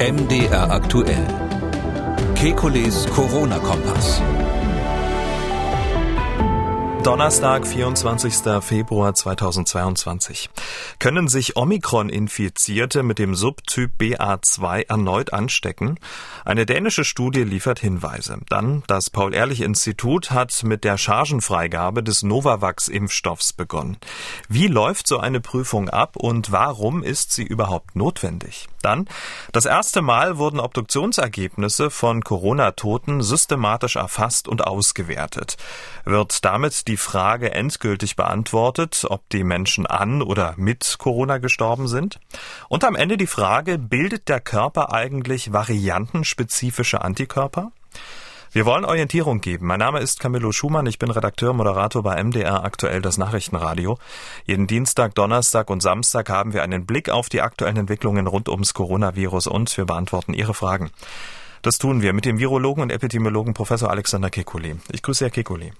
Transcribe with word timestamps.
MDR 0.00 0.72
aktuell. 0.72 1.24
Kekules 2.34 3.06
Corona-Kompass. 3.14 4.20
Donnerstag, 7.04 7.64
24. 7.64 8.60
Februar 8.60 9.14
2022. 9.14 10.50
Können 10.98 11.28
sich 11.28 11.56
Omikron-Infizierte 11.56 13.04
mit 13.04 13.20
dem 13.20 13.36
Subtyp 13.36 13.92
BA2 14.00 14.88
erneut 14.88 15.32
anstecken? 15.32 16.00
Eine 16.44 16.66
dänische 16.66 17.04
Studie 17.04 17.44
liefert 17.44 17.78
Hinweise. 17.78 18.38
Dann, 18.48 18.82
das 18.88 19.10
Paul-Ehrlich-Institut 19.10 20.32
hat 20.32 20.64
mit 20.64 20.82
der 20.82 20.98
Chargenfreigabe 20.98 22.02
des 22.02 22.24
Novavax-Impfstoffs 22.24 23.52
begonnen. 23.52 23.98
Wie 24.48 24.66
läuft 24.66 25.06
so 25.06 25.18
eine 25.18 25.40
Prüfung 25.40 25.88
ab 25.88 26.16
und 26.16 26.50
warum 26.50 27.04
ist 27.04 27.32
sie 27.32 27.44
überhaupt 27.44 27.94
notwendig? 27.94 28.66
Dann, 28.84 29.06
das 29.52 29.64
erste 29.66 30.02
Mal 30.02 30.38
wurden 30.38 30.60
Obduktionsergebnisse 30.60 31.90
von 31.90 32.22
Corona-Toten 32.22 33.22
systematisch 33.22 33.96
erfasst 33.96 34.48
und 34.48 34.66
ausgewertet. 34.66 35.56
Wird 36.04 36.44
damit 36.44 36.86
die 36.88 36.96
Frage 36.96 37.52
endgültig 37.52 38.16
beantwortet, 38.16 39.06
ob 39.08 39.28
die 39.30 39.44
Menschen 39.44 39.86
an 39.86 40.22
oder 40.22 40.54
mit 40.56 40.96
Corona 40.98 41.38
gestorben 41.38 41.88
sind. 41.88 42.20
Und 42.68 42.84
am 42.84 42.96
Ende 42.96 43.16
die 43.16 43.26
Frage, 43.26 43.78
bildet 43.78 44.28
der 44.28 44.40
Körper 44.40 44.92
eigentlich 44.92 45.52
variantenspezifische 45.52 47.02
Antikörper? 47.02 47.72
Wir 48.54 48.66
wollen 48.66 48.84
Orientierung 48.84 49.40
geben. 49.40 49.66
Mein 49.66 49.80
Name 49.80 49.98
ist 49.98 50.20
Camillo 50.20 50.52
Schumann. 50.52 50.86
Ich 50.86 51.00
bin 51.00 51.10
Redakteur, 51.10 51.52
Moderator 51.52 52.04
bei 52.04 52.22
MDR 52.22 52.62
aktuell 52.62 53.02
das 53.02 53.18
Nachrichtenradio. 53.18 53.98
Jeden 54.46 54.68
Dienstag, 54.68 55.16
Donnerstag 55.16 55.70
und 55.70 55.82
Samstag 55.82 56.30
haben 56.30 56.52
wir 56.52 56.62
einen 56.62 56.86
Blick 56.86 57.10
auf 57.10 57.28
die 57.28 57.40
aktuellen 57.40 57.78
Entwicklungen 57.78 58.28
rund 58.28 58.48
ums 58.48 58.72
Coronavirus 58.72 59.48
und 59.48 59.76
wir 59.76 59.86
beantworten 59.86 60.34
Ihre 60.34 60.54
Fragen. 60.54 60.92
Das 61.62 61.78
tun 61.78 62.00
wir 62.00 62.12
mit 62.12 62.26
dem 62.26 62.38
Virologen 62.38 62.84
und 62.84 62.92
Epidemiologen 62.92 63.54
Professor 63.54 63.90
Alexander 63.90 64.28
Kekulé. 64.28 64.76
Ich 64.92 65.02
grüße 65.02 65.24
Herr 65.24 65.32
Kekulé. 65.32 65.72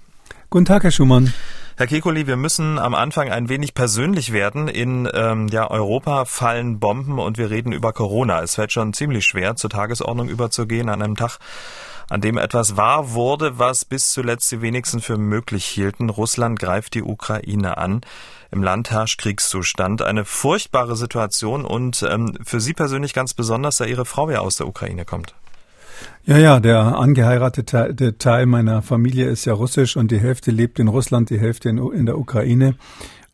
Guten 0.49 0.65
Tag, 0.65 0.83
Herr 0.83 0.91
Schumann. 0.91 1.33
Herr 1.77 1.87
Kekuli, 1.87 2.27
wir 2.27 2.35
müssen 2.35 2.77
am 2.77 2.93
Anfang 2.93 3.29
ein 3.29 3.47
wenig 3.47 3.73
persönlich 3.73 4.33
werden. 4.33 4.67
In 4.67 5.09
ähm, 5.13 5.47
ja, 5.47 5.69
Europa 5.69 6.25
fallen 6.25 6.79
Bomben 6.79 7.19
und 7.19 7.37
wir 7.37 7.49
reden 7.49 7.71
über 7.71 7.93
Corona. 7.93 8.41
Es 8.41 8.55
fällt 8.55 8.73
schon 8.73 8.91
ziemlich 8.93 9.25
schwer, 9.25 9.55
zur 9.55 9.69
Tagesordnung 9.69 10.27
überzugehen 10.27 10.89
an 10.89 11.01
einem 11.01 11.15
Tag, 11.15 11.39
an 12.09 12.21
dem 12.21 12.37
etwas 12.37 12.77
wahr 12.77 13.13
wurde, 13.13 13.59
was 13.59 13.85
bis 13.85 14.11
zuletzt 14.11 14.51
die 14.51 14.61
wenigsten 14.61 15.01
für 15.01 15.17
möglich 15.17 15.65
hielten. 15.65 16.09
Russland 16.09 16.59
greift 16.59 16.93
die 16.93 17.03
Ukraine 17.03 17.77
an. 17.77 18.01
Im 18.51 18.63
Land 18.63 18.91
herrscht 18.91 19.19
Kriegszustand. 19.19 20.01
Eine 20.01 20.25
furchtbare 20.25 20.95
Situation 20.95 21.65
und 21.65 22.05
ähm, 22.09 22.37
für 22.43 22.59
Sie 22.59 22.73
persönlich 22.73 23.13
ganz 23.13 23.33
besonders, 23.33 23.77
da 23.77 23.85
Ihre 23.85 24.05
Frau 24.05 24.29
ja 24.29 24.39
aus 24.39 24.57
der 24.57 24.67
Ukraine 24.67 25.05
kommt. 25.05 25.35
Ja, 26.25 26.37
ja, 26.37 26.59
der 26.59 26.79
angeheiratete 26.79 28.17
Teil 28.17 28.45
meiner 28.45 28.81
Familie 28.81 29.27
ist 29.27 29.45
ja 29.45 29.53
russisch 29.53 29.95
und 29.95 30.11
die 30.11 30.19
Hälfte 30.19 30.51
lebt 30.51 30.79
in 30.79 30.87
Russland, 30.87 31.29
die 31.29 31.39
Hälfte 31.39 31.69
in, 31.69 31.77
in 31.77 32.05
der 32.05 32.17
Ukraine. 32.17 32.75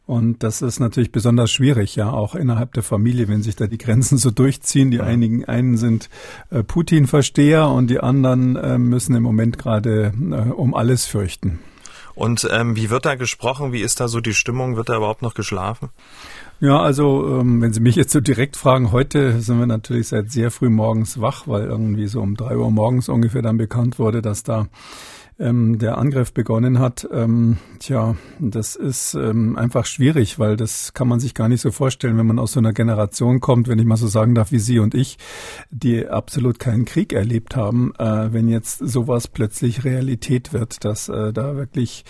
Und 0.05 0.43
das 0.43 0.61
ist 0.61 0.79
natürlich 0.79 1.11
besonders 1.11 1.51
schwierig, 1.51 1.95
ja, 1.95 2.11
auch 2.11 2.35
innerhalb 2.35 2.73
der 2.73 2.83
Familie, 2.83 3.27
wenn 3.27 3.43
sich 3.43 3.55
da 3.55 3.67
die 3.67 3.77
Grenzen 3.77 4.17
so 4.17 4.31
durchziehen. 4.31 4.91
Die 4.91 4.97
ja. 4.97 5.03
einigen 5.03 5.45
einen 5.45 5.77
sind 5.77 6.09
äh, 6.49 6.63
Putin-Versteher 6.63 7.69
und 7.69 7.89
die 7.89 7.99
anderen 7.99 8.55
äh, 8.55 8.77
müssen 8.77 9.15
im 9.15 9.23
Moment 9.23 9.57
gerade 9.57 10.11
äh, 10.13 10.49
um 10.51 10.73
alles 10.73 11.05
fürchten. 11.05 11.59
Und 12.13 12.47
ähm, 12.51 12.75
wie 12.75 12.89
wird 12.89 13.05
da 13.05 13.15
gesprochen? 13.15 13.71
Wie 13.71 13.81
ist 13.81 13.99
da 13.99 14.07
so 14.07 14.19
die 14.19 14.33
Stimmung? 14.33 14.75
Wird 14.75 14.89
da 14.89 14.97
überhaupt 14.97 15.21
noch 15.21 15.33
geschlafen? 15.33 15.89
Ja, 16.59 16.79
also 16.79 17.39
ähm, 17.39 17.61
wenn 17.61 17.73
Sie 17.73 17.79
mich 17.79 17.95
jetzt 17.95 18.11
so 18.11 18.19
direkt 18.19 18.57
fragen, 18.57 18.91
heute 18.91 19.41
sind 19.41 19.59
wir 19.59 19.65
natürlich 19.65 20.09
seit 20.09 20.31
sehr 20.31 20.51
früh 20.51 20.69
morgens 20.69 21.19
wach, 21.19 21.47
weil 21.47 21.63
irgendwie 21.63 22.07
so 22.07 22.21
um 22.21 22.35
drei 22.35 22.55
Uhr 22.57 22.69
morgens 22.69 23.09
ungefähr 23.09 23.41
dann 23.41 23.57
bekannt 23.57 23.97
wurde, 23.97 24.21
dass 24.21 24.43
da 24.43 24.67
ähm, 25.41 25.79
der 25.79 25.97
Angriff 25.97 26.33
begonnen 26.33 26.79
hat. 26.79 27.07
Ähm, 27.11 27.57
tja, 27.79 28.15
das 28.39 28.75
ist 28.75 29.15
ähm, 29.15 29.57
einfach 29.57 29.85
schwierig, 29.85 30.39
weil 30.39 30.55
das 30.55 30.93
kann 30.93 31.07
man 31.07 31.19
sich 31.19 31.33
gar 31.33 31.49
nicht 31.49 31.61
so 31.61 31.71
vorstellen, 31.71 32.17
wenn 32.17 32.27
man 32.27 32.39
aus 32.39 32.53
so 32.53 32.59
einer 32.59 32.73
Generation 32.73 33.39
kommt, 33.39 33.67
wenn 33.67 33.79
ich 33.79 33.85
mal 33.85 33.97
so 33.97 34.07
sagen 34.07 34.35
darf, 34.35 34.51
wie 34.51 34.59
Sie 34.59 34.79
und 34.79 34.93
ich, 34.93 35.17
die 35.71 36.07
absolut 36.07 36.59
keinen 36.59 36.85
Krieg 36.85 37.11
erlebt 37.11 37.55
haben, 37.55 37.93
äh, 37.97 38.31
wenn 38.31 38.47
jetzt 38.47 38.79
sowas 38.79 39.27
plötzlich 39.27 39.83
Realität 39.83 40.53
wird, 40.53 40.85
dass 40.85 41.09
äh, 41.09 41.33
da 41.33 41.55
wirklich 41.55 42.05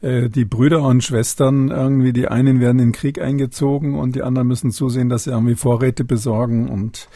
äh, 0.00 0.28
die 0.28 0.44
Brüder 0.44 0.82
und 0.82 1.02
Schwestern 1.02 1.70
irgendwie, 1.70 2.12
die 2.12 2.28
einen 2.28 2.60
werden 2.60 2.78
in 2.78 2.88
den 2.88 2.92
Krieg 2.92 3.20
eingezogen 3.20 3.98
und 3.98 4.14
die 4.14 4.22
anderen 4.22 4.46
müssen 4.46 4.70
zusehen, 4.70 5.08
dass 5.08 5.24
sie 5.24 5.30
irgendwie 5.30 5.56
Vorräte 5.56 6.04
besorgen 6.04 6.68
und 6.68 7.08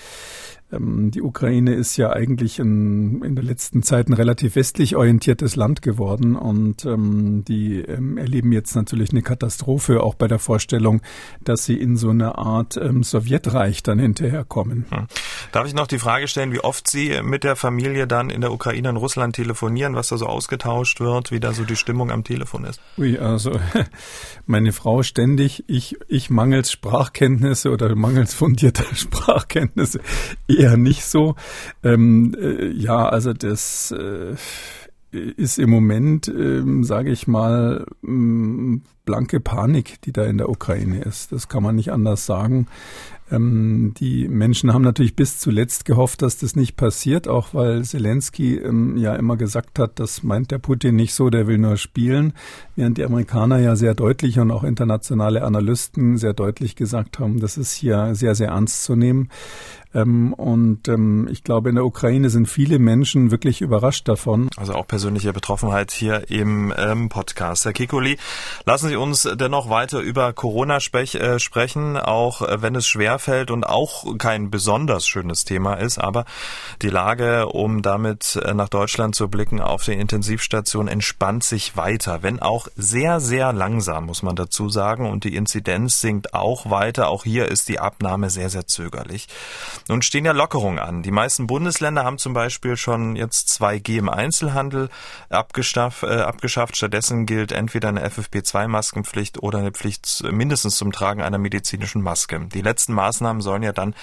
die 0.78 1.22
Ukraine 1.22 1.74
ist 1.74 1.96
ja 1.96 2.10
eigentlich 2.10 2.58
in, 2.58 3.22
in 3.22 3.34
der 3.34 3.44
letzten 3.44 3.82
Zeit 3.82 4.08
ein 4.08 4.14
relativ 4.14 4.56
westlich 4.56 4.96
orientiertes 4.96 5.54
Land 5.54 5.82
geworden 5.82 6.34
und 6.34 6.86
ähm, 6.86 7.44
die 7.46 7.80
ähm, 7.80 8.16
erleben 8.16 8.52
jetzt 8.52 8.74
natürlich 8.74 9.10
eine 9.10 9.22
Katastrophe, 9.22 10.02
auch 10.02 10.14
bei 10.14 10.28
der 10.28 10.38
Vorstellung, 10.38 11.02
dass 11.42 11.66
sie 11.66 11.76
in 11.76 11.96
so 11.96 12.10
eine 12.10 12.38
Art 12.38 12.78
ähm, 12.78 13.02
Sowjetreich 13.02 13.82
dann 13.82 13.98
hinterherkommen. 13.98 14.86
Hm. 14.88 15.06
Darf 15.52 15.66
ich 15.66 15.74
noch 15.74 15.86
die 15.86 15.98
Frage 15.98 16.26
stellen, 16.26 16.52
wie 16.52 16.60
oft 16.60 16.88
Sie 16.88 17.20
mit 17.22 17.44
der 17.44 17.56
Familie 17.56 18.06
dann 18.06 18.30
in 18.30 18.40
der 18.40 18.52
Ukraine 18.52 18.88
und 18.88 18.96
Russland 18.96 19.36
telefonieren, 19.36 19.94
was 19.94 20.08
da 20.08 20.16
so 20.16 20.26
ausgetauscht 20.26 21.00
wird, 21.00 21.30
wie 21.30 21.40
da 21.40 21.52
so 21.52 21.64
die 21.64 21.76
Stimmung 21.76 22.10
am 22.10 22.24
Telefon 22.24 22.64
ist? 22.64 22.80
Ui, 22.96 23.18
also 23.18 23.60
meine 24.46 24.72
Frau 24.72 25.02
ständig, 25.02 25.64
ich, 25.66 25.96
ich 26.08 26.30
mangels 26.30 26.72
Sprachkenntnisse 26.72 27.70
oder 27.70 27.94
mangels 27.94 28.32
fundierter 28.32 28.84
Sprachkenntnisse 28.94 30.00
eher 30.62 30.76
nicht 30.76 31.04
so. 31.04 31.34
Ähm, 31.82 32.34
äh, 32.40 32.68
ja, 32.68 33.08
also 33.08 33.32
das 33.32 33.92
äh, 33.92 34.34
ist 35.12 35.58
im 35.58 35.70
Moment, 35.70 36.28
ähm, 36.28 36.84
sage 36.84 37.10
ich 37.10 37.26
mal, 37.26 37.84
ähm, 38.02 38.82
blanke 39.04 39.40
Panik, 39.40 40.00
die 40.02 40.12
da 40.12 40.24
in 40.24 40.38
der 40.38 40.48
Ukraine 40.48 41.02
ist. 41.02 41.32
Das 41.32 41.48
kann 41.48 41.62
man 41.62 41.74
nicht 41.74 41.92
anders 41.92 42.24
sagen. 42.24 42.66
Ähm, 43.30 43.94
die 43.98 44.28
Menschen 44.28 44.72
haben 44.72 44.82
natürlich 44.82 45.16
bis 45.16 45.38
zuletzt 45.38 45.84
gehofft, 45.84 46.22
dass 46.22 46.38
das 46.38 46.54
nicht 46.54 46.76
passiert, 46.76 47.28
auch 47.28 47.54
weil 47.54 47.82
Zelensky 47.82 48.56
ähm, 48.56 48.96
ja 48.96 49.14
immer 49.14 49.36
gesagt 49.36 49.78
hat, 49.78 49.98
das 49.98 50.22
meint 50.22 50.50
der 50.50 50.58
Putin 50.58 50.96
nicht 50.96 51.14
so, 51.14 51.30
der 51.30 51.46
will 51.46 51.58
nur 51.58 51.76
spielen, 51.76 52.34
während 52.76 52.98
die 52.98 53.04
Amerikaner 53.04 53.58
ja 53.58 53.74
sehr 53.74 53.94
deutlich 53.94 54.38
und 54.38 54.50
auch 54.50 54.64
internationale 54.64 55.44
Analysten 55.44 56.18
sehr 56.18 56.34
deutlich 56.34 56.76
gesagt 56.76 57.18
haben, 57.18 57.40
das 57.40 57.56
ist 57.56 57.72
hier 57.72 58.14
sehr, 58.14 58.34
sehr 58.34 58.48
ernst 58.48 58.84
zu 58.84 58.96
nehmen. 58.96 59.30
Ähm, 59.94 60.32
und 60.32 60.88
ähm, 60.88 61.28
ich 61.30 61.44
glaube, 61.44 61.68
in 61.68 61.74
der 61.74 61.84
Ukraine 61.84 62.30
sind 62.30 62.48
viele 62.48 62.78
Menschen 62.78 63.30
wirklich 63.30 63.60
überrascht 63.60 64.08
davon. 64.08 64.48
Also 64.56 64.74
auch 64.74 64.86
persönliche 64.86 65.32
Betroffenheit 65.32 65.92
hier 65.92 66.30
im 66.30 66.72
ähm, 66.76 67.08
Podcast. 67.08 67.64
Herr 67.64 67.72
Kikuli, 67.72 68.18
lassen 68.64 68.88
Sie 68.88 68.96
uns 68.96 69.28
dennoch 69.34 69.68
weiter 69.68 70.00
über 70.00 70.32
Corona 70.32 70.80
sprech, 70.80 71.14
äh, 71.14 71.38
sprechen, 71.38 71.96
auch 71.96 72.42
äh, 72.42 72.62
wenn 72.62 72.74
es 72.74 72.86
schwerfällt 72.86 73.50
und 73.50 73.64
auch 73.64 74.18
kein 74.18 74.50
besonders 74.50 75.06
schönes 75.06 75.44
Thema 75.44 75.74
ist. 75.74 75.98
Aber 75.98 76.24
die 76.80 76.88
Lage, 76.88 77.46
um 77.48 77.82
damit 77.82 78.36
äh, 78.36 78.54
nach 78.54 78.68
Deutschland 78.68 79.14
zu 79.14 79.28
blicken, 79.28 79.60
auf 79.60 79.84
den 79.84 80.00
Intensivstationen 80.00 80.88
entspannt 80.88 81.44
sich 81.44 81.76
weiter, 81.76 82.22
wenn 82.22 82.40
auch 82.40 82.68
sehr, 82.76 83.20
sehr 83.20 83.52
langsam, 83.52 84.06
muss 84.06 84.22
man 84.22 84.36
dazu 84.36 84.68
sagen. 84.68 85.10
Und 85.10 85.24
die 85.24 85.34
Inzidenz 85.36 86.00
sinkt 86.00 86.34
auch 86.34 86.70
weiter. 86.70 87.08
Auch 87.08 87.24
hier 87.24 87.48
ist 87.48 87.68
die 87.68 87.78
Abnahme 87.78 88.30
sehr, 88.30 88.50
sehr 88.50 88.66
zögerlich. 88.66 89.28
Nun 89.88 90.02
stehen 90.02 90.24
ja 90.24 90.32
Lockerungen 90.32 90.78
an. 90.78 91.02
Die 91.02 91.10
meisten 91.10 91.46
Bundesländer 91.46 92.04
haben 92.04 92.18
zum 92.18 92.32
Beispiel 92.32 92.76
schon 92.76 93.16
jetzt 93.16 93.48
2G 93.60 93.98
im 93.98 94.08
Einzelhandel 94.08 94.88
abgeschafft. 95.28 96.02
Äh, 96.02 96.20
abgeschafft. 96.20 96.76
Stattdessen 96.76 97.26
gilt 97.26 97.52
entweder 97.52 97.88
eine 97.88 98.06
FFP2-Maskenpflicht 98.06 99.38
oder 99.40 99.58
eine 99.58 99.72
Pflicht 99.72 100.22
mindestens 100.30 100.76
zum 100.76 100.92
Tragen 100.92 101.22
einer 101.22 101.38
medizinischen 101.38 102.02
Maske. 102.02 102.40
Die 102.52 102.62
letzten 102.62 102.92
Maßnahmen 102.92 103.42
sollen 103.42 103.62
ja 103.62 103.72
dann, 103.72 103.94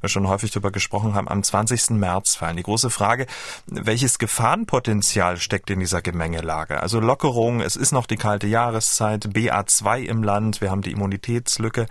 wir 0.00 0.08
schon 0.08 0.28
häufig 0.28 0.50
darüber 0.50 0.70
gesprochen 0.70 1.14
haben, 1.14 1.28
am 1.28 1.42
20. 1.42 1.90
März 1.90 2.36
fallen. 2.36 2.56
Die 2.56 2.62
große 2.62 2.90
Frage, 2.90 3.26
welches 3.66 4.18
Gefahrenpotenzial 4.18 5.36
steckt 5.38 5.70
in 5.70 5.80
dieser 5.80 6.02
Gemengelage? 6.02 6.80
Also 6.80 7.00
Lockerungen, 7.00 7.60
es 7.60 7.76
ist 7.76 7.92
noch 7.92 8.06
die 8.06 8.16
kalte 8.16 8.46
Jahreszeit, 8.46 9.26
BA2 9.26 10.02
im 10.02 10.22
Land, 10.22 10.60
wir 10.60 10.70
haben 10.70 10.82
die 10.82 10.92
Immunitätslücke. 10.92 11.86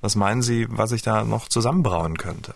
Was 0.00 0.14
meinen 0.14 0.42
Sie, 0.42 0.66
was 0.68 0.90
sich 0.90 1.02
da 1.02 1.24
noch 1.24 1.48
zusammenbrauen 1.48 2.16
könnte? 2.16 2.54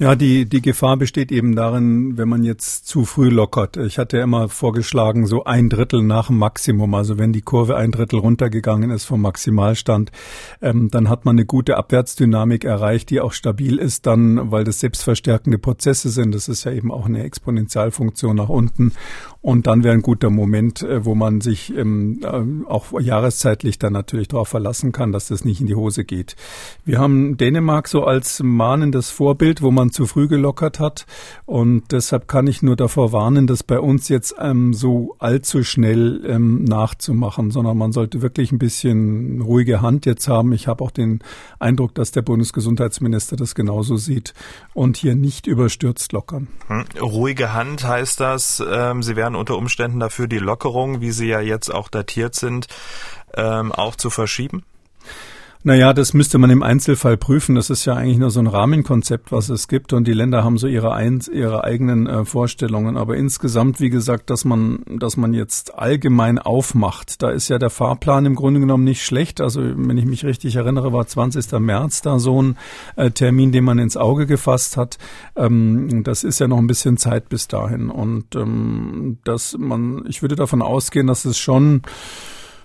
Ja, 0.00 0.16
die, 0.16 0.46
die 0.46 0.62
Gefahr 0.62 0.96
besteht 0.96 1.30
eben 1.30 1.54
darin, 1.54 2.16
wenn 2.16 2.26
man 2.26 2.42
jetzt 2.42 2.88
zu 2.88 3.04
früh 3.04 3.28
lockert. 3.28 3.76
Ich 3.76 3.98
hatte 3.98 4.16
ja 4.16 4.24
immer 4.24 4.48
vorgeschlagen, 4.48 5.26
so 5.26 5.44
ein 5.44 5.68
Drittel 5.68 6.02
nach 6.02 6.28
dem 6.28 6.38
Maximum. 6.38 6.94
Also 6.94 7.18
wenn 7.18 7.34
die 7.34 7.42
Kurve 7.42 7.76
ein 7.76 7.90
Drittel 7.90 8.18
runtergegangen 8.18 8.90
ist 8.92 9.04
vom 9.04 9.20
Maximalstand, 9.20 10.10
ähm, 10.62 10.88
dann 10.90 11.10
hat 11.10 11.26
man 11.26 11.34
eine 11.34 11.44
gute 11.44 11.76
Abwärtsdynamik 11.76 12.64
erreicht, 12.64 13.10
die 13.10 13.20
auch 13.20 13.34
stabil 13.34 13.76
ist 13.76 14.06
dann, 14.06 14.50
weil 14.50 14.64
das 14.64 14.80
selbstverstärkende 14.80 15.58
Prozesse 15.58 16.08
sind. 16.08 16.34
Das 16.34 16.48
ist 16.48 16.64
ja 16.64 16.72
eben 16.72 16.90
auch 16.90 17.04
eine 17.04 17.22
Exponentialfunktion 17.22 18.36
nach 18.36 18.48
unten. 18.48 18.92
Und 19.42 19.66
dann 19.66 19.84
wäre 19.84 19.94
ein 19.94 20.02
guter 20.02 20.28
Moment, 20.28 20.82
äh, 20.82 21.04
wo 21.06 21.14
man 21.14 21.40
sich 21.40 21.74
ähm, 21.74 22.20
äh, 22.22 22.68
auch 22.68 23.00
jahreszeitlich 23.00 23.78
dann 23.78 23.94
natürlich 23.94 24.28
darauf 24.28 24.48
verlassen 24.48 24.92
kann, 24.92 25.12
dass 25.12 25.28
das 25.28 25.46
nicht 25.46 25.62
in 25.62 25.66
die 25.66 25.74
Hose 25.74 26.04
geht. 26.04 26.36
Wir 26.84 26.98
haben 26.98 27.38
Dänemark 27.38 27.88
so 27.88 28.04
als 28.04 28.42
mahnendes 28.42 29.08
Vorbild, 29.10 29.62
wo 29.62 29.70
man 29.70 29.90
zu 29.92 30.06
früh 30.06 30.28
gelockert 30.28 30.78
hat. 30.78 31.06
Und 31.46 31.90
deshalb 31.90 32.28
kann 32.28 32.46
ich 32.46 32.62
nur 32.62 32.76
davor 32.76 33.12
warnen, 33.12 33.46
das 33.46 33.62
bei 33.62 33.80
uns 33.80 34.10
jetzt 34.10 34.34
ähm, 34.38 34.74
so 34.74 35.16
allzu 35.18 35.62
schnell 35.62 36.22
ähm, 36.26 36.64
nachzumachen, 36.64 37.50
sondern 37.50 37.78
man 37.78 37.92
sollte 37.92 38.20
wirklich 38.20 38.52
ein 38.52 38.58
bisschen 38.58 39.40
ruhige 39.40 39.80
Hand 39.80 40.04
jetzt 40.04 40.28
haben. 40.28 40.52
Ich 40.52 40.68
habe 40.68 40.84
auch 40.84 40.90
den 40.90 41.20
Eindruck, 41.58 41.94
dass 41.94 42.12
der 42.12 42.22
Bundesgesundheitsminister 42.22 43.36
das 43.36 43.54
genauso 43.54 43.96
sieht 43.96 44.34
und 44.74 44.98
hier 44.98 45.14
nicht 45.14 45.46
überstürzt 45.46 46.12
lockern. 46.12 46.48
Hm. 46.66 46.84
Ruhige 47.00 47.54
Hand 47.54 47.86
heißt 47.86 48.20
das, 48.20 48.62
ähm, 48.70 49.02
Sie 49.02 49.16
werden 49.16 49.29
unter 49.34 49.56
Umständen 49.56 50.00
dafür 50.00 50.26
die 50.28 50.38
Lockerung, 50.38 51.00
wie 51.00 51.10
sie 51.10 51.26
ja 51.26 51.40
jetzt 51.40 51.70
auch 51.72 51.88
datiert 51.88 52.34
sind, 52.34 52.66
ähm, 53.34 53.72
auch 53.72 53.96
zu 53.96 54.10
verschieben? 54.10 54.64
Naja, 55.62 55.92
das 55.92 56.14
müsste 56.14 56.38
man 56.38 56.48
im 56.48 56.62
Einzelfall 56.62 57.18
prüfen. 57.18 57.54
Das 57.54 57.68
ist 57.68 57.84
ja 57.84 57.92
eigentlich 57.92 58.16
nur 58.16 58.30
so 58.30 58.40
ein 58.40 58.46
Rahmenkonzept, 58.46 59.30
was 59.30 59.50
es 59.50 59.68
gibt. 59.68 59.92
Und 59.92 60.06
die 60.06 60.14
Länder 60.14 60.42
haben 60.42 60.56
so 60.56 60.66
ihre, 60.66 60.94
ein, 60.94 61.20
ihre 61.30 61.64
eigenen 61.64 62.06
äh, 62.06 62.24
Vorstellungen. 62.24 62.96
Aber 62.96 63.18
insgesamt, 63.18 63.78
wie 63.78 63.90
gesagt, 63.90 64.30
dass 64.30 64.46
man, 64.46 64.82
dass 64.86 65.18
man 65.18 65.34
jetzt 65.34 65.74
allgemein 65.74 66.38
aufmacht, 66.38 67.20
da 67.22 67.28
ist 67.28 67.48
ja 67.48 67.58
der 67.58 67.68
Fahrplan 67.68 68.24
im 68.24 68.36
Grunde 68.36 68.60
genommen 68.60 68.84
nicht 68.84 69.04
schlecht. 69.04 69.42
Also, 69.42 69.60
wenn 69.60 69.98
ich 69.98 70.06
mich 70.06 70.24
richtig 70.24 70.56
erinnere, 70.56 70.94
war 70.94 71.06
20. 71.06 71.52
März 71.60 72.00
da 72.00 72.18
so 72.18 72.40
ein 72.40 72.56
äh, 72.96 73.10
Termin, 73.10 73.52
den 73.52 73.64
man 73.64 73.78
ins 73.78 73.98
Auge 73.98 74.26
gefasst 74.26 74.78
hat. 74.78 74.96
Ähm, 75.36 76.04
das 76.04 76.24
ist 76.24 76.38
ja 76.38 76.48
noch 76.48 76.58
ein 76.58 76.68
bisschen 76.68 76.96
Zeit 76.96 77.28
bis 77.28 77.48
dahin. 77.48 77.90
Und 77.90 78.34
ähm, 78.34 79.18
dass 79.24 79.58
man, 79.58 80.06
ich 80.08 80.22
würde 80.22 80.36
davon 80.36 80.62
ausgehen, 80.62 81.06
dass 81.06 81.26
es 81.26 81.38
schon 81.38 81.82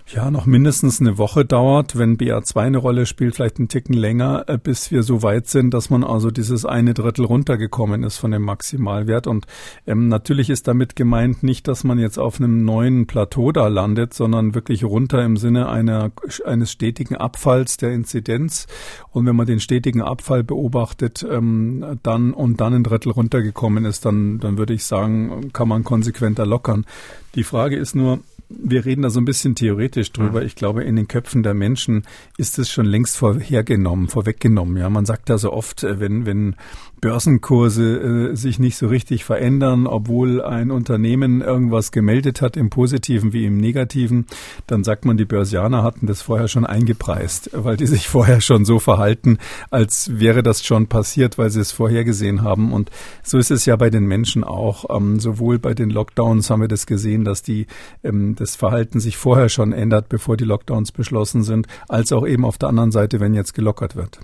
ja, 0.08 0.30
noch 0.30 0.46
mindestens 0.46 1.00
eine 1.00 1.18
Woche 1.18 1.44
dauert, 1.44 1.98
wenn 1.98 2.16
BA2 2.16 2.60
eine 2.60 2.78
Rolle 2.78 3.06
spielt, 3.06 3.34
vielleicht 3.34 3.58
einen 3.58 3.66
Ticken 3.66 3.92
länger, 3.92 4.44
äh, 4.46 4.56
bis 4.56 4.92
wir 4.92 5.02
so 5.02 5.24
weit 5.24 5.48
sind, 5.48 5.74
dass 5.74 5.90
man 5.90 6.04
also 6.04 6.30
dieses 6.30 6.64
eine 6.64 6.94
Drittel 6.94 7.24
runtergekommen 7.24 8.04
ist 8.04 8.16
von 8.18 8.30
dem 8.30 8.42
Maximalwert. 8.42 9.26
Und 9.26 9.46
ähm, 9.84 10.06
natürlich 10.06 10.48
ist 10.48 10.68
damit 10.68 10.94
gemeint 10.94 11.42
nicht, 11.42 11.66
dass 11.66 11.82
man 11.82 11.98
jetzt 11.98 12.18
auf 12.18 12.38
einem 12.38 12.64
neuen 12.64 13.08
Plateau 13.08 13.50
da 13.50 13.66
landet, 13.66 14.14
sondern 14.14 14.54
wirklich 14.54 14.84
runter 14.84 15.24
im 15.24 15.36
Sinne 15.36 15.68
einer, 15.68 16.12
eines 16.44 16.70
stetigen 16.70 17.16
Abfalls 17.16 17.76
der 17.76 17.92
Inzidenz. 17.92 18.68
Und 19.10 19.26
wenn 19.26 19.34
man 19.34 19.46
den 19.46 19.58
stetigen 19.58 20.02
Abfall 20.02 20.44
beobachtet, 20.44 21.26
ähm, 21.28 21.98
dann 22.04 22.32
und 22.32 22.60
dann 22.60 22.74
ein 22.74 22.84
Drittel 22.84 23.10
runtergekommen 23.10 23.84
ist, 23.84 24.04
dann, 24.04 24.38
dann 24.38 24.56
würde 24.56 24.72
ich 24.72 24.84
sagen, 24.84 25.52
kann 25.52 25.66
man 25.66 25.82
konsequenter 25.82 26.46
lockern. 26.46 26.86
Die 27.34 27.42
Frage 27.42 27.76
ist 27.76 27.96
nur, 27.96 28.20
wir 28.48 28.84
reden 28.84 29.02
da 29.02 29.10
so 29.10 29.20
ein 29.20 29.24
bisschen 29.24 29.54
theoretisch 29.54 30.12
drüber. 30.12 30.40
Mhm. 30.40 30.46
Ich 30.46 30.54
glaube, 30.54 30.84
in 30.84 30.96
den 30.96 31.08
Köpfen 31.08 31.42
der 31.42 31.54
Menschen 31.54 32.04
ist 32.36 32.58
es 32.58 32.70
schon 32.70 32.86
längst 32.86 33.16
vorhergenommen, 33.16 34.08
vorweggenommen. 34.08 34.76
Ja, 34.76 34.88
man 34.88 35.06
sagt 35.06 35.28
ja 35.28 35.38
so 35.38 35.52
oft, 35.52 35.82
äh, 35.82 35.98
wenn, 35.98 36.26
wenn 36.26 36.56
Börsenkurse 37.00 38.30
äh, 38.32 38.36
sich 38.36 38.58
nicht 38.58 38.76
so 38.76 38.86
richtig 38.86 39.24
verändern, 39.24 39.86
obwohl 39.86 40.42
ein 40.42 40.70
Unternehmen 40.70 41.42
irgendwas 41.42 41.92
gemeldet 41.92 42.40
hat, 42.40 42.56
im 42.56 42.70
Positiven 42.70 43.32
wie 43.32 43.44
im 43.44 43.58
Negativen, 43.58 44.26
dann 44.66 44.82
sagt 44.82 45.04
man, 45.04 45.16
die 45.16 45.24
Börsianer 45.26 45.82
hatten 45.82 46.06
das 46.06 46.22
vorher 46.22 46.48
schon 46.48 46.64
eingepreist, 46.64 47.50
weil 47.52 47.76
die 47.76 47.86
sich 47.86 48.08
vorher 48.08 48.40
schon 48.40 48.64
so 48.64 48.78
verhalten, 48.78 49.38
als 49.70 50.18
wäre 50.18 50.42
das 50.42 50.64
schon 50.64 50.86
passiert, 50.86 51.36
weil 51.36 51.50
sie 51.50 51.60
es 51.60 51.72
vorhergesehen 51.72 52.42
haben. 52.42 52.72
Und 52.72 52.90
so 53.22 53.38
ist 53.38 53.50
es 53.50 53.66
ja 53.66 53.76
bei 53.76 53.90
den 53.90 54.06
Menschen 54.06 54.42
auch. 54.42 54.96
Ähm, 54.96 55.20
sowohl 55.20 55.58
bei 55.58 55.74
den 55.74 55.90
Lockdowns 55.90 56.48
haben 56.48 56.60
wir 56.60 56.68
das 56.68 56.86
gesehen, 56.86 57.24
dass 57.24 57.42
die, 57.42 57.66
ähm, 58.04 58.35
das 58.40 58.56
Verhalten 58.56 59.00
sich 59.00 59.16
vorher 59.16 59.48
schon 59.48 59.72
ändert, 59.72 60.08
bevor 60.08 60.36
die 60.36 60.44
Lockdowns 60.44 60.92
beschlossen 60.92 61.42
sind, 61.42 61.66
als 61.88 62.12
auch 62.12 62.26
eben 62.26 62.44
auf 62.44 62.58
der 62.58 62.68
anderen 62.68 62.92
Seite, 62.92 63.20
wenn 63.20 63.34
jetzt 63.34 63.54
gelockert 63.54 63.96
wird. 63.96 64.18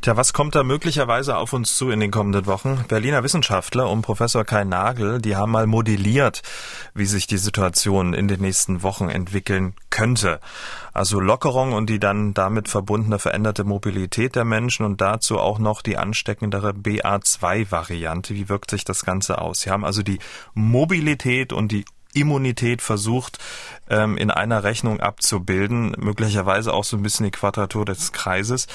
Tja, 0.00 0.16
was 0.16 0.32
kommt 0.32 0.54
da 0.54 0.62
möglicherweise 0.62 1.36
auf 1.36 1.52
uns 1.52 1.76
zu 1.76 1.90
in 1.90 2.00
den 2.00 2.10
kommenden 2.10 2.46
Wochen? 2.46 2.84
Berliner 2.88 3.22
Wissenschaftler 3.22 3.90
um 3.90 4.02
Professor 4.02 4.44
Kai 4.44 4.64
Nagel, 4.64 5.20
die 5.20 5.36
haben 5.36 5.52
mal 5.52 5.66
modelliert, 5.66 6.42
wie 6.94 7.06
sich 7.06 7.26
die 7.26 7.38
Situation 7.38 8.14
in 8.14 8.28
den 8.28 8.40
nächsten 8.40 8.82
Wochen 8.82 9.08
entwickeln 9.08 9.74
könnte. 9.90 10.40
Also 10.92 11.20
Lockerung 11.20 11.74
und 11.74 11.88
die 11.88 12.00
dann 12.00 12.34
damit 12.34 12.68
verbundene 12.68 13.18
veränderte 13.18 13.64
Mobilität 13.64 14.34
der 14.34 14.44
Menschen 14.44 14.84
und 14.84 15.00
dazu 15.00 15.38
auch 15.38 15.58
noch 15.58 15.80
die 15.80 15.96
ansteckendere 15.96 16.70
BA2-Variante. 16.70 18.34
Wie 18.34 18.48
wirkt 18.48 18.70
sich 18.70 18.84
das 18.84 19.04
Ganze 19.04 19.40
aus? 19.40 19.60
Sie 19.60 19.70
haben 19.70 19.84
also 19.84 20.02
die 20.02 20.18
Mobilität 20.54 21.52
und 21.52 21.70
die 21.70 21.84
Immunität 22.14 22.82
versucht 22.82 23.38
ähm, 23.88 24.16
in 24.16 24.30
einer 24.30 24.64
Rechnung 24.64 25.00
abzubilden, 25.00 25.94
möglicherweise 25.98 26.72
auch 26.72 26.84
so 26.84 26.96
ein 26.96 27.02
bisschen 27.02 27.24
die 27.24 27.30
Quadratur 27.30 27.84
des 27.84 28.12
Kreises. 28.12 28.66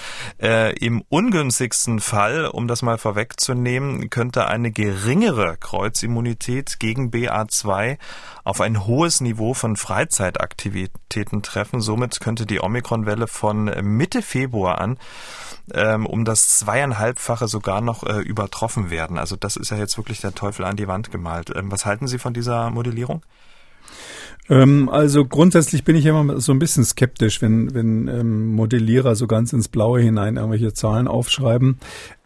Äh, 0.42 0.76
Im 0.78 1.04
ungünstigsten 1.10 2.00
Fall, 2.00 2.46
um 2.46 2.68
das 2.68 2.82
mal 2.82 2.98
vorwegzunehmen, 2.98 4.10
könnte 4.10 4.48
eine 4.48 4.72
geringere 4.72 5.58
Kreuzimmunität 5.58 6.80
gegen 6.80 7.10
BA2 7.10 7.98
auf 8.44 8.62
ein 8.62 8.86
hohes 8.86 9.22
Niveau 9.22 9.54
von 9.54 9.76
Freizeitaktivitäten 9.76 11.42
treffen. 11.44 11.82
Somit 11.82 12.20
könnte 12.20 12.46
die 12.46 12.62
Omikronwelle 12.62 13.28
von 13.28 13.66
Mitte 13.84 14.22
Februar 14.22 14.80
an 14.80 14.98
ähm, 15.74 16.06
um 16.06 16.26
das 16.26 16.60
zweieinhalbfache 16.60 17.48
sogar 17.48 17.82
noch 17.82 18.04
äh, 18.04 18.20
übertroffen 18.20 18.90
werden. 18.90 19.18
Also 19.18 19.36
das 19.36 19.56
ist 19.56 19.72
ja 19.72 19.78
jetzt 19.78 19.98
wirklich 19.98 20.20
der 20.22 20.36
Teufel 20.36 20.66
an 20.66 20.76
die 20.76 20.88
Wand 20.88 21.12
gemalt. 21.12 21.52
Ähm, 21.56 21.72
was 21.72 21.86
halten 21.86 22.08
Sie 22.08 22.20
von 22.20 22.34
dieser 22.34 22.70
Modellierung? 22.70 23.24
Ähm, 24.50 24.90
also 24.90 25.26
grundsätzlich 25.26 25.84
bin 25.84 25.96
ich 25.96 26.06
immer 26.06 26.40
so 26.40 26.52
ein 26.52 26.60
bisschen 26.60 26.84
skeptisch, 26.84 27.42
wenn, 27.42 27.74
wenn 27.74 28.08
ähm, 28.08 28.48
Modellierer 28.48 29.16
so 29.16 29.28
ganz 29.28 29.54
ins 29.54 29.70
Blaue 29.70 30.02
hinein 30.02 30.36
irgendwelche 30.36 30.74
Zahlen 30.74 31.08
aufschreiben. 31.08 31.80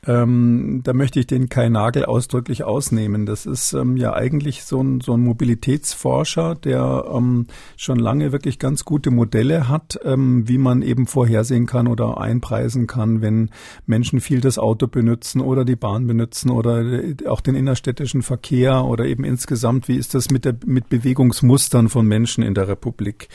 Ähm, 0.07 0.81
da 0.83 0.93
möchte 0.93 1.19
ich 1.19 1.27
den 1.27 1.49
Kai 1.49 1.67
Nagel 1.67 2.05
ausdrücklich 2.05 2.63
ausnehmen. 2.63 3.25
Das 3.25 3.45
ist 3.45 3.73
ähm, 3.73 3.97
ja 3.97 4.13
eigentlich 4.13 4.63
so 4.63 4.81
ein, 4.81 5.01
so 5.01 5.13
ein 5.13 5.19
Mobilitätsforscher, 5.19 6.55
der 6.55 7.05
ähm, 7.13 7.47
schon 7.75 7.99
lange 7.99 8.31
wirklich 8.31 8.57
ganz 8.57 8.85
gute 8.85 9.11
Modelle 9.11 9.67
hat, 9.67 9.99
ähm, 10.05 10.47
wie 10.47 10.57
man 10.57 10.81
eben 10.81 11.07
vorhersehen 11.07 11.65
kann 11.65 11.87
oder 11.87 12.21
einpreisen 12.21 12.87
kann, 12.87 13.21
wenn 13.21 13.49
Menschen 13.85 14.21
viel 14.21 14.39
das 14.39 14.57
Auto 14.57 14.87
benutzen 14.87 15.41
oder 15.41 15.65
die 15.65 15.75
Bahn 15.75 16.07
benutzen 16.07 16.51
oder 16.51 16.85
auch 17.27 17.41
den 17.41 17.55
innerstädtischen 17.55 18.21
Verkehr 18.21 18.85
oder 18.85 19.05
eben 19.05 19.25
insgesamt, 19.25 19.89
wie 19.89 19.97
ist 19.97 20.15
das 20.15 20.29
mit, 20.29 20.45
der, 20.45 20.55
mit 20.65 20.87
Bewegungsmustern 20.87 21.89
von 21.89 22.07
Menschen 22.07 22.43
in 22.45 22.53
der 22.53 22.69
Republik. 22.69 23.27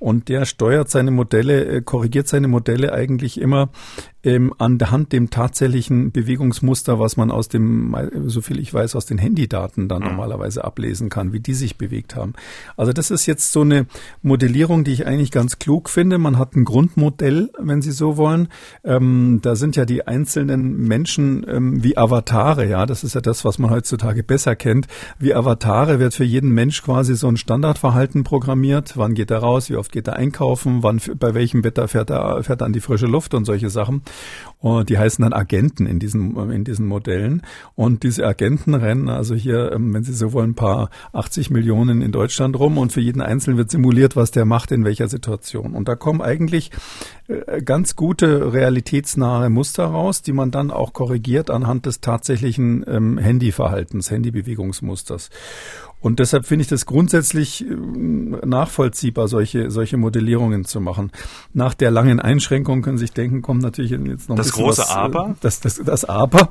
Und 0.00 0.28
der 0.28 0.44
steuert 0.44 0.90
seine 0.90 1.12
Modelle, 1.12 1.64
äh, 1.66 1.82
korrigiert 1.82 2.26
seine 2.26 2.48
Modelle 2.48 2.92
eigentlich 2.92 3.40
immer 3.40 3.70
ähm, 4.26 4.52
anhand 4.58 5.12
dem 5.12 5.30
tatsächlichen 5.30 6.10
Bewegungsmuster, 6.10 6.98
was 6.98 7.16
man 7.16 7.30
aus 7.30 7.48
dem, 7.48 7.96
so 8.26 8.40
viel 8.40 8.58
ich 8.58 8.74
weiß, 8.74 8.96
aus 8.96 9.06
den 9.06 9.18
Handydaten 9.18 9.88
dann 9.88 10.02
mhm. 10.02 10.08
normalerweise 10.08 10.64
ablesen 10.64 11.10
kann, 11.10 11.32
wie 11.32 11.38
die 11.38 11.54
sich 11.54 11.78
bewegt 11.78 12.16
haben. 12.16 12.32
Also 12.76 12.92
das 12.92 13.12
ist 13.12 13.26
jetzt 13.26 13.52
so 13.52 13.60
eine 13.60 13.86
Modellierung, 14.22 14.82
die 14.82 14.92
ich 14.92 15.06
eigentlich 15.06 15.30
ganz 15.30 15.60
klug 15.60 15.88
finde. 15.88 16.18
Man 16.18 16.38
hat 16.38 16.56
ein 16.56 16.64
Grundmodell, 16.64 17.50
wenn 17.56 17.82
Sie 17.82 17.92
so 17.92 18.16
wollen. 18.16 18.48
Ähm, 18.82 19.38
da 19.42 19.54
sind 19.54 19.76
ja 19.76 19.84
die 19.84 20.08
einzelnen 20.08 20.76
Menschen 20.76 21.46
ähm, 21.48 21.84
wie 21.84 21.96
Avatare, 21.96 22.68
ja, 22.68 22.84
das 22.84 23.04
ist 23.04 23.14
ja 23.14 23.20
das, 23.20 23.44
was 23.44 23.60
man 23.60 23.70
heutzutage 23.70 24.24
besser 24.24 24.56
kennt. 24.56 24.88
Wie 25.20 25.34
Avatare 25.34 26.00
wird 26.00 26.14
für 26.14 26.24
jeden 26.24 26.50
Mensch 26.50 26.82
quasi 26.82 27.14
so 27.14 27.28
ein 27.28 27.36
Standardverhalten 27.36 28.24
programmiert. 28.24 28.96
Wann 28.96 29.14
geht 29.14 29.30
er 29.30 29.38
raus? 29.38 29.70
Wie 29.70 29.76
oft 29.76 29.92
geht 29.92 30.08
er 30.08 30.16
einkaufen? 30.16 30.82
Wann, 30.82 31.00
bei 31.16 31.34
welchem 31.34 31.62
Wetter 31.62 31.86
fährt 31.86 32.10
er, 32.10 32.42
fährt 32.42 32.60
er 32.60 32.66
an 32.66 32.72
die 32.72 32.80
frische 32.80 33.06
Luft 33.06 33.32
und 33.32 33.44
solche 33.44 33.70
Sachen. 33.70 34.02
Und 34.58 34.88
die 34.88 34.98
heißen 34.98 35.22
dann 35.22 35.32
Agenten 35.32 35.86
in 35.86 35.98
diesen, 35.98 36.50
in 36.50 36.64
diesen 36.64 36.86
Modellen. 36.86 37.42
Und 37.74 38.02
diese 38.02 38.26
Agenten 38.26 38.74
rennen 38.74 39.08
also 39.08 39.34
hier, 39.34 39.70
ähm, 39.72 39.92
wenn 39.94 40.02
Sie 40.02 40.14
so 40.14 40.32
wollen, 40.32 40.50
ein 40.50 40.54
paar 40.54 40.90
80 41.12 41.50
Millionen 41.50 42.00
in 42.00 42.10
Deutschland 42.10 42.58
rum 42.58 42.78
und 42.78 42.92
für 42.92 43.00
jeden 43.00 43.20
Einzelnen 43.20 43.58
wird 43.58 43.70
simuliert, 43.70 44.16
was 44.16 44.30
der 44.30 44.44
macht 44.44 44.72
in 44.72 44.84
welcher 44.84 45.08
Situation. 45.08 45.74
Und 45.74 45.88
da 45.88 45.94
kommen 45.94 46.22
eigentlich 46.22 46.70
äh, 47.28 47.60
ganz 47.62 47.96
gute 47.96 48.52
realitätsnahe 48.52 49.50
Muster 49.50 49.84
raus, 49.84 50.22
die 50.22 50.32
man 50.32 50.50
dann 50.50 50.70
auch 50.70 50.92
korrigiert 50.92 51.50
anhand 51.50 51.86
des 51.86 52.00
tatsächlichen 52.00 52.84
ähm, 52.88 53.18
Handyverhaltens, 53.18 54.10
Handybewegungsmusters. 54.10 55.30
Und 56.00 56.18
deshalb 56.18 56.46
finde 56.46 56.62
ich 56.62 56.68
das 56.68 56.86
grundsätzlich 56.86 57.64
äh, 57.64 57.74
nachvollziehbar, 57.74 59.28
solche, 59.28 59.70
solche 59.70 59.96
Modellierungen 59.96 60.64
zu 60.64 60.80
machen. 60.80 61.10
Nach 61.52 61.74
der 61.74 61.90
langen 61.90 62.20
Einschränkung 62.20 62.82
können 62.82 62.98
Sie 62.98 63.04
sich 63.04 63.12
denken, 63.12 63.42
kommt 63.42 63.62
natürlich 63.62 63.90
jetzt 63.90 64.28
noch 64.28 64.36
das 64.36 64.52
große 64.52 64.82
was, 64.82 64.90
äh, 64.90 64.92
Aber. 64.92 65.36
Das, 65.40 65.60
das, 65.60 65.80
das 65.84 66.04
Aber. 66.04 66.50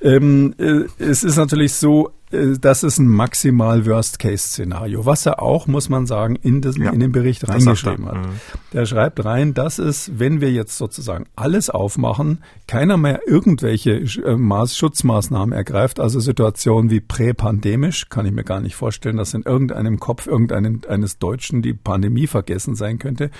Ähm, 0.00 0.54
äh, 0.58 0.84
es 0.98 1.24
ist 1.24 1.36
natürlich 1.36 1.74
so, 1.74 2.12
das 2.30 2.82
ist 2.82 2.98
ein 2.98 3.06
maximal 3.06 3.86
Worst-Case-Szenario, 3.86 5.06
was 5.06 5.26
er 5.26 5.40
auch, 5.40 5.68
muss 5.68 5.88
man 5.88 6.06
sagen, 6.06 6.36
in, 6.36 6.60
das, 6.60 6.76
ja, 6.76 6.90
in 6.90 6.98
den 6.98 7.12
Bericht 7.12 7.48
reingeschrieben 7.48 8.06
hat. 8.06 8.16
Mhm. 8.16 8.40
Der 8.72 8.84
schreibt 8.86 9.24
rein, 9.24 9.54
das 9.54 9.78
ist, 9.78 10.18
wenn 10.18 10.40
wir 10.40 10.50
jetzt 10.50 10.76
sozusagen 10.76 11.26
alles 11.36 11.70
aufmachen, 11.70 12.42
keiner 12.66 12.96
mehr 12.96 13.20
irgendwelche 13.28 13.92
äh, 13.92 14.36
Maß 14.36 14.76
Schutzmaßnahmen 14.76 15.52
ergreift, 15.52 16.00
also 16.00 16.18
Situationen 16.18 16.90
wie 16.90 17.00
präpandemisch, 17.00 18.08
kann 18.08 18.26
ich 18.26 18.32
mir 18.32 18.44
gar 18.44 18.60
nicht 18.60 18.74
vorstellen, 18.74 19.18
dass 19.18 19.32
in 19.32 19.42
irgendeinem 19.42 20.00
Kopf 20.00 20.26
irgendeines 20.26 21.18
Deutschen 21.18 21.62
die 21.62 21.74
Pandemie 21.74 22.26
vergessen 22.26 22.74
sein 22.74 22.98
könnte 22.98 23.30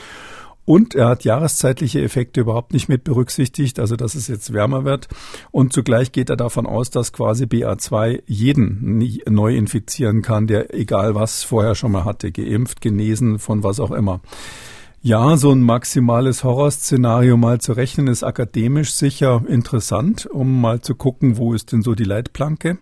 Und 0.67 0.97
er 0.97 1.09
hat 1.09 1.25
jahreszeitliche 1.25 2.03
Effekte 2.03 2.41
überhaupt 2.41 2.73
nicht 2.73 2.89
mit 2.89 3.05
berücksichtigt, 3.05 3.79
also 3.79 3.97
dass 3.97 4.17
es 4.17 4.27
jetzt 4.27 4.53
wärmer 4.53 4.85
wird. 4.85 5.09
Und 5.53 5.73
zugleich 5.73 6.13
geht 6.13 6.29
er 6.29 6.37
davon 6.37 6.67
aus, 6.67 6.91
dass 6.91 7.13
quasi 7.13 7.45
BA2 7.45 8.25
jeden 8.27 8.99
neu 9.29 9.57
infizieren 9.57 10.23
kann, 10.23 10.49
der 10.49 10.75
egal 10.75 11.15
was 11.15 11.45
vorher 11.45 11.77
schon 11.77 11.93
mal 11.93 12.05
hatte, 12.05 12.33
geimpft, 12.33 12.81
genesen, 12.81 13.39
von 13.39 13.63
was 13.63 13.81
auch 13.81 13.93
immer. 13.93 14.21
Ja, 15.03 15.37
so 15.37 15.53
ein 15.53 15.63
maximales 15.63 16.43
Horrorszenario 16.43 17.37
mal 17.37 17.61
zu 17.61 17.75
rechnen, 17.75 18.09
ist 18.09 18.25
akademisch 18.25 18.93
sicher 18.93 19.45
interessant, 19.47 20.27
um 20.27 20.61
mal 20.61 20.81
zu 20.81 20.97
gucken, 20.97 21.37
wo 21.37 21.55
ist 21.55 21.71
denn 21.71 21.83
so 21.83 21.95
die 21.95 22.03
Leitplanke. 22.03 22.79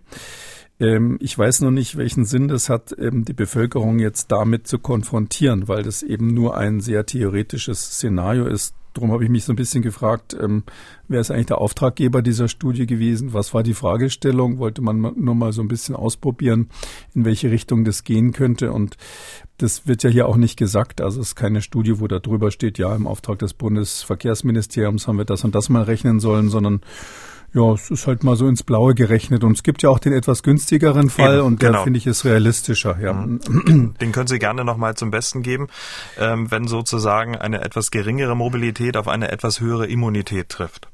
Ähm, 0.79 1.17
ich 1.21 1.37
weiß 1.37 1.61
noch 1.61 1.71
nicht, 1.71 1.97
welchen 1.97 2.25
Sinn 2.25 2.47
das 2.47 2.69
hat, 2.69 2.95
ähm, 2.97 3.25
die 3.25 3.33
Bevölkerung 3.33 3.99
jetzt 3.99 4.31
damit 4.31 4.67
zu 4.67 4.79
konfrontieren, 4.79 5.67
weil 5.67 5.83
das 5.83 6.03
eben 6.03 6.33
nur 6.33 6.57
ein 6.57 6.81
sehr 6.81 7.05
theoretisches 7.05 7.93
Szenario 7.93 8.45
ist. 8.45 8.75
Darum 8.93 9.11
habe 9.11 9.25
ich 9.25 9.29
mich 9.29 9.43
so 9.43 9.51
ein 9.51 9.57
bisschen 9.57 9.81
gefragt, 9.81 10.37
ähm, 10.41 10.63
wer 11.09 11.19
ist 11.19 11.29
eigentlich 11.29 11.47
der 11.47 11.59
Auftraggeber 11.59 12.21
dieser 12.21 12.47
Studie 12.47 12.85
gewesen? 12.85 13.33
Was 13.33 13.53
war 13.53 13.61
die 13.61 13.73
Fragestellung? 13.73 14.57
Wollte 14.57 14.81
man 14.81 15.01
nur 15.01 15.35
mal 15.35 15.51
so 15.51 15.61
ein 15.61 15.67
bisschen 15.67 15.97
ausprobieren, 15.97 16.69
in 17.13 17.25
welche 17.25 17.51
Richtung 17.51 17.83
das 17.83 18.05
gehen 18.05 18.31
könnte? 18.31 18.71
Und 18.71 18.95
das 19.57 19.85
wird 19.85 20.03
ja 20.03 20.09
hier 20.09 20.27
auch 20.27 20.37
nicht 20.37 20.57
gesagt. 20.57 21.01
Also 21.01 21.19
es 21.19 21.29
ist 21.29 21.35
keine 21.35 21.61
Studie, 21.61 21.99
wo 21.99 22.07
da 22.07 22.19
drüber 22.19 22.51
steht, 22.51 22.77
ja, 22.77 22.95
im 22.95 23.05
Auftrag 23.05 23.39
des 23.39 23.53
Bundesverkehrsministeriums 23.53 25.09
haben 25.09 25.17
wir 25.17 25.25
das 25.25 25.43
und 25.43 25.55
das 25.55 25.67
mal 25.67 25.83
rechnen 25.83 26.21
sollen, 26.21 26.47
sondern 26.47 26.79
ja, 27.55 27.71
es 27.71 27.89
ist 27.89 28.05
halt 28.05 28.25
mal 28.25 28.35
so 28.35 28.47
ins 28.47 28.63
Blaue 28.63 28.93
gerechnet. 28.93 29.45
Und 29.45 29.53
es 29.53 29.63
gibt 29.63 29.81
ja 29.81 29.89
auch 29.89 29.99
den 29.99 30.11
etwas 30.11 30.43
günstigeren 30.43 31.09
Fall 31.09 31.37
Eben, 31.37 31.47
und 31.47 31.61
der 31.61 31.69
genau. 31.69 31.83
finde 31.83 31.97
ich 31.97 32.05
ist 32.05 32.25
realistischer. 32.25 32.99
Ja. 33.01 33.13
Mhm. 33.13 33.95
Den 34.01 34.11
können 34.11 34.27
Sie 34.27 34.39
gerne 34.39 34.65
nochmal 34.65 34.95
zum 34.95 35.09
Besten 35.09 35.41
geben, 35.41 35.67
ähm, 36.19 36.51
wenn 36.51 36.67
sozusagen 36.67 37.37
eine 37.37 37.61
etwas 37.61 37.91
geringere 37.91 38.35
Mobilität 38.35 38.97
auf 38.97 39.07
eine 39.07 39.31
etwas 39.31 39.61
höhere 39.61 39.87
Immunität 39.87 40.49
trifft. 40.49 40.89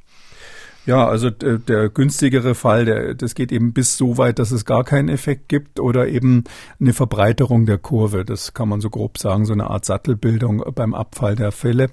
Ja, 0.86 1.08
also 1.08 1.32
der, 1.32 1.58
der 1.58 1.90
günstigere 1.90 2.54
Fall, 2.54 2.86
der, 2.86 3.16
das 3.16 3.34
geht 3.34 3.52
eben 3.52 3.74
bis 3.74 3.98
so 3.98 4.20
weit, 4.20 4.38
dass 4.38 4.52
es 4.52 4.64
gar 4.64 4.84
keinen 4.84 5.10
Effekt 5.10 5.50
gibt 5.50 5.80
oder 5.80 6.08
eben 6.08 6.44
eine 6.80 6.94
Verbreiterung 6.94 7.66
der 7.66 7.80
Kurve. 7.80 8.24
Das 8.24 8.54
kann 8.54 8.70
man 8.70 8.82
so 8.82 8.92
grob 8.92 9.18
sagen, 9.18 9.46
so 9.46 9.54
eine 9.54 9.68
Art 9.68 9.86
Sattelbildung 9.86 10.64
beim 10.76 10.94
Abfall 10.94 11.36
der 11.36 11.52
Fälle. 11.52 11.90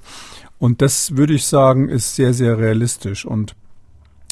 Und 0.58 0.82
das 0.82 1.16
würde 1.16 1.34
ich 1.34 1.46
sagen, 1.46 1.88
ist 1.88 2.16
sehr, 2.16 2.34
sehr 2.34 2.58
realistisch. 2.58 3.24
Und 3.24 3.54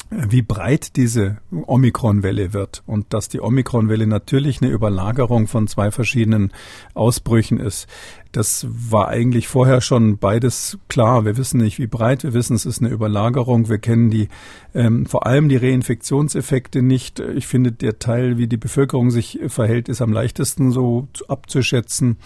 wie 0.09 0.41
breit 0.41 0.95
diese 0.95 1.37
Omikron-Welle 1.51 2.53
wird 2.53 2.83
und 2.85 3.13
dass 3.13 3.29
die 3.29 3.41
Omikron-Welle 3.41 4.07
natürlich 4.07 4.61
eine 4.61 4.71
Überlagerung 4.71 5.47
von 5.47 5.67
zwei 5.67 5.91
verschiedenen 5.91 6.53
Ausbrüchen 6.93 7.59
ist. 7.59 7.87
Das 8.31 8.67
war 8.69 9.07
eigentlich 9.07 9.47
vorher 9.47 9.81
schon 9.81 10.17
beides 10.17 10.77
klar. 10.89 11.25
Wir 11.25 11.37
wissen 11.37 11.59
nicht, 11.59 11.79
wie 11.79 11.87
breit. 11.87 12.23
Wir 12.23 12.33
wissen, 12.33 12.55
es 12.55 12.65
ist 12.65 12.81
eine 12.81 12.89
Überlagerung. 12.89 13.69
Wir 13.69 13.77
kennen 13.77 14.09
die, 14.09 14.27
ähm, 14.73 15.05
vor 15.05 15.25
allem 15.25 15.49
die 15.49 15.57
Reinfektionseffekte 15.57 16.81
nicht. 16.81 17.19
Ich 17.19 17.47
finde, 17.47 17.71
der 17.71 17.99
Teil, 17.99 18.37
wie 18.37 18.47
die 18.47 18.57
Bevölkerung 18.57 19.11
sich 19.11 19.39
verhält, 19.47 19.89
ist 19.89 20.01
am 20.01 20.13
leichtesten 20.13 20.71
so 20.71 21.07
abzuschätzen. 21.27 22.17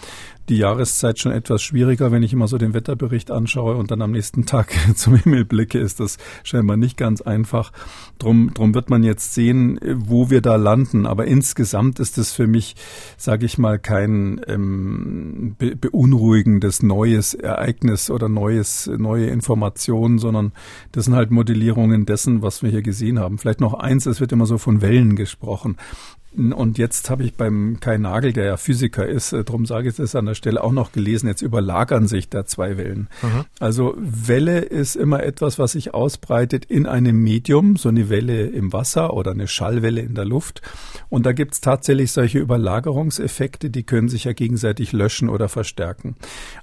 Die 0.48 0.56
Jahreszeit 0.56 1.20
schon 1.20 1.30
etwas 1.30 1.62
schwieriger. 1.62 2.10
Wenn 2.10 2.24
ich 2.24 2.32
immer 2.32 2.48
so 2.48 2.58
den 2.58 2.74
Wetterbericht 2.74 3.30
anschaue 3.30 3.76
und 3.76 3.90
dann 3.90 4.02
am 4.02 4.10
nächsten 4.10 4.44
Tag 4.44 4.74
zum 4.96 5.14
Himmel 5.16 5.44
blicke, 5.44 5.78
ist 5.78 6.00
das 6.00 6.18
scheinbar 6.42 6.76
nicht 6.76 6.96
ganz 6.96 7.20
einfach. 7.20 7.72
Drum, 8.18 8.52
drum 8.52 8.74
wird 8.74 8.90
man 8.90 9.04
jetzt 9.04 9.34
sehen, 9.34 9.78
wo 9.94 10.30
wir 10.30 10.40
da 10.40 10.56
landen. 10.56 11.06
Aber 11.06 11.26
insgesamt 11.26 12.00
ist 12.00 12.18
es 12.18 12.32
für 12.32 12.46
mich, 12.46 12.74
sage 13.16 13.46
ich 13.46 13.56
mal, 13.56 13.78
kein 13.78 14.40
ähm, 14.48 15.54
Be 15.58 15.76
beunruhigendes 16.02 16.82
neues 16.82 17.34
Ereignis 17.34 18.10
oder 18.10 18.28
neues, 18.28 18.90
neue 18.98 19.26
Informationen, 19.26 20.18
sondern 20.18 20.52
das 20.90 21.04
sind 21.04 21.14
halt 21.14 21.30
Modellierungen 21.30 22.06
dessen, 22.06 22.42
was 22.42 22.62
wir 22.62 22.70
hier 22.70 22.82
gesehen 22.82 23.18
haben. 23.18 23.38
Vielleicht 23.38 23.60
noch 23.60 23.74
eins, 23.74 24.06
es 24.06 24.20
wird 24.20 24.32
immer 24.32 24.46
so 24.46 24.58
von 24.58 24.82
Wellen 24.82 25.16
gesprochen. 25.16 25.76
Und 26.34 26.78
jetzt 26.78 27.10
habe 27.10 27.24
ich 27.24 27.34
beim 27.34 27.78
Kai 27.80 27.98
Nagel, 27.98 28.32
der 28.32 28.44
ja 28.44 28.56
Physiker 28.56 29.06
ist, 29.06 29.32
äh, 29.32 29.44
darum 29.44 29.66
sage 29.66 29.90
ich 29.90 29.96
das 29.96 30.14
an 30.14 30.26
der 30.26 30.34
Stelle 30.34 30.64
auch 30.64 30.72
noch 30.72 30.92
gelesen, 30.92 31.26
jetzt 31.26 31.42
überlagern 31.42 32.08
sich 32.08 32.28
da 32.28 32.46
zwei 32.46 32.78
Wellen. 32.78 33.08
Mhm. 33.20 33.44
Also 33.60 33.94
Welle 33.98 34.60
ist 34.60 34.96
immer 34.96 35.22
etwas, 35.22 35.58
was 35.58 35.72
sich 35.72 35.92
ausbreitet 35.92 36.64
in 36.64 36.86
einem 36.86 37.22
Medium, 37.22 37.76
so 37.76 37.90
eine 37.90 38.08
Welle 38.08 38.46
im 38.46 38.72
Wasser 38.72 39.12
oder 39.12 39.32
eine 39.32 39.46
Schallwelle 39.46 40.00
in 40.00 40.14
der 40.14 40.24
Luft. 40.24 40.62
Und 41.10 41.26
da 41.26 41.32
gibt 41.32 41.54
es 41.54 41.60
tatsächlich 41.60 42.12
solche 42.12 42.38
Überlagerungseffekte, 42.38 43.68
die 43.68 43.82
können 43.82 44.08
sich 44.08 44.24
ja 44.24 44.32
gegenseitig 44.32 44.92
löschen 44.92 45.28
oder 45.28 45.48
verstärken. 45.48 46.16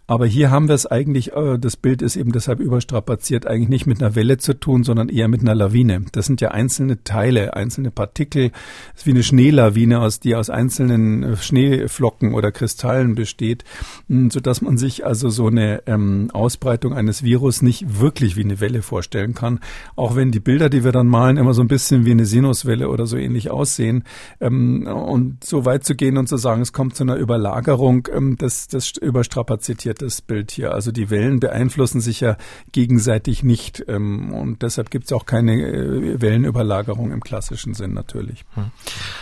Aber 0.10 0.26
hier 0.26 0.50
haben 0.50 0.68
wir 0.68 0.74
es 0.74 0.88
eigentlich, 0.88 1.34
äh, 1.34 1.60
das 1.60 1.78
Bild 1.78 2.02
ist 2.02 2.16
eben 2.16 2.32
deshalb 2.32 2.60
überstrapaziert, 2.60 3.46
eigentlich 3.46 3.70
nicht 3.70 3.86
mit 3.86 4.02
einer 4.02 4.16
Welle 4.16 4.40
zu 4.40 4.60
tun, 4.60 4.84
sondern 4.84 5.08
eher 5.08 5.28
mit 5.28 5.42
einer 5.42 5.54
Lawine. 5.54 6.04
Das 6.14 6.26
sind 6.26 6.42
ja 6.42 6.50
einzelne 6.50 7.04
Teile, 7.04 7.54
einzelne 7.56 7.92
Partikel, 7.92 8.50
das 8.50 9.02
ist 9.02 9.06
wie 9.06 9.12
eine 9.12 9.22
Schneelawine 9.22 10.00
aus, 10.00 10.20
die 10.20 10.34
aus 10.34 10.50
einzelnen 10.50 11.22
äh, 11.22 11.38
Schneeflocken 11.38 12.34
oder 12.34 12.52
Kristallen 12.52 13.14
besteht, 13.14 13.66
hm, 14.08 14.32
so 14.32 14.40
dass 14.40 14.64
man 14.64 14.80
sich 14.80 15.06
also 15.06 15.30
so 15.30 15.46
eine 15.46 15.84
ähm, 15.86 16.32
Ausbreitung 16.34 16.96
eines 16.96 17.22
Virus 17.22 17.62
nicht 17.62 18.00
wirklich 18.00 18.36
wie 18.36 18.44
eine 18.44 18.60
Welle 18.60 18.82
vorstellen 18.82 19.36
kann. 19.36 19.60
Auch 19.96 20.16
wenn 20.16 20.32
die 20.32 20.40
Bilder, 20.40 20.70
die 20.70 20.84
wir 20.84 20.92
dann 20.92 21.06
malen, 21.06 21.38
immer 21.38 21.54
so 21.54 21.62
ein 21.62 21.68
bisschen 21.68 22.06
wie 22.06 22.12
eine 22.12 22.26
Sinuswelle 22.26 22.90
oder 22.90 23.06
so 23.06 23.16
ähnlich 23.16 23.52
aussehen. 23.52 24.06
Ähm, 24.42 24.88
und 24.88 25.44
so 25.44 25.66
weit 25.66 25.86
zu 25.86 25.94
gehen 25.94 26.18
und 26.18 26.28
zu 26.28 26.38
sagen, 26.38 26.64
es 26.64 26.74
kommt 26.74 26.96
zu 26.96 27.04
einer 27.04 27.18
Überlagerung, 27.18 28.08
ähm, 28.12 28.38
das, 28.40 28.68
das 28.68 28.94
überstrapazitiert 28.98 29.99
das 30.02 30.22
Bild 30.22 30.52
hier. 30.52 30.74
Also 30.74 30.92
die 30.92 31.10
Wellen 31.10 31.40
beeinflussen 31.40 32.02
sich 32.02 32.20
ja 32.20 32.38
gegenseitig 32.72 33.44
nicht. 33.44 33.84
Ähm, 33.88 34.34
und 34.34 34.62
deshalb 34.62 34.92
gibt 34.92 35.06
es 35.06 35.14
auch 35.14 35.26
keine 35.26 35.54
äh, 35.54 36.22
Wellenüberlagerung 36.22 37.12
im 37.12 37.22
klassischen 37.22 37.74
Sinn 37.74 37.94
natürlich. 37.94 38.46
Hm. 38.56 38.72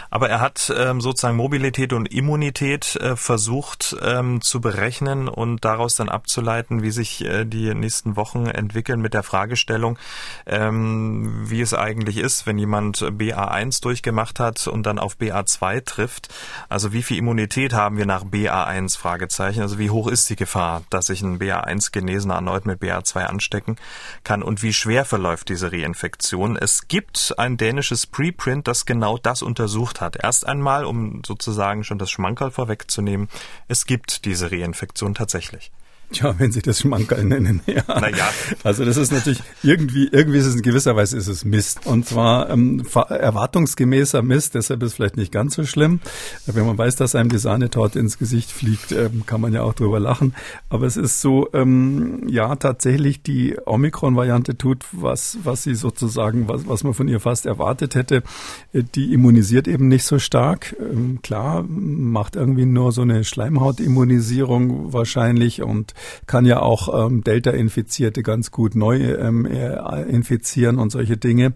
Aber 0.09 0.29
er 0.29 0.41
hat 0.41 0.73
ähm, 0.75 1.01
sozusagen 1.01 1.37
Mobilität 1.37 1.93
und 1.93 2.11
Immunität 2.11 2.95
äh, 2.97 3.15
versucht 3.15 3.95
ähm, 4.01 4.41
zu 4.41 4.61
berechnen 4.61 5.27
und 5.27 5.63
daraus 5.65 5.95
dann 5.95 6.09
abzuleiten, 6.09 6.81
wie 6.81 6.91
sich 6.91 7.23
äh, 7.25 7.45
die 7.45 7.73
nächsten 7.73 8.15
Wochen 8.15 8.47
entwickeln 8.47 9.01
mit 9.01 9.13
der 9.13 9.23
Fragestellung, 9.23 9.97
ähm, 10.45 11.49
wie 11.49 11.61
es 11.61 11.73
eigentlich 11.73 12.17
ist, 12.17 12.45
wenn 12.45 12.57
jemand 12.57 12.99
BA1 12.99 13.81
durchgemacht 13.81 14.39
hat 14.39 14.67
und 14.67 14.85
dann 14.85 14.99
auf 14.99 15.17
BA2 15.17 15.83
trifft. 15.85 16.33
Also 16.69 16.93
wie 16.93 17.03
viel 17.03 17.17
Immunität 17.17 17.73
haben 17.73 17.97
wir 17.97 18.05
nach 18.05 18.23
BA1? 18.23 18.97
Fragezeichen. 18.97 19.61
Also 19.61 19.79
wie 19.79 19.89
hoch 19.89 20.07
ist 20.07 20.29
die 20.29 20.35
Gefahr, 20.35 20.66
dass 20.89 21.07
sich 21.07 21.21
ein 21.21 21.39
BA1 21.39 21.91
Genesener 21.91 22.35
erneut 22.35 22.65
mit 22.65 22.81
BA2 22.81 23.23
anstecken 23.23 23.75
kann 24.23 24.43
und 24.43 24.63
wie 24.63 24.73
schwer 24.73 25.05
verläuft 25.05 25.49
diese 25.49 25.71
Reinfektion? 25.71 26.57
Es 26.57 26.87
gibt 26.87 27.33
ein 27.37 27.57
dänisches 27.57 28.07
Preprint, 28.07 28.67
das 28.67 28.85
genau 28.85 29.17
das 29.17 29.41
untersucht 29.41 30.01
hat. 30.01 30.17
Erst 30.21 30.47
einmal, 30.47 30.85
um 30.85 31.21
sozusagen 31.25 31.83
schon 31.83 31.97
das 31.97 32.11
Schmankerl 32.11 32.51
vorwegzunehmen, 32.51 33.29
es 33.67 33.85
gibt 33.85 34.25
diese 34.25 34.51
Reinfektion 34.51 35.13
tatsächlich. 35.13 35.71
Ja, 36.13 36.39
wenn 36.39 36.53
Sie 36.53 36.61
das 36.61 36.79
Schmankerl 36.79 37.25
nennen, 37.25 37.61
ja. 37.65 37.83
Naja. 37.87 38.29
Also 38.63 38.85
das 38.85 38.95
ist 38.95 39.11
natürlich 39.11 39.43
irgendwie, 39.61 40.07
irgendwie 40.07 40.37
ist 40.37 40.45
es 40.45 40.55
in 40.55 40.61
gewisser 40.61 40.95
Weise 40.95 41.17
ist 41.17 41.27
es 41.27 41.43
Mist. 41.43 41.85
Und 41.85 42.05
zwar 42.05 42.49
ähm, 42.49 42.83
erwartungsgemäßer 43.09 44.21
Mist, 44.21 44.55
deshalb 44.55 44.83
ist 44.83 44.91
es 44.91 44.95
vielleicht 44.95 45.17
nicht 45.17 45.33
ganz 45.33 45.55
so 45.55 45.65
schlimm. 45.65 45.99
Wenn 46.45 46.65
man 46.65 46.77
weiß, 46.77 46.95
dass 46.95 47.13
einem 47.13 47.29
die 47.29 47.37
Sahnetorte 47.37 47.99
ins 47.99 48.17
Gesicht 48.17 48.51
fliegt, 48.51 48.93
ähm, 48.93 49.25
kann 49.25 49.41
man 49.41 49.51
ja 49.51 49.63
auch 49.63 49.73
drüber 49.73 49.99
lachen. 49.99 50.33
Aber 50.69 50.85
es 50.85 50.95
ist 50.95 51.19
so, 51.19 51.49
ähm, 51.53 52.23
ja, 52.29 52.55
tatsächlich 52.55 53.21
die 53.21 53.57
Omikron-Variante 53.65 54.57
tut, 54.57 54.85
was, 54.93 55.39
was 55.43 55.63
sie 55.63 55.75
sozusagen, 55.75 56.47
was, 56.47 56.67
was 56.69 56.85
man 56.85 56.93
von 56.93 57.09
ihr 57.09 57.19
fast 57.19 57.45
erwartet 57.45 57.95
hätte. 57.95 58.23
Äh, 58.71 58.83
die 58.95 59.13
immunisiert 59.13 59.67
eben 59.67 59.89
nicht 59.89 60.05
so 60.05 60.19
stark. 60.19 60.73
Ähm, 60.79 61.19
klar, 61.21 61.65
macht 61.67 62.37
irgendwie 62.37 62.65
nur 62.65 62.93
so 62.93 63.01
eine 63.01 63.25
Schleimhautimmunisierung 63.25 64.93
wahrscheinlich 64.93 65.61
und 65.61 65.93
kann 66.25 66.45
ja 66.45 66.61
auch 66.61 67.07
ähm, 67.07 67.23
Delta-Infizierte 67.23 68.23
ganz 68.23 68.51
gut 68.51 68.75
neu 68.75 68.97
ähm, 68.97 69.45
äh, 69.45 70.03
infizieren 70.03 70.77
und 70.77 70.91
solche 70.91 71.17
Dinge. 71.17 71.53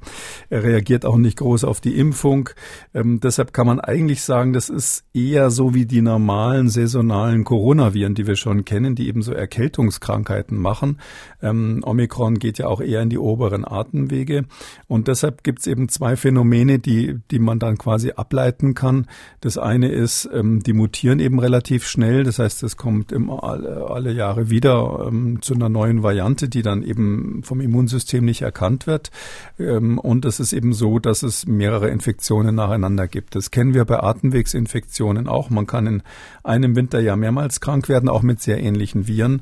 Er 0.49 0.63
reagiert 0.63 1.05
auch 1.05 1.17
nicht 1.17 1.37
groß 1.37 1.63
auf 1.63 1.81
die 1.81 1.97
Impfung. 1.97 2.49
Ähm, 2.93 3.19
deshalb 3.19 3.53
kann 3.53 3.67
man 3.67 3.79
eigentlich 3.79 4.21
sagen, 4.21 4.53
das 4.53 4.69
ist 4.69 5.03
eher 5.13 5.49
so 5.49 5.73
wie 5.73 5.85
die 5.85 6.01
normalen 6.01 6.69
saisonalen 6.69 7.43
Coronaviren, 7.43 8.15
die 8.15 8.27
wir 8.27 8.35
schon 8.35 8.65
kennen, 8.65 8.95
die 8.95 9.07
eben 9.07 9.21
so 9.21 9.33
Erkältungskrankheiten 9.33 10.57
machen. 10.57 10.99
Ähm, 11.41 11.81
Omikron 11.85 12.39
geht 12.39 12.57
ja 12.57 12.67
auch 12.67 12.81
eher 12.81 13.01
in 13.01 13.09
die 13.09 13.17
oberen 13.17 13.65
Atemwege. 13.65 14.45
Und 14.87 15.07
deshalb 15.07 15.43
gibt 15.43 15.59
es 15.59 15.67
eben 15.67 15.89
zwei 15.89 16.15
Phänomene, 16.15 16.79
die, 16.79 17.19
die 17.31 17.39
man 17.39 17.59
dann 17.59 17.77
quasi 17.77 18.11
ableiten 18.15 18.73
kann. 18.73 19.07
Das 19.41 19.57
eine 19.57 19.89
ist, 19.89 20.29
ähm, 20.33 20.61
die 20.61 20.73
mutieren 20.73 21.19
eben 21.19 21.39
relativ 21.39 21.85
schnell. 21.85 22.23
Das 22.23 22.39
heißt, 22.39 22.63
es 22.63 22.77
kommt 22.77 23.11
immer 23.11 23.43
alle, 23.43 23.87
alle 23.89 24.11
Jahre 24.11 24.30
Jahre 24.31 24.49
wieder 24.49 25.07
ähm, 25.07 25.41
zu 25.41 25.53
einer 25.53 25.67
neuen 25.67 26.03
Variante, 26.03 26.47
die 26.47 26.61
dann 26.61 26.83
eben 26.83 27.41
vom 27.43 27.59
Immunsystem 27.59 28.23
nicht 28.23 28.41
erkannt 28.41 28.87
wird. 28.87 29.11
Ähm, 29.59 29.99
und 29.99 30.23
es 30.25 30.39
ist 30.39 30.53
eben 30.53 30.73
so, 30.73 30.99
dass 30.99 31.21
es 31.23 31.45
mehrere 31.45 31.89
Infektionen 31.89 32.55
nacheinander 32.55 33.07
gibt. 33.07 33.35
Das 33.35 33.51
kennen 33.51 33.73
wir 33.73 33.83
bei 33.83 34.01
Atemwegsinfektionen 34.01 35.27
auch. 35.27 35.49
Man 35.49 35.67
kann 35.67 35.85
in 35.85 36.03
einem 36.43 36.75
Winter 36.75 37.01
ja 37.01 37.15
mehrmals 37.15 37.59
krank 37.59 37.89
werden, 37.89 38.07
auch 38.07 38.21
mit 38.21 38.41
sehr 38.41 38.61
ähnlichen 38.61 39.07
Viren. 39.07 39.41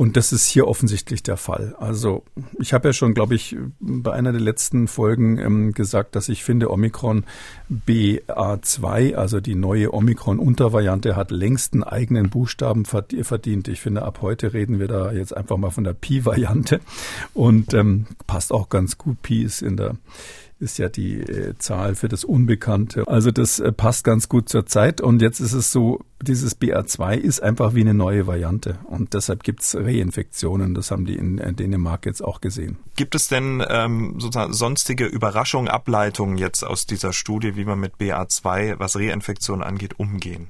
Und 0.00 0.16
das 0.16 0.32
ist 0.32 0.46
hier 0.46 0.66
offensichtlich 0.66 1.22
der 1.22 1.36
Fall. 1.36 1.76
Also 1.78 2.24
ich 2.58 2.72
habe 2.72 2.88
ja 2.88 2.92
schon, 2.94 3.12
glaube 3.12 3.34
ich, 3.34 3.54
bei 3.80 4.14
einer 4.14 4.32
der 4.32 4.40
letzten 4.40 4.88
Folgen 4.88 5.36
ähm, 5.36 5.74
gesagt, 5.74 6.16
dass 6.16 6.30
ich 6.30 6.42
finde, 6.42 6.70
Omikron 6.70 7.24
BA2, 7.70 9.16
also 9.16 9.40
die 9.40 9.54
neue 9.54 9.92
Omikron-Untervariante, 9.92 11.16
hat 11.16 11.30
längst 11.30 11.74
einen 11.74 11.82
eigenen 11.82 12.30
Buchstaben 12.30 12.86
verdient. 12.86 13.68
Ich 13.68 13.82
finde, 13.82 14.00
ab 14.00 14.20
heute 14.22 14.54
reden 14.54 14.78
wir 14.78 14.88
da 14.88 15.12
jetzt 15.12 15.36
einfach 15.36 15.58
mal 15.58 15.68
von 15.68 15.84
der 15.84 15.92
Pi-Variante 15.92 16.80
und 17.34 17.74
ähm, 17.74 18.06
passt 18.26 18.54
auch 18.54 18.70
ganz 18.70 18.96
gut. 18.96 19.20
Pi 19.20 19.42
ist 19.42 19.60
in 19.60 19.76
der 19.76 19.96
ist 20.60 20.78
ja 20.78 20.88
die 20.88 21.20
äh, 21.20 21.54
Zahl 21.58 21.94
für 21.94 22.08
das 22.08 22.24
Unbekannte. 22.24 23.08
Also 23.08 23.30
das 23.30 23.58
äh, 23.60 23.72
passt 23.72 24.04
ganz 24.04 24.28
gut 24.28 24.48
zur 24.48 24.66
Zeit. 24.66 25.00
Und 25.00 25.22
jetzt 25.22 25.40
ist 25.40 25.54
es 25.54 25.72
so, 25.72 26.00
dieses 26.22 26.60
BA2 26.60 27.16
ist 27.16 27.42
einfach 27.42 27.74
wie 27.74 27.80
eine 27.80 27.94
neue 27.94 28.26
Variante. 28.26 28.78
Und 28.84 29.14
deshalb 29.14 29.42
gibt 29.42 29.62
es 29.62 29.74
Reinfektionen. 29.74 30.74
Das 30.74 30.90
haben 30.90 31.06
die 31.06 31.16
in 31.16 31.38
äh, 31.38 31.52
Dänemark 31.52 32.04
jetzt 32.04 32.22
auch 32.22 32.40
gesehen. 32.40 32.78
Gibt 32.96 33.14
es 33.14 33.28
denn 33.28 33.64
ähm, 33.68 34.16
sozusagen 34.18 34.52
sonstige 34.52 35.06
Überraschungen, 35.06 35.68
Ableitungen 35.68 36.36
jetzt 36.36 36.62
aus 36.62 36.86
dieser 36.86 37.12
Studie, 37.12 37.56
wie 37.56 37.64
man 37.64 37.80
mit 37.80 37.94
BA2, 37.96 38.78
was 38.78 38.96
Reinfektionen 38.96 39.64
angeht, 39.64 39.98
umgehen? 39.98 40.48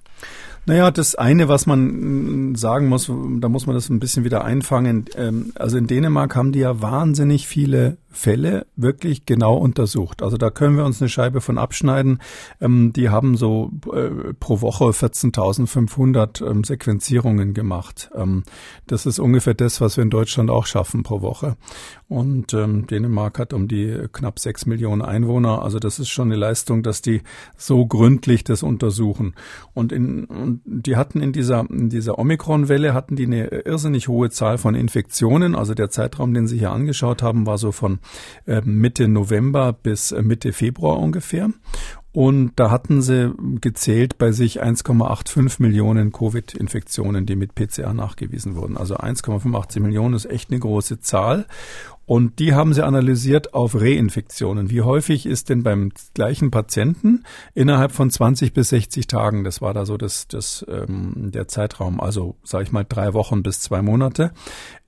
Naja, 0.67 0.90
das 0.90 1.14
eine, 1.14 1.49
was 1.49 1.67
man 1.67 2.50
mm, 2.50 2.55
sagen 2.57 2.88
muss, 2.88 3.07
da 3.07 3.49
muss 3.49 3.67
man 3.67 3.75
das 3.75 3.88
ein 3.88 4.00
bisschen 4.00 4.25
wieder 4.25 4.45
einfangen. 4.45 5.07
Ähm, 5.17 5.52
also 5.55 5.79
in 5.79 5.87
Dänemark 5.87 6.37
haben 6.37 6.52
die 6.52 6.61
ja 6.61 6.83
wahnsinnig 6.83 7.47
viele 7.47 7.97
Fälle 8.11 8.67
wirklich 8.76 9.25
genau 9.25 9.57
untersucht. 9.57 10.23
Also 10.23 10.37
da 10.37 10.50
können 10.50 10.76
wir 10.76 10.85
uns 10.85 11.00
eine 11.00 11.09
Scheibe 11.09 11.40
von 11.40 11.59
abschneiden. 11.59 12.21
Ähm, 12.61 12.93
die 12.93 13.09
haben 13.09 13.37
so 13.37 13.71
äh, 13.93 14.35
pro 14.38 14.61
Woche 14.61 14.87
14.500 14.87 16.45
ähm, 16.45 16.64
Sequenzierungen 16.64 17.55
gemacht. 17.55 18.11
das 18.87 19.07
ist 19.07 19.19
ungefähr 19.19 19.55
das, 19.55 19.81
was 19.81 19.97
wir 19.97 20.02
in 20.02 20.11
Deutschland 20.11 20.50
auch 20.50 20.67
schaffen 20.67 21.02
pro 21.02 21.23
Woche. 21.23 21.57
Und 22.09 22.52
Dänemark 22.52 23.38
hat 23.38 23.52
um 23.52 23.69
die 23.69 24.07
knapp 24.12 24.40
sechs 24.40 24.67
Millionen 24.67 25.02
Einwohner. 25.02 25.62
Also 25.62 25.79
das 25.79 25.99
ist 25.99 26.09
schon 26.09 26.29
eine 26.29 26.37
Leistung, 26.37 26.83
dass 26.83 27.02
die 27.02 27.23
so 27.57 27.87
gründlich 27.87 28.43
das 28.43 28.62
untersuchen. 28.62 29.35
Und 29.75 29.93
in, 29.93 30.25
und 30.25 30.61
die 30.64 30.97
hatten 30.97 31.21
in 31.21 31.33
dieser, 31.33 31.69
in 31.71 31.88
dieser 31.88 32.19
Omikron-Welle 32.19 32.95
hatten 32.95 33.17
die 33.17 33.26
eine 33.26 33.47
irrsinnig 33.47 34.09
hohe 34.09 34.31
Zahl 34.31 34.59
von 34.59 34.75
Infektionen. 34.75 35.55
Also 35.55 35.75
der 35.75 35.90
Zeitraum, 35.90 36.35
den 36.35 36.49
Sie 36.49 36.59
hier 36.59 36.73
angeschaut 36.73 37.23
haben, 37.23 37.47
war 37.47 37.59
so 37.59 37.71
von 37.73 38.00
Mitte 38.64 39.09
November 39.09 39.73
bis 39.73 40.12
äh, 40.12 40.23
Mitte 40.23 40.52
Februar 40.52 40.99
ungefähr. 40.99 41.50
Und 42.12 42.52
da 42.57 42.73
hatten 42.73 43.02
sie 43.02 43.33
gezählt 43.61 44.19
bei 44.19 44.33
sich 44.33 44.61
1,85 44.61 45.62
Millionen 45.62 46.11
Covid-Infektionen, 46.11 47.25
die 47.25 47.37
mit 47.37 47.54
PCR 47.54 47.95
nachgewiesen 47.95 48.57
wurden. 48.57 48.76
Also 48.76 48.97
1,85 48.97 49.78
Millionen 49.78 50.14
ist 50.14 50.25
echt 50.26 50.50
eine 50.50 50.59
große 50.59 51.00
Zahl. 51.00 51.47
Und 52.11 52.40
die 52.40 52.55
haben 52.55 52.75
sie 52.75 52.85
analysiert 52.85 53.55
auf 53.55 53.81
Reinfektionen. 53.81 54.69
Wie 54.69 54.83
häufig 54.83 55.26
ist 55.26 55.49
denn 55.49 55.62
beim 55.62 55.93
gleichen 56.12 56.50
Patienten 56.50 57.23
innerhalb 57.55 57.93
von 57.93 58.11
20 58.11 58.52
bis 58.52 58.71
60 58.71 59.07
Tagen, 59.07 59.45
das 59.45 59.62
war 59.62 59.75
da 59.75 59.87
so 59.87 59.97
das, 59.97 60.26
das, 60.26 60.67
ähm, 60.69 61.31
der 61.33 61.47
Zeitraum, 61.47 62.00
also 62.00 62.35
sage 62.43 62.64
ich 62.64 62.73
mal 62.73 62.83
drei 62.83 63.14
Wochen 63.14 63.45
bis 63.45 63.61
zwei 63.61 63.81
Monate, 63.81 64.33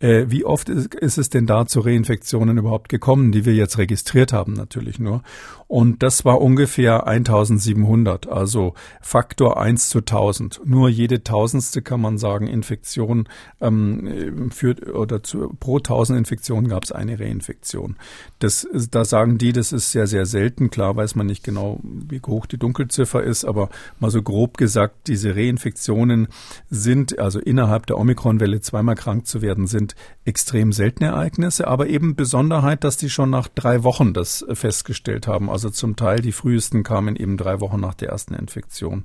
äh, 0.01 0.25
wie 0.31 0.45
oft 0.45 0.69
ist, 0.69 0.97
ist 0.97 1.17
es 1.17 1.31
denn 1.31 1.47
da 1.47 1.65
zu 1.65 1.79
Reinfektionen 1.79 2.59
überhaupt 2.59 2.89
gekommen, 2.89 3.31
die 3.31 3.45
wir 3.45 3.55
jetzt 3.55 3.79
registriert 3.79 4.33
haben 4.33 4.55
natürlich 4.55 4.99
nur. 4.99 5.23
Und 5.69 6.03
das 6.03 6.25
war 6.25 6.41
ungefähr 6.41 7.07
1700, 7.07 8.29
also 8.29 8.75
Faktor 9.01 9.59
1 9.59 9.89
zu 9.89 10.01
1000. 10.01 10.61
Nur 10.65 10.89
jede 10.89 11.23
Tausendste 11.23 11.83
kann 11.83 12.01
man 12.01 12.19
sagen, 12.19 12.47
Infektion 12.47 13.29
ähm, 13.61 14.51
führt 14.51 14.87
oder 14.87 15.23
zu, 15.23 15.57
pro 15.59 15.77
1000 15.77 16.19
Infektionen 16.19 16.69
gab 16.69 16.83
es 16.83 16.93
eine 16.93 17.12
Reinfektion. 17.19 17.97
Das, 18.39 18.67
da 18.91 19.05
sagen 19.05 19.39
die, 19.39 19.53
das 19.53 19.73
ist 19.73 19.93
sehr, 19.93 20.07
sehr 20.07 20.27
selten. 20.27 20.71
Klar 20.71 20.97
weiß 20.97 21.15
man 21.15 21.27
nicht 21.27 21.45
genau, 21.45 21.81
wie 21.83 22.21
hoch 22.27 22.47
die 22.47 22.59
Dunkelziffer 22.59 23.23
ist, 23.23 23.45
aber 23.45 23.69
mal 24.01 24.11
so 24.11 24.23
grob 24.23 24.57
gesagt, 24.59 25.09
diese 25.09 25.35
Reinfektionen 25.35 26.29
sind, 26.71 27.19
also 27.19 27.41
innerhalb 27.41 27.87
der 27.87 27.99
Omikronwelle 27.99 28.61
zweimal 28.61 28.95
krank 28.95 29.27
zu 29.27 29.43
werden, 29.43 29.67
sind 29.67 29.95
extrem 30.25 30.73
seltene 30.73 31.11
Ereignisse, 31.11 31.67
aber 31.67 31.89
eben 31.89 32.15
Besonderheit, 32.17 32.85
dass 32.85 32.97
die 32.97 33.11
schon 33.11 33.31
nach 33.31 33.49
drei 33.49 33.83
Wochen 33.83 34.13
das 34.13 34.45
festgestellt 34.53 35.27
haben. 35.27 35.51
Also 35.51 35.71
zum 35.71 35.97
Teil 35.97 36.21
die 36.21 36.33
frühesten 36.33 36.83
kamen 36.83 37.17
eben 37.17 37.37
drei 37.37 37.61
Wochen 37.61 37.81
nach 37.81 37.95
der 37.95 38.11
ersten 38.11 38.35
Infektion. 38.35 39.05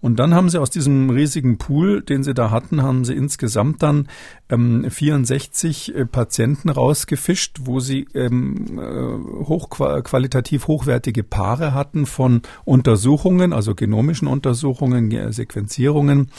Und 0.00 0.18
dann 0.18 0.34
haben 0.34 0.50
sie 0.50 0.58
aus 0.58 0.70
diesem 0.70 1.10
riesigen 1.10 1.58
Pool, 1.58 2.02
den 2.02 2.22
sie 2.22 2.34
da 2.34 2.50
hatten, 2.50 2.82
haben 2.82 3.04
sie 3.04 3.14
insgesamt 3.14 3.82
dann 3.82 4.08
ähm, 4.50 4.90
64 4.90 5.94
äh, 5.94 6.06
Patienten 6.06 6.68
rausgefischt, 6.68 7.58
wo 7.62 7.80
sie 7.80 8.06
ähm, 8.14 8.78
äh, 8.78 9.44
hochqualitativ 9.44 10.66
hochwertige 10.66 11.22
Paare 11.22 11.72
hatten 11.74 12.06
von 12.06 12.42
Untersuchungen, 12.64 13.52
also 13.52 13.74
genomischen 13.74 14.28
Untersuchungen, 14.28 15.32
Sequenzierungen 15.32 16.30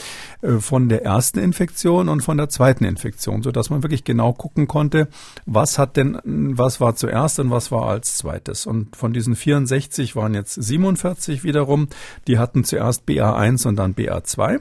äh, 0.41 0.57
von 0.57 0.89
der 0.89 1.03
ersten 1.03 1.39
Infektion 1.39 2.09
und 2.09 2.21
von 2.21 2.37
der 2.37 2.49
zweiten 2.49 2.83
Infektion, 2.83 3.41
so 3.41 3.51
dass 3.51 3.69
man 3.69 3.83
wirklich 3.83 4.03
genau 4.03 4.33
gucken 4.33 4.67
konnte, 4.67 5.07
was 5.45 5.77
hat 5.77 5.97
denn, 5.97 6.19
was 6.23 6.81
war 6.81 6.95
zuerst 6.95 7.39
und 7.39 7.51
was 7.51 7.71
war 7.71 7.87
als 7.87 8.17
zweites. 8.17 8.65
Und 8.65 8.95
von 8.95 9.13
diesen 9.13 9.35
64 9.35 10.15
waren 10.15 10.33
jetzt 10.33 10.53
47 10.53 11.43
wiederum, 11.43 11.87
die 12.27 12.37
hatten 12.37 12.63
zuerst 12.63 13.07
BA1 13.07 13.67
und 13.67 13.75
dann 13.75 13.95
BA2. 13.95 14.59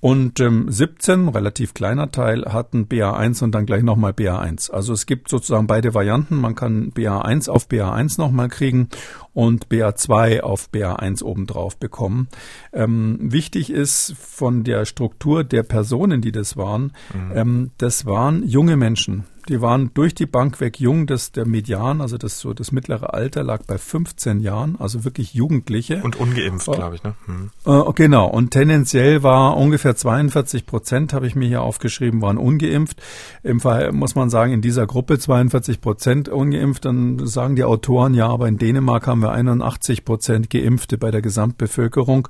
Und 0.00 0.40
ähm, 0.40 0.70
17, 0.70 1.28
relativ 1.28 1.74
kleiner 1.74 2.10
Teil, 2.10 2.46
hatten 2.46 2.86
BA1 2.86 3.44
und 3.44 3.54
dann 3.54 3.66
gleich 3.66 3.82
nochmal 3.82 4.12
BA1. 4.12 4.70
Also 4.70 4.94
es 4.94 5.04
gibt 5.04 5.28
sozusagen 5.28 5.66
beide 5.66 5.92
Varianten. 5.92 6.36
Man 6.36 6.54
kann 6.54 6.90
BA1 6.92 7.50
auf 7.50 7.68
BA1 7.68 8.18
nochmal 8.18 8.48
kriegen 8.48 8.88
und 9.34 9.68
BA2 9.68 10.40
auf 10.40 10.70
BA1 10.72 11.22
obendrauf 11.22 11.76
bekommen. 11.76 12.28
Ähm, 12.72 13.18
wichtig 13.20 13.70
ist 13.70 14.14
von 14.18 14.64
der 14.64 14.86
Struktur 14.86 15.44
der 15.44 15.64
Personen, 15.64 16.22
die 16.22 16.32
das 16.32 16.56
waren, 16.56 16.92
mhm. 17.12 17.32
ähm, 17.34 17.70
das 17.76 18.06
waren 18.06 18.46
junge 18.46 18.76
Menschen. 18.76 19.24
Die 19.50 19.60
waren 19.60 19.90
durch 19.94 20.14
die 20.14 20.26
Bank 20.26 20.60
weg 20.60 20.78
jung. 20.78 21.08
Das, 21.08 21.32
der 21.32 21.44
Median, 21.44 22.00
also 22.00 22.16
das, 22.16 22.38
so 22.38 22.54
das 22.54 22.70
mittlere 22.70 23.12
Alter 23.12 23.42
lag 23.42 23.64
bei 23.66 23.78
15 23.78 24.38
Jahren, 24.38 24.76
also 24.78 25.02
wirklich 25.02 25.34
Jugendliche. 25.34 26.00
Und 26.04 26.14
ungeimpft, 26.14 26.68
äh, 26.68 26.72
glaube 26.72 26.94
ich, 26.94 27.02
ne? 27.02 27.14
Hm. 27.26 27.50
Äh, 27.66 27.92
genau. 27.96 28.28
Und 28.28 28.52
tendenziell 28.52 29.24
war 29.24 29.56
ungefähr 29.56 29.96
42 29.96 30.66
Prozent, 30.66 31.12
habe 31.12 31.26
ich 31.26 31.34
mir 31.34 31.48
hier 31.48 31.62
aufgeschrieben, 31.62 32.22
waren 32.22 32.38
ungeimpft. 32.38 33.02
Im 33.42 33.58
Fall 33.58 33.90
muss 33.90 34.14
man 34.14 34.30
sagen, 34.30 34.52
in 34.52 34.62
dieser 34.62 34.86
Gruppe 34.86 35.18
42 35.18 35.80
Prozent 35.80 36.28
ungeimpft. 36.28 36.84
Dann 36.84 37.26
sagen 37.26 37.56
die 37.56 37.64
Autoren, 37.64 38.14
ja, 38.14 38.28
aber 38.28 38.46
in 38.46 38.56
Dänemark 38.56 39.08
haben 39.08 39.20
wir 39.20 39.32
81 39.32 40.04
Prozent 40.04 40.50
Geimpfte 40.50 40.96
bei 40.96 41.10
der 41.10 41.22
Gesamtbevölkerung 41.22 42.28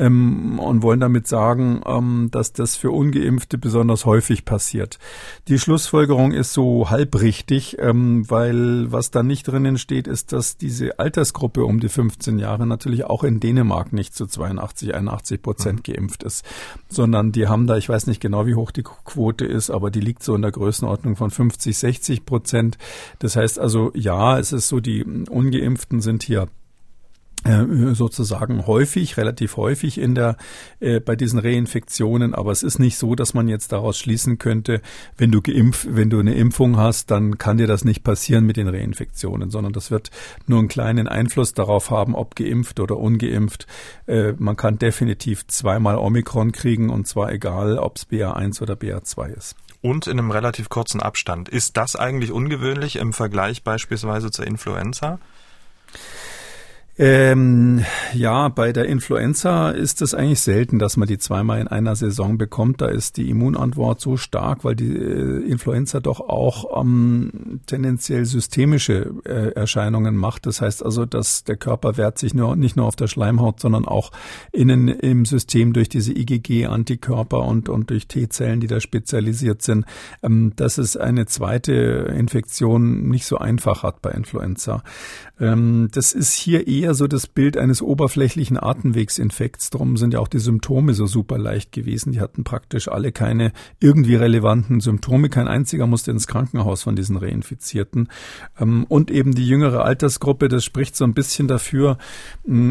ähm, 0.00 0.58
und 0.58 0.82
wollen 0.82 1.00
damit 1.00 1.28
sagen, 1.28 1.82
ähm, 1.86 2.28
dass 2.32 2.52
das 2.52 2.76
für 2.76 2.90
ungeimpfte 2.90 3.58
besonders 3.58 4.06
häufig 4.06 4.44
passiert. 4.44 4.98
Die 5.48 5.58
Schlussfolgerung 5.58 6.32
ist 6.32 6.54
so 6.54 6.88
halbrichtig, 6.88 7.76
ähm, 7.78 8.28
weil 8.28 8.90
was 8.90 9.10
da 9.10 9.22
nicht 9.22 9.46
drinnen 9.46 9.76
steht, 9.76 10.08
ist, 10.08 10.32
dass 10.32 10.56
diese 10.56 10.98
Altersgruppe 10.98 11.64
um 11.64 11.80
die 11.80 11.90
15 11.90 12.38
Jahre 12.38 12.66
natürlich 12.66 13.04
auch 13.04 13.22
in 13.24 13.40
Dänemark 13.40 13.92
nicht 13.92 14.14
zu 14.14 14.26
82, 14.26 14.94
81 14.94 15.42
Prozent 15.42 15.86
mhm. 15.86 15.92
geimpft 15.92 16.22
ist, 16.22 16.44
sondern 16.88 17.32
die 17.32 17.46
haben 17.46 17.66
da, 17.66 17.76
ich 17.76 17.88
weiß 17.88 18.06
nicht 18.06 18.20
genau, 18.20 18.46
wie 18.46 18.54
hoch 18.54 18.70
die 18.70 18.82
Quote 18.82 19.44
ist, 19.44 19.70
aber 19.70 19.90
die 19.90 20.00
liegt 20.00 20.22
so 20.22 20.34
in 20.34 20.42
der 20.42 20.52
Größenordnung 20.52 21.16
von 21.16 21.30
50, 21.30 21.76
60 21.76 22.24
Prozent. 22.24 22.78
Das 23.18 23.36
heißt 23.36 23.58
also, 23.58 23.90
ja, 23.94 24.38
es 24.38 24.52
ist 24.52 24.68
so, 24.68 24.80
die 24.80 25.04
Ungeimpften 25.04 26.00
sind 26.00 26.22
hier 26.22 26.48
sozusagen 27.44 28.66
häufig, 28.66 29.16
relativ 29.16 29.56
häufig 29.56 29.98
in 29.98 30.14
der 30.14 30.36
äh, 30.80 31.00
bei 31.00 31.16
diesen 31.16 31.38
Reinfektionen, 31.38 32.34
aber 32.34 32.52
es 32.52 32.62
ist 32.62 32.78
nicht 32.78 32.98
so, 32.98 33.14
dass 33.14 33.32
man 33.32 33.48
jetzt 33.48 33.72
daraus 33.72 33.98
schließen 33.98 34.38
könnte, 34.38 34.82
wenn 35.16 35.30
du 35.30 35.40
geimpft, 35.40 35.86
wenn 35.90 36.10
du 36.10 36.18
eine 36.18 36.34
Impfung 36.34 36.76
hast, 36.76 37.10
dann 37.10 37.38
kann 37.38 37.56
dir 37.56 37.66
das 37.66 37.84
nicht 37.84 38.04
passieren 38.04 38.44
mit 38.44 38.58
den 38.58 38.68
Reinfektionen, 38.68 39.50
sondern 39.50 39.72
das 39.72 39.90
wird 39.90 40.10
nur 40.46 40.58
einen 40.58 40.68
kleinen 40.68 41.08
Einfluss 41.08 41.54
darauf 41.54 41.90
haben, 41.90 42.14
ob 42.14 42.36
geimpft 42.36 42.78
oder 42.78 42.98
ungeimpft. 42.98 43.66
Äh, 44.06 44.34
man 44.38 44.56
kann 44.56 44.78
definitiv 44.78 45.46
zweimal 45.46 45.96
Omikron 45.96 46.52
kriegen 46.52 46.90
und 46.90 47.08
zwar 47.08 47.32
egal, 47.32 47.78
ob 47.78 47.96
es 47.96 48.08
BA1 48.08 48.60
oder 48.60 48.74
BA2 48.74 49.34
ist 49.34 49.56
und 49.82 50.06
in 50.06 50.18
einem 50.18 50.30
relativ 50.30 50.68
kurzen 50.68 51.00
Abstand. 51.00 51.48
Ist 51.48 51.78
das 51.78 51.96
eigentlich 51.96 52.32
ungewöhnlich 52.32 52.96
im 52.96 53.14
Vergleich 53.14 53.62
beispielsweise 53.62 54.30
zur 54.30 54.46
Influenza? 54.46 55.18
Ähm, 57.02 57.82
ja, 58.12 58.50
bei 58.50 58.74
der 58.74 58.84
Influenza 58.84 59.70
ist 59.70 60.02
es 60.02 60.12
eigentlich 60.12 60.40
selten, 60.40 60.78
dass 60.78 60.98
man 60.98 61.08
die 61.08 61.16
zweimal 61.16 61.58
in 61.58 61.66
einer 61.66 61.96
Saison 61.96 62.36
bekommt. 62.36 62.82
Da 62.82 62.88
ist 62.88 63.16
die 63.16 63.30
Immunantwort 63.30 64.02
so 64.02 64.18
stark, 64.18 64.64
weil 64.64 64.76
die 64.76 64.94
äh, 64.94 65.50
Influenza 65.50 66.00
doch 66.00 66.20
auch 66.20 66.78
ähm, 66.78 67.60
tendenziell 67.64 68.26
systemische 68.26 69.14
äh, 69.24 69.52
Erscheinungen 69.52 70.14
macht. 70.14 70.44
Das 70.44 70.60
heißt 70.60 70.84
also, 70.84 71.06
dass 71.06 71.42
der 71.42 71.56
Körper 71.56 71.96
wehrt 71.96 72.18
sich 72.18 72.34
nur, 72.34 72.54
nicht 72.54 72.76
nur 72.76 72.84
auf 72.84 72.96
der 72.96 73.06
Schleimhaut, 73.06 73.60
sondern 73.60 73.86
auch 73.86 74.12
innen 74.52 74.88
im 74.88 75.24
System 75.24 75.72
durch 75.72 75.88
diese 75.88 76.12
IgG-Antikörper 76.12 77.38
und, 77.38 77.70
und 77.70 77.88
durch 77.88 78.08
T-Zellen, 78.08 78.60
die 78.60 78.66
da 78.66 78.78
spezialisiert 78.78 79.62
sind. 79.62 79.86
Ähm, 80.22 80.52
dass 80.54 80.76
es 80.76 80.98
eine 80.98 81.24
zweite 81.24 81.72
Infektion 82.14 83.08
nicht 83.08 83.24
so 83.24 83.38
einfach 83.38 83.84
hat 83.84 84.02
bei 84.02 84.10
Influenza. 84.10 84.82
Ähm, 85.40 85.88
das 85.92 86.12
ist 86.12 86.34
hier 86.34 86.68
eher 86.68 86.89
so 86.94 87.06
das 87.06 87.26
Bild 87.26 87.56
eines 87.56 87.82
oberflächlichen 87.82 88.62
Atemwegsinfekts. 88.62 89.70
Darum 89.70 89.96
sind 89.96 90.14
ja 90.14 90.20
auch 90.20 90.28
die 90.28 90.38
Symptome 90.38 90.94
so 90.94 91.06
super 91.06 91.38
leicht 91.38 91.72
gewesen. 91.72 92.12
Die 92.12 92.20
hatten 92.20 92.44
praktisch 92.44 92.88
alle 92.88 93.12
keine 93.12 93.52
irgendwie 93.78 94.16
relevanten 94.16 94.80
Symptome. 94.80 95.28
Kein 95.28 95.48
einziger 95.48 95.86
musste 95.86 96.10
ins 96.10 96.26
Krankenhaus 96.26 96.82
von 96.82 96.96
diesen 96.96 97.16
Reinfizierten. 97.16 98.08
Ähm, 98.58 98.84
und 98.88 99.10
eben 99.10 99.34
die 99.34 99.46
jüngere 99.46 99.84
Altersgruppe, 99.84 100.48
das 100.48 100.64
spricht 100.64 100.96
so 100.96 101.04
ein 101.04 101.14
bisschen 101.14 101.48
dafür, 101.48 101.98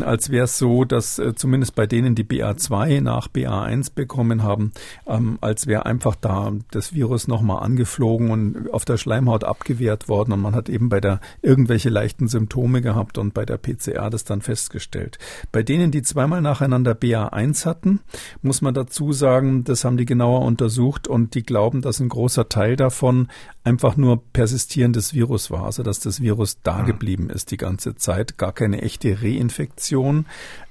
als 0.01 0.29
wäre 0.29 0.45
es 0.45 0.57
so, 0.57 0.85
dass 0.85 1.19
äh, 1.19 1.35
zumindest 1.35 1.75
bei 1.75 1.87
denen, 1.87 2.15
die 2.15 2.23
BA2 2.23 3.01
nach 3.01 3.27
BA1 3.27 3.93
bekommen 3.93 4.43
haben, 4.43 4.71
ähm, 5.07 5.37
als 5.41 5.67
wäre 5.67 5.85
einfach 5.85 6.15
da 6.15 6.51
das 6.71 6.93
Virus 6.93 7.27
nochmal 7.27 7.63
angeflogen 7.63 8.31
und 8.31 8.73
auf 8.73 8.85
der 8.85 8.97
Schleimhaut 8.97 9.43
abgewehrt 9.43 10.07
worden. 10.09 10.33
Und 10.33 10.41
man 10.41 10.55
hat 10.55 10.69
eben 10.69 10.89
bei 10.89 10.99
der 10.99 11.19
irgendwelche 11.41 11.89
leichten 11.89 12.27
Symptome 12.27 12.81
gehabt 12.81 13.17
und 13.17 13.33
bei 13.33 13.45
der 13.45 13.57
PCR 13.57 14.08
das 14.09 14.23
dann 14.23 14.41
festgestellt. 14.41 15.17
Bei 15.51 15.63
denen, 15.63 15.91
die 15.91 16.01
zweimal 16.01 16.41
nacheinander 16.41 16.93
BA1 16.93 17.65
hatten, 17.65 18.01
muss 18.41 18.61
man 18.61 18.73
dazu 18.73 19.13
sagen, 19.13 19.63
das 19.63 19.83
haben 19.83 19.97
die 19.97 20.05
genauer 20.05 20.41
untersucht 20.41 21.07
und 21.07 21.35
die 21.35 21.43
glauben, 21.43 21.81
dass 21.81 21.99
ein 21.99 22.09
großer 22.09 22.49
Teil 22.49 22.75
davon 22.75 23.27
einfach 23.69 23.97
nur 23.97 24.23
persistierendes 24.33 25.13
Virus 25.13 25.51
war, 25.51 25.65
also 25.65 25.83
dass 25.83 25.99
das 25.99 26.21
Virus 26.21 26.57
da 26.63 26.81
geblieben 26.81 27.29
ist 27.29 27.51
die 27.51 27.57
ganze 27.57 27.95
Zeit, 27.95 28.39
gar 28.39 28.51
keine 28.51 28.81
echte 28.81 29.21
Reinfektion. 29.21 30.25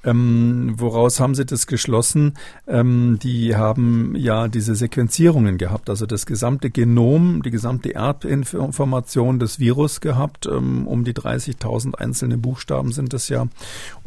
Ähm, 0.05 0.75
woraus 0.77 1.21
haben 1.21 1.35
sie 1.35 1.45
das 1.45 1.67
geschlossen? 1.67 2.35
Ähm, 2.67 3.19
die 3.23 3.55
haben 3.55 4.15
ja 4.17 4.49
diese 4.49 4.75
Sequenzierungen 4.75 5.59
gehabt, 5.59 5.91
also 5.91 6.07
das 6.07 6.27
gesamte 6.27 6.71
Genom, 6.71 7.43
die 7.43 7.51
gesamte 7.51 7.95
Erbinformation 7.95 9.39
des 9.39 9.61
Virus 9.61 10.01
gehabt. 10.01 10.47
Ähm, 10.47 10.87
um 10.87 11.05
die 11.05 11.15
30.000 11.15 11.95
einzelne 11.95 12.37
Buchstaben 12.37 12.91
sind 12.93 13.15
es 13.15 13.29
ja. 13.29 13.47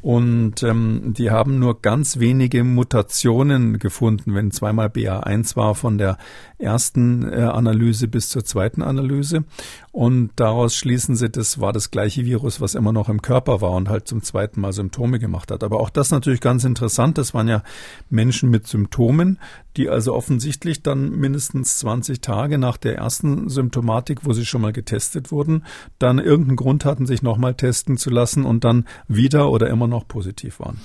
Und 0.02 0.64
ähm, 0.64 1.14
die 1.16 1.30
haben 1.30 1.60
nur 1.60 1.82
ganz 1.82 2.20
wenige 2.20 2.64
Mutationen 2.64 3.78
gefunden, 3.78 4.34
wenn 4.34 4.52
zweimal 4.52 4.88
BA1 4.88 5.56
war 5.56 5.76
von 5.76 5.98
der 5.98 6.18
ersten 6.58 7.32
äh, 7.32 7.42
Analyse 7.42 8.08
bis 8.08 8.30
zur 8.30 8.44
zweiten 8.44 8.81
Analyse. 8.82 9.44
Und 9.92 10.32
daraus 10.36 10.76
schließen 10.76 11.16
sie, 11.16 11.30
das 11.30 11.60
war 11.60 11.74
das 11.74 11.92
gleiche 11.92 12.26
Virus, 12.26 12.62
was 12.62 12.76
immer 12.76 12.94
noch 12.94 13.10
im 13.10 13.22
Körper 13.22 13.62
war 13.62 13.72
und 13.72 13.90
halt 13.90 14.08
zum 14.08 14.24
zweiten 14.24 14.62
Mal 14.62 14.74
Symptome 14.74 15.20
gemacht 15.20 15.52
hat. 15.52 15.64
Aber 15.64 15.80
auch 15.80 15.90
das 15.90 16.12
natürlich 16.12 16.42
ganz 16.42 16.64
interessant. 16.64 17.18
Das 17.18 17.34
waren 17.34 17.48
ja 17.48 17.64
Menschen 18.10 18.50
mit 18.50 18.68
Symptomen, 18.68 19.40
die 19.78 19.90
also 19.90 20.14
offensichtlich 20.14 20.84
dann 20.84 21.12
mindestens 21.12 21.78
20 21.80 22.22
Tage 22.22 22.58
nach 22.58 22.78
der 22.78 22.98
ersten 22.98 23.50
Symptomatik, 23.50 24.20
wo 24.24 24.34
sie 24.34 24.46
schon 24.46 24.62
mal 24.62 24.74
getestet 24.74 25.32
wurden, 25.32 25.66
dann 26.00 26.20
irgendeinen 26.20 26.58
Grund 26.58 26.86
hatten, 26.86 27.06
sich 27.06 27.22
nochmal 27.22 27.56
testen 27.56 27.98
zu 27.98 28.10
lassen 28.10 28.46
und 28.46 28.64
dann 28.64 28.88
wieder 29.08 29.50
oder 29.50 29.70
immer 29.70 29.88
noch 29.88 30.08
positiv 30.08 30.60
waren. 30.60 30.80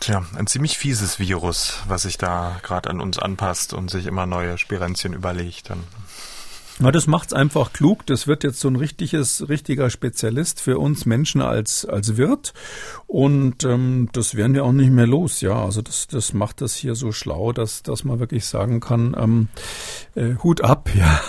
Tja, 0.00 0.24
ein 0.36 0.46
ziemlich 0.46 0.78
fieses 0.78 1.18
Virus, 1.18 1.80
was 1.88 2.02
sich 2.02 2.18
da 2.18 2.60
gerade 2.62 2.88
an 2.88 3.00
uns 3.00 3.18
anpasst 3.18 3.74
und 3.74 3.90
sich 3.90 4.06
immer 4.06 4.26
neue 4.26 4.56
Spirenzchen 4.56 5.12
überlegt. 5.12 5.70
Dann 5.70 5.82
na, 6.80 6.92
das 6.92 7.06
macht's 7.06 7.32
einfach 7.32 7.72
klug. 7.72 8.06
Das 8.06 8.26
wird 8.26 8.44
jetzt 8.44 8.60
so 8.60 8.68
ein 8.68 8.76
richtiges, 8.76 9.48
richtiger 9.48 9.90
Spezialist 9.90 10.60
für 10.60 10.78
uns 10.78 11.06
Menschen 11.06 11.40
als 11.40 11.84
als 11.84 12.16
Wirt 12.16 12.54
und 13.06 13.64
ähm, 13.64 14.10
das 14.12 14.34
werden 14.34 14.54
wir 14.54 14.64
auch 14.64 14.72
nicht 14.72 14.90
mehr 14.90 15.06
los. 15.06 15.40
Ja, 15.40 15.64
also 15.64 15.82
das 15.82 16.06
das 16.06 16.34
macht 16.34 16.60
das 16.60 16.74
hier 16.74 16.94
so 16.94 17.10
schlau, 17.10 17.52
dass 17.52 17.82
dass 17.82 18.04
man 18.04 18.20
wirklich 18.20 18.44
sagen 18.44 18.80
kann, 18.80 19.16
ähm, 19.18 19.48
äh, 20.14 20.34
Hut 20.42 20.62
ab. 20.62 20.90
Ja, 20.98 21.20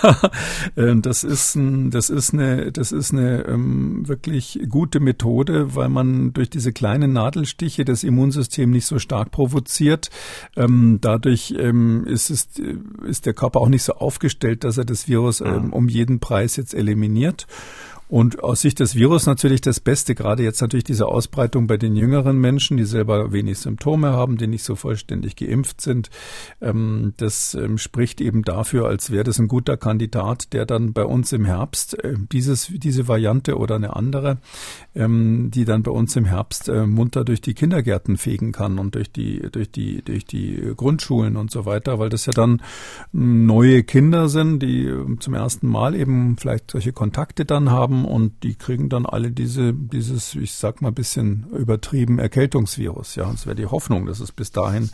äh, 0.74 0.96
das 0.96 1.22
ist 1.22 1.54
ein, 1.54 1.90
das 1.90 2.10
ist 2.10 2.32
eine 2.32 2.72
das 2.72 2.90
ist 2.90 3.12
eine 3.12 3.44
ähm, 3.46 4.08
wirklich 4.08 4.58
gute 4.68 4.98
Methode, 4.98 5.76
weil 5.76 5.88
man 5.88 6.32
durch 6.32 6.50
diese 6.50 6.72
kleinen 6.72 7.12
Nadelstiche 7.12 7.84
das 7.84 8.02
Immunsystem 8.02 8.70
nicht 8.70 8.86
so 8.86 8.98
stark 8.98 9.30
provoziert. 9.30 10.10
Ähm, 10.56 10.98
dadurch 11.00 11.54
ähm, 11.56 12.04
ist 12.06 12.30
es 12.30 12.48
ist 13.06 13.26
der 13.26 13.34
Körper 13.34 13.60
auch 13.60 13.68
nicht 13.68 13.84
so 13.84 13.92
aufgestellt, 13.94 14.64
dass 14.64 14.76
er 14.76 14.84
das 14.84 15.06
Virus 15.06 15.39
ähm, 15.40 15.72
um 15.72 15.88
jeden 15.88 16.20
Preis 16.20 16.56
jetzt 16.56 16.74
eliminiert. 16.74 17.46
Und 18.10 18.42
aus 18.42 18.62
Sicht 18.62 18.80
des 18.80 18.96
Virus 18.96 19.26
natürlich 19.26 19.60
das 19.60 19.78
Beste, 19.78 20.16
gerade 20.16 20.42
jetzt 20.42 20.60
natürlich 20.60 20.82
diese 20.82 21.06
Ausbreitung 21.06 21.68
bei 21.68 21.76
den 21.76 21.94
jüngeren 21.94 22.38
Menschen, 22.38 22.76
die 22.76 22.84
selber 22.84 23.32
wenig 23.32 23.60
Symptome 23.60 24.08
haben, 24.10 24.36
die 24.36 24.48
nicht 24.48 24.64
so 24.64 24.74
vollständig 24.74 25.36
geimpft 25.36 25.80
sind. 25.80 26.10
Ähm, 26.60 27.14
das 27.18 27.54
ähm, 27.54 27.78
spricht 27.78 28.20
eben 28.20 28.42
dafür, 28.42 28.86
als 28.86 29.12
wäre 29.12 29.22
das 29.22 29.38
ein 29.38 29.46
guter 29.46 29.76
Kandidat, 29.76 30.52
der 30.52 30.66
dann 30.66 30.92
bei 30.92 31.04
uns 31.04 31.32
im 31.32 31.44
Herbst 31.44 32.02
äh, 32.02 32.14
dieses, 32.32 32.72
diese 32.74 33.06
Variante 33.06 33.56
oder 33.56 33.76
eine 33.76 33.94
andere, 33.94 34.38
ähm, 34.96 35.52
die 35.54 35.64
dann 35.64 35.84
bei 35.84 35.92
uns 35.92 36.16
im 36.16 36.24
Herbst 36.24 36.68
äh, 36.68 36.86
munter 36.86 37.24
durch 37.24 37.40
die 37.40 37.54
Kindergärten 37.54 38.16
fegen 38.16 38.50
kann 38.50 38.80
und 38.80 38.96
durch 38.96 39.12
die, 39.12 39.40
durch 39.52 39.70
die, 39.70 40.02
durch 40.02 40.24
die 40.24 40.72
Grundschulen 40.76 41.36
und 41.36 41.52
so 41.52 41.64
weiter, 41.64 42.00
weil 42.00 42.08
das 42.08 42.26
ja 42.26 42.32
dann 42.32 42.60
neue 43.12 43.84
Kinder 43.84 44.28
sind, 44.28 44.64
die 44.64 44.92
zum 45.20 45.34
ersten 45.34 45.68
Mal 45.68 45.94
eben 45.94 46.36
vielleicht 46.36 46.72
solche 46.72 46.92
Kontakte 46.92 47.44
dann 47.44 47.70
haben 47.70 47.99
und 48.04 48.42
die 48.42 48.54
kriegen 48.54 48.88
dann 48.88 49.06
alle 49.06 49.30
diese, 49.30 49.72
dieses, 49.72 50.34
ich 50.34 50.52
sag 50.52 50.82
mal, 50.82 50.92
bisschen 50.92 51.46
übertrieben 51.56 52.18
Erkältungsvirus. 52.18 53.14
Ja, 53.14 53.30
es 53.32 53.46
wäre 53.46 53.56
die 53.56 53.66
Hoffnung, 53.66 54.06
dass 54.06 54.20
es 54.20 54.32
bis 54.32 54.50
dahin 54.52 54.90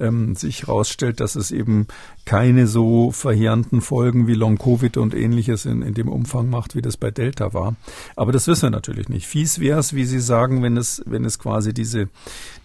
ähm, 0.00 0.34
sich 0.34 0.66
herausstellt, 0.66 1.20
dass 1.20 1.36
es 1.36 1.50
eben 1.50 1.86
keine 2.24 2.66
so 2.66 3.12
verheerenden 3.12 3.80
Folgen 3.80 4.26
wie 4.26 4.34
Long-Covid 4.34 4.96
und 4.96 5.14
ähnliches 5.14 5.66
in, 5.66 5.82
in 5.82 5.94
dem 5.94 6.08
Umfang 6.08 6.48
macht, 6.48 6.74
wie 6.74 6.82
das 6.82 6.96
bei 6.96 7.10
Delta 7.10 7.52
war. 7.52 7.76
Aber 8.16 8.32
das 8.32 8.46
wissen 8.46 8.62
wir 8.62 8.70
natürlich 8.70 9.08
nicht. 9.08 9.26
Fies 9.26 9.60
wäre 9.60 9.78
es, 9.78 9.94
wie 9.94 10.04
Sie 10.04 10.20
sagen, 10.20 10.62
wenn 10.62 10.76
es, 10.76 11.02
wenn 11.06 11.24
es 11.24 11.38
quasi 11.38 11.74
diese, 11.74 12.08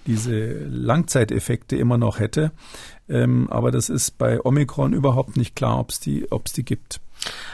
diese 0.07 0.53
Langzeiteffekte 0.67 1.75
immer 1.75 1.97
noch 1.97 2.19
hätte. 2.19 2.51
Ähm, 3.07 3.49
aber 3.49 3.71
das 3.71 3.89
ist 3.89 4.17
bei 4.17 4.43
Omikron 4.43 4.93
überhaupt 4.93 5.37
nicht 5.37 5.55
klar, 5.55 5.79
ob 5.79 5.91
es 5.91 5.99
die, 5.99 6.31
ob 6.31 6.47
es 6.47 6.53
die 6.53 6.63
gibt. 6.63 7.01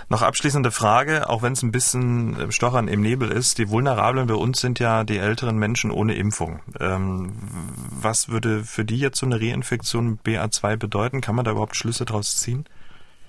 Noch 0.10 0.21
abschließende 0.21 0.71
Frage, 0.71 1.29
auch 1.29 1.41
wenn 1.41 1.53
es 1.53 1.63
ein 1.63 1.71
bisschen 1.71 2.39
äh, 2.39 2.51
Stochern 2.51 2.88
im 2.88 3.01
Nebel 3.01 3.31
ist. 3.31 3.57
Die 3.57 3.69
Vulnerablen 3.69 4.27
bei 4.27 4.34
uns 4.34 4.60
sind 4.60 4.79
ja 4.79 5.03
die 5.03 5.17
älteren 5.17 5.57
Menschen 5.57 5.91
ohne 5.91 6.15
Impfung. 6.15 6.60
Ähm, 6.79 7.34
was 7.89 8.29
würde 8.29 8.63
für 8.63 8.84
die 8.84 8.97
jetzt 8.97 9.19
so 9.19 9.25
eine 9.25 9.39
Reinfektion 9.39 10.19
BA2 10.25 10.77
bedeuten? 10.77 11.21
Kann 11.21 11.36
man 11.36 11.45
da 11.45 11.51
überhaupt 11.51 11.75
Schlüsse 11.75 12.05
draus 12.05 12.38
ziehen? 12.38 12.65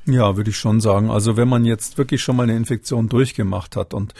Ja, 0.04 0.36
würde 0.36 0.50
ich 0.50 0.56
schon 0.56 0.80
sagen. 0.80 1.10
Also 1.10 1.36
wenn 1.36 1.48
man 1.48 1.64
jetzt 1.64 1.96
wirklich 1.96 2.22
schon 2.22 2.34
mal 2.34 2.42
eine 2.42 2.56
Infektion 2.56 3.08
durchgemacht 3.08 3.76
hat 3.76 3.94
und 3.94 4.14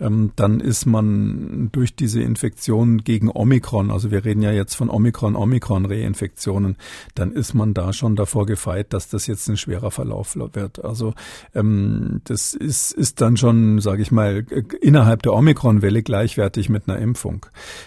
ähm, 0.00 0.32
dann 0.34 0.58
ist 0.58 0.86
man 0.86 1.68
durch 1.70 1.94
diese 1.94 2.20
Infektion 2.20 3.04
gegen 3.04 3.30
Omikron, 3.30 3.92
also 3.92 4.10
wir 4.10 4.24
reden 4.24 4.42
ja 4.42 4.50
jetzt 4.50 4.74
von 4.74 4.90
Omikron, 4.90 5.36
Omikron-Reinfektionen, 5.36 6.76
dann 7.14 7.30
ist 7.30 7.54
man 7.54 7.74
da 7.74 7.92
schon 7.92 8.16
davor 8.16 8.44
gefeit, 8.44 8.92
dass 8.92 9.08
das 9.08 9.28
jetzt 9.28 9.48
ein 9.48 9.56
schwerer 9.56 9.92
Verlauf 9.92 10.34
wird. 10.34 10.84
Also 10.84 11.14
ähm, 11.54 12.22
das 12.24 12.54
ist, 12.54 12.90
ist 12.90 13.20
dann 13.20 13.36
schon, 13.36 13.80
sage 13.80 14.02
ich 14.02 14.10
mal, 14.10 14.44
innerhalb 14.80 15.22
der 15.22 15.34
Omikron-Welle 15.34 16.02
gleichwertig 16.02 16.68
mit 16.70 16.88
einer 16.88 16.98
Impfung. 16.98 17.46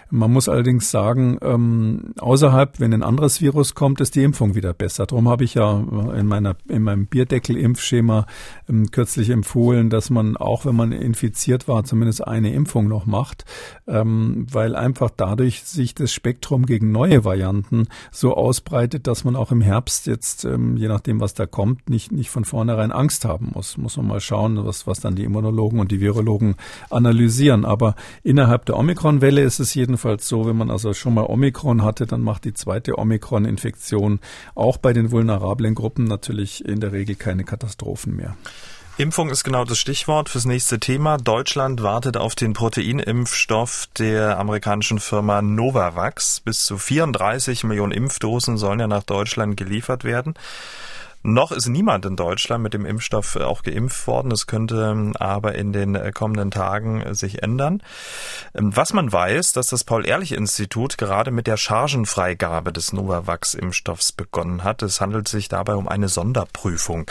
Man 0.10 0.32
muss 0.32 0.48
allerdings 0.48 0.92
sagen, 0.92 1.40
ähm, 1.42 2.14
außerhalb, 2.20 2.80
wenn 2.80 2.94
ein 2.94 3.04
anderes 3.04 3.42
Virus 3.42 3.76
kommt, 3.76 4.00
ist 4.00 4.16
die 4.16 4.24
Impfung 4.24 4.56
wieder 4.56 4.74
besser. 4.74 5.08
Darum 5.08 5.28
habe 5.28 5.44
ich 5.44 5.56
ja 5.56 5.84
in 6.16 6.26
meiner 6.26 6.56
in 6.70 6.84
meinem 6.84 7.08
Bier 7.08 7.26
Deckel-Impfschema 7.34 8.28
ähm, 8.70 8.92
kürzlich 8.92 9.32
empfohlen, 9.32 9.90
dass 9.90 10.12
man 10.12 10.38
auch, 10.38 10.66
wenn 10.66 10.76
man 10.76 10.92
infiziert 10.92 11.68
war, 11.68 11.84
zumindest 11.84 12.26
eine 12.28 12.54
Impfung 12.54 12.88
noch 12.88 13.08
macht, 13.08 13.46
ähm, 13.88 14.46
weil 14.52 14.76
einfach 14.76 15.10
dadurch 15.16 15.64
sich 15.64 15.96
das 15.96 16.14
Spektrum 16.14 16.66
gegen 16.66 16.92
neue 16.92 17.26
Varianten 17.26 17.88
so 18.12 18.36
ausbreitet, 18.36 19.08
dass 19.08 19.24
man 19.24 19.36
auch 19.36 19.52
im 19.52 19.62
Herbst 19.62 20.06
jetzt, 20.06 20.46
ähm, 20.46 20.78
je 20.78 20.88
nachdem, 20.88 21.20
was 21.20 21.34
da 21.34 21.48
kommt, 21.48 21.90
nicht, 21.90 22.12
nicht 22.12 22.30
von 22.30 22.46
vornherein 22.46 22.92
Angst 22.92 23.26
haben 23.26 23.52
muss. 23.54 23.78
Muss 23.78 23.98
man 23.98 24.08
mal 24.08 24.22
schauen, 24.22 24.64
was, 24.64 24.86
was 24.86 25.00
dann 25.00 25.16
die 25.16 25.24
Immunologen 25.24 25.80
und 25.80 25.92
die 25.92 26.00
Virologen 26.00 26.56
analysieren. 26.92 27.66
Aber 27.66 27.96
innerhalb 28.22 28.66
der 28.66 28.78
Omikron-Welle 28.78 29.42
ist 29.42 29.60
es 29.60 29.74
jedenfalls 29.74 30.28
so, 30.28 30.46
wenn 30.46 30.58
man 30.58 30.70
also 30.70 30.94
schon 30.94 31.16
mal 31.16 31.26
Omikron 31.26 31.82
hatte, 31.82 32.06
dann 32.06 32.22
macht 32.22 32.46
die 32.46 32.54
zweite 32.54 33.00
Omikron-Infektion 33.00 34.20
auch 34.54 34.78
bei 34.78 34.94
den 34.94 35.12
vulnerablen 35.12 35.74
Gruppen 35.74 36.04
natürlich 36.04 36.64
in 36.64 36.80
der 36.80 36.92
Regel 36.92 37.16
keine 37.24 37.44
Katastrophen 37.44 38.16
mehr. 38.16 38.36
Impfung 38.98 39.30
ist 39.30 39.44
genau 39.44 39.66
das 39.66 39.80
Stichwort 39.80 40.30
fürs 40.30 40.46
nächste 40.46 40.80
Thema. 40.80 41.18
Deutschland 41.18 41.82
wartet 41.82 42.16
auf 42.16 42.36
den 42.36 42.54
Proteinimpfstoff 42.54 43.88
der 43.98 44.38
amerikanischen 44.38 45.00
Firma 45.00 45.42
Novavax. 45.42 46.42
Bis 46.42 46.66
zu 46.66 46.78
34 46.78 47.64
Millionen 47.64 47.92
Impfdosen 47.92 48.58
sollen 48.58 48.80
ja 48.80 48.88
nach 48.88 49.02
Deutschland 49.02 49.58
geliefert 49.58 50.04
werden. 50.04 50.36
Noch 51.26 51.54
ist 51.54 51.68
niemand 51.68 52.06
in 52.06 52.18
Deutschland 52.18 52.62
mit 52.64 52.74
dem 52.74 52.86
Impfstoff 52.86 53.38
auch 53.38 53.64
geimpft 53.64 54.08
worden. 54.08 54.30
Das 54.30 54.46
könnte 54.46 54.92
ähm, 54.92 55.16
aber 55.18 55.56
in 55.56 55.72
den 55.72 55.96
äh, 55.96 56.12
kommenden 56.12 56.52
Tagen 56.52 57.02
äh, 57.02 57.16
sich 57.16 57.42
ändern. 57.42 57.82
Ähm, 58.54 58.76
was 58.76 58.92
man 58.92 59.10
weiß, 59.10 59.54
dass 59.54 59.68
das 59.68 59.86
Paul-Ehrlich-Institut 59.86 60.98
gerade 60.98 61.32
mit 61.32 61.48
der 61.48 61.56
Chargenfreigabe 61.56 62.74
des 62.74 62.92
Novavax-Impfstoffs 62.92 64.12
begonnen 64.12 64.66
hat. 64.66 64.82
Es 64.82 65.00
handelt 65.00 65.30
sich 65.30 65.48
dabei 65.48 65.76
um 65.76 65.88
eine 65.88 66.10
Sonderprüfung. 66.10 67.10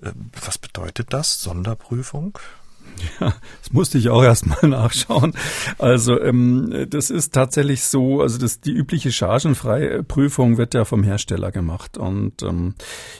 Äh, 0.00 0.12
was 0.42 0.56
bedeutet 0.56 1.12
das, 1.12 1.42
Sonderprüfung? 1.42 2.38
Ja, 3.20 3.34
das 3.60 3.72
musste 3.72 3.98
ich 3.98 4.08
auch 4.08 4.22
erstmal 4.22 4.58
nachschauen. 4.68 5.34
Also 5.78 6.20
ähm, 6.20 6.86
das 6.88 7.10
ist 7.10 7.32
tatsächlich 7.34 7.84
so, 7.84 8.20
also 8.22 8.38
das, 8.38 8.60
die 8.60 8.72
übliche 8.72 9.12
Chargenfreiprüfung 9.12 10.56
wird 10.56 10.74
ja 10.74 10.84
vom 10.84 11.02
Hersteller 11.02 11.52
gemacht. 11.52 11.98
Und 11.98 12.42
ähm, 12.42 12.74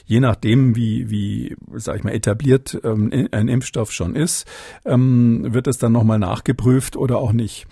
je 0.05 0.19
nachdem, 0.19 0.75
wie, 0.75 1.09
wie 1.09 1.55
sag 1.75 1.97
ich 1.97 2.03
mal, 2.03 2.13
etabliert 2.13 2.79
ähm, 2.83 3.27
ein 3.31 3.47
Impfstoff 3.47 3.91
schon 3.91 4.15
ist, 4.15 4.47
ähm, 4.85 5.53
wird 5.53 5.67
es 5.67 5.77
dann 5.77 5.91
nochmal 5.91 6.19
nachgeprüft 6.19 6.95
oder 6.95 7.17
auch 7.17 7.31
nicht. 7.31 7.67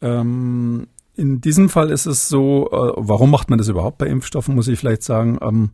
Ähm, 0.00 0.88
in 1.16 1.40
diesem 1.40 1.70
Fall 1.70 1.90
ist 1.90 2.04
es 2.06 2.28
so, 2.28 2.68
äh, 2.70 2.92
warum 2.96 3.30
macht 3.30 3.48
man 3.48 3.58
das 3.58 3.68
überhaupt 3.68 3.98
bei 3.98 4.06
Impfstoffen, 4.06 4.54
muss 4.54 4.68
ich 4.68 4.78
vielleicht 4.78 5.02
sagen. 5.02 5.38
Ähm, 5.40 5.70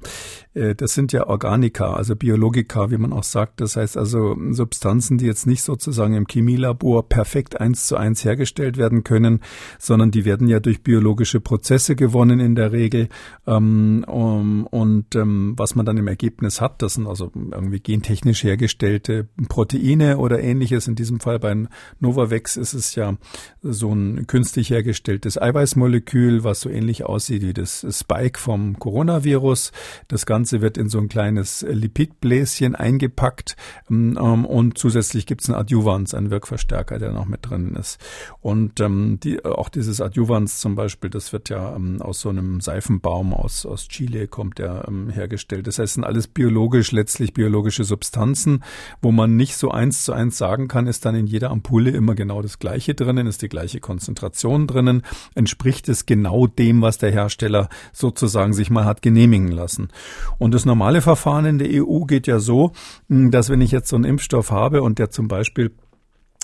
äh, 0.54 0.74
das 0.74 0.94
sind 0.94 1.12
ja 1.12 1.26
Organika, 1.26 1.94
also 1.94 2.14
Biologika, 2.14 2.90
wie 2.90 2.96
man 2.96 3.12
auch 3.12 3.24
sagt. 3.24 3.60
Das 3.60 3.76
heißt 3.76 3.96
also 3.96 4.36
Substanzen, 4.50 5.18
die 5.18 5.26
jetzt 5.26 5.46
nicht 5.46 5.62
sozusagen 5.62 6.14
im 6.14 6.26
Chemielabor 6.26 7.08
perfekt 7.08 7.60
eins 7.60 7.88
zu 7.88 7.96
eins 7.96 8.24
hergestellt 8.24 8.76
werden 8.76 9.02
können, 9.02 9.40
sondern 9.80 10.12
die 10.12 10.24
werden 10.24 10.46
ja 10.46 10.60
durch 10.60 10.84
biologische 10.84 11.40
Prozesse 11.40 11.96
gewonnen 11.96 12.38
in 12.38 12.54
der 12.54 12.70
Regel. 12.70 13.08
Ähm, 13.46 14.04
und 14.06 15.14
ähm, 15.16 15.54
was 15.56 15.74
man 15.74 15.84
dann 15.84 15.96
im 15.96 16.06
Ergebnis 16.06 16.60
hat, 16.60 16.82
das 16.82 16.94
sind 16.94 17.08
also 17.08 17.32
irgendwie 17.34 17.80
gentechnisch 17.80 18.44
hergestellte 18.44 19.28
Proteine 19.48 20.18
oder 20.18 20.40
ähnliches. 20.40 20.86
In 20.86 20.94
diesem 20.94 21.18
Fall 21.18 21.40
bei 21.40 21.52
Novavax 21.98 22.56
ist 22.56 22.74
es 22.74 22.94
ja 22.94 23.16
so 23.60 23.92
ein 23.92 24.26
künstlich 24.28 24.70
hergestelltes 24.70 25.31
das 25.32 25.40
Eiweißmolekül, 25.40 26.44
was 26.44 26.60
so 26.60 26.68
ähnlich 26.68 27.04
aussieht 27.04 27.42
wie 27.42 27.54
das 27.54 27.86
Spike 27.88 28.38
vom 28.38 28.78
Coronavirus. 28.78 29.72
Das 30.08 30.26
Ganze 30.26 30.60
wird 30.60 30.76
in 30.76 30.90
so 30.90 30.98
ein 30.98 31.08
kleines 31.08 31.64
Lipidbläschen 31.66 32.74
eingepackt 32.74 33.56
ähm, 33.90 34.44
und 34.44 34.76
zusätzlich 34.76 35.24
gibt 35.24 35.40
es 35.40 35.48
einen 35.48 35.58
Adjuvans, 35.58 36.12
einen 36.12 36.30
Wirkverstärker, 36.30 36.98
der 36.98 37.12
noch 37.12 37.24
mit 37.24 37.48
drin 37.48 37.74
ist. 37.76 37.98
Und 38.40 38.78
ähm, 38.80 39.20
die, 39.22 39.42
auch 39.42 39.70
dieses 39.70 40.02
Adjuvans 40.02 40.58
zum 40.58 40.74
Beispiel, 40.74 41.08
das 41.08 41.32
wird 41.32 41.48
ja 41.48 41.74
ähm, 41.76 42.02
aus 42.02 42.20
so 42.20 42.28
einem 42.28 42.60
Seifenbaum 42.60 43.32
aus, 43.32 43.64
aus 43.64 43.88
Chile 43.88 44.28
kommt 44.28 44.58
der 44.58 44.84
ähm, 44.86 45.08
hergestellt. 45.08 45.66
Das 45.66 45.78
heißt, 45.78 45.94
sind 45.94 46.04
alles 46.04 46.28
biologisch, 46.28 46.92
letztlich 46.92 47.32
biologische 47.32 47.84
Substanzen, 47.84 48.62
wo 49.00 49.12
man 49.12 49.36
nicht 49.36 49.56
so 49.56 49.70
eins 49.70 50.04
zu 50.04 50.12
eins 50.12 50.36
sagen 50.36 50.68
kann, 50.68 50.86
ist 50.86 51.06
dann 51.06 51.14
in 51.14 51.26
jeder 51.26 51.50
Ampulle 51.50 51.90
immer 51.90 52.14
genau 52.14 52.42
das 52.42 52.58
Gleiche 52.58 52.94
drinnen, 52.94 53.26
ist 53.26 53.40
die 53.40 53.48
gleiche 53.48 53.80
Konzentration 53.80 54.66
drinnen 54.66 55.02
entspricht 55.34 55.88
es 55.88 56.06
genau 56.06 56.46
dem, 56.46 56.82
was 56.82 56.98
der 56.98 57.10
Hersteller 57.10 57.68
sozusagen 57.92 58.52
sich 58.52 58.70
mal 58.70 58.84
hat 58.84 59.02
genehmigen 59.02 59.50
lassen. 59.50 59.88
Und 60.38 60.54
das 60.54 60.64
normale 60.64 61.00
Verfahren 61.00 61.44
in 61.44 61.58
der 61.58 61.68
EU 61.70 62.04
geht 62.04 62.26
ja 62.26 62.38
so, 62.38 62.72
dass 63.08 63.48
wenn 63.48 63.60
ich 63.60 63.70
jetzt 63.70 63.88
so 63.88 63.96
einen 63.96 64.04
Impfstoff 64.04 64.50
habe 64.50 64.82
und 64.82 64.98
der 64.98 65.10
zum 65.10 65.28
Beispiel 65.28 65.72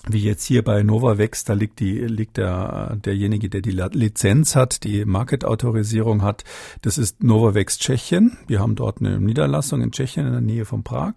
wie 0.07 0.19
jetzt 0.19 0.45
hier 0.45 0.63
bei 0.63 0.83
Novavax, 0.83 1.45
da 1.45 1.55
liegt 1.55 1.81
die, 1.81 1.99
liegt 1.99 2.37
der, 2.37 2.97
derjenige, 3.05 3.49
der 3.49 3.61
die 3.61 3.73
Lizenz 3.73 4.55
hat, 4.55 4.85
die 4.85 5.05
Market-Autorisierung 5.05 6.23
hat. 6.23 6.45
Das 6.83 6.99
ist 6.99 7.23
Novavax 7.23 7.79
Tschechien. 7.79 8.39
Wir 8.47 8.61
haben 8.61 8.75
dort 8.75 9.01
eine 9.01 9.21
Niederlassung 9.21 9.83
in 9.83 9.91
Tschechien 9.91 10.27
in 10.27 10.33
der 10.33 10.41
Nähe 10.41 10.65
von 10.65 10.83
Prag. 10.83 11.15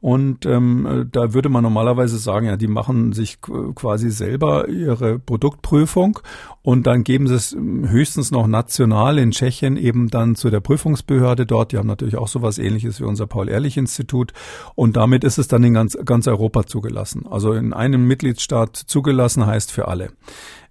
Und 0.00 0.46
ähm, 0.46 1.08
da 1.10 1.34
würde 1.34 1.48
man 1.48 1.62
normalerweise 1.62 2.18
sagen, 2.18 2.46
ja, 2.46 2.56
die 2.56 2.68
machen 2.68 3.12
sich 3.12 3.40
quasi 3.40 4.10
selber 4.10 4.68
ihre 4.68 5.18
Produktprüfung 5.18 6.20
und 6.62 6.86
dann 6.86 7.04
geben 7.04 7.26
sie 7.26 7.34
es 7.34 7.56
höchstens 7.56 8.30
noch 8.30 8.46
national 8.46 9.18
in 9.18 9.30
Tschechien 9.30 9.78
eben 9.78 10.08
dann 10.08 10.34
zu 10.34 10.50
der 10.50 10.60
Prüfungsbehörde 10.60 11.46
dort. 11.46 11.72
Die 11.72 11.78
haben 11.78 11.86
natürlich 11.86 12.16
auch 12.16 12.28
sowas 12.28 12.58
ähnliches 12.58 13.00
wie 13.00 13.04
unser 13.04 13.26
Paul-Ehrlich-Institut. 13.26 14.32
Und 14.74 14.96
damit 14.96 15.24
ist 15.24 15.38
es 15.38 15.48
dann 15.48 15.64
in 15.64 15.72
ganz, 15.72 15.96
ganz 16.04 16.26
Europa 16.26 16.66
zugelassen. 16.66 17.26
Also 17.26 17.54
in 17.54 17.72
einem 17.72 18.06
Mitgliedstaat 18.06 18.76
zugelassen 18.76 19.46
heißt 19.46 19.72
für 19.72 19.88
alle. 19.88 20.10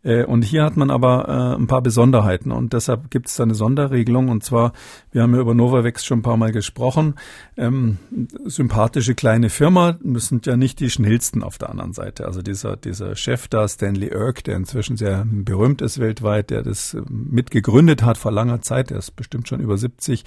Äh, 0.03 0.23
und 0.23 0.43
hier 0.43 0.63
hat 0.63 0.77
man 0.77 0.91
aber 0.91 1.27
äh, 1.27 1.55
ein 1.55 1.67
paar 1.67 1.81
Besonderheiten 1.81 2.51
und 2.51 2.73
deshalb 2.73 3.11
gibt 3.11 3.27
es 3.27 3.35
da 3.35 3.43
eine 3.43 3.55
Sonderregelung. 3.55 4.29
Und 4.29 4.43
zwar, 4.43 4.73
wir 5.11 5.21
haben 5.21 5.33
ja 5.35 5.41
über 5.41 5.53
Novavax 5.53 6.05
schon 6.05 6.19
ein 6.19 6.23
paar 6.23 6.37
Mal 6.37 6.51
gesprochen, 6.51 7.15
ähm, 7.57 7.97
sympathische 8.45 9.15
kleine 9.15 9.49
Firma, 9.49 9.97
sind 10.03 10.45
ja 10.45 10.55
nicht 10.55 10.79
die 10.79 10.89
schnellsten 10.89 11.43
auf 11.43 11.57
der 11.57 11.69
anderen 11.69 11.93
Seite. 11.93 12.25
Also 12.25 12.41
dieser, 12.41 12.77
dieser 12.77 13.15
Chef 13.15 13.47
da, 13.47 13.67
Stanley 13.67 14.07
Irk, 14.07 14.43
der 14.43 14.55
inzwischen 14.55 14.97
sehr 14.97 15.25
berühmt 15.25 15.81
ist 15.81 15.99
weltweit, 15.99 16.49
der 16.49 16.63
das 16.63 16.93
äh, 16.93 17.01
mitgegründet 17.09 18.03
hat 18.03 18.17
vor 18.17 18.31
langer 18.31 18.61
Zeit, 18.61 18.91
der 18.91 18.97
ist 18.97 19.15
bestimmt 19.15 19.47
schon 19.47 19.59
über 19.59 19.77
70, 19.77 20.23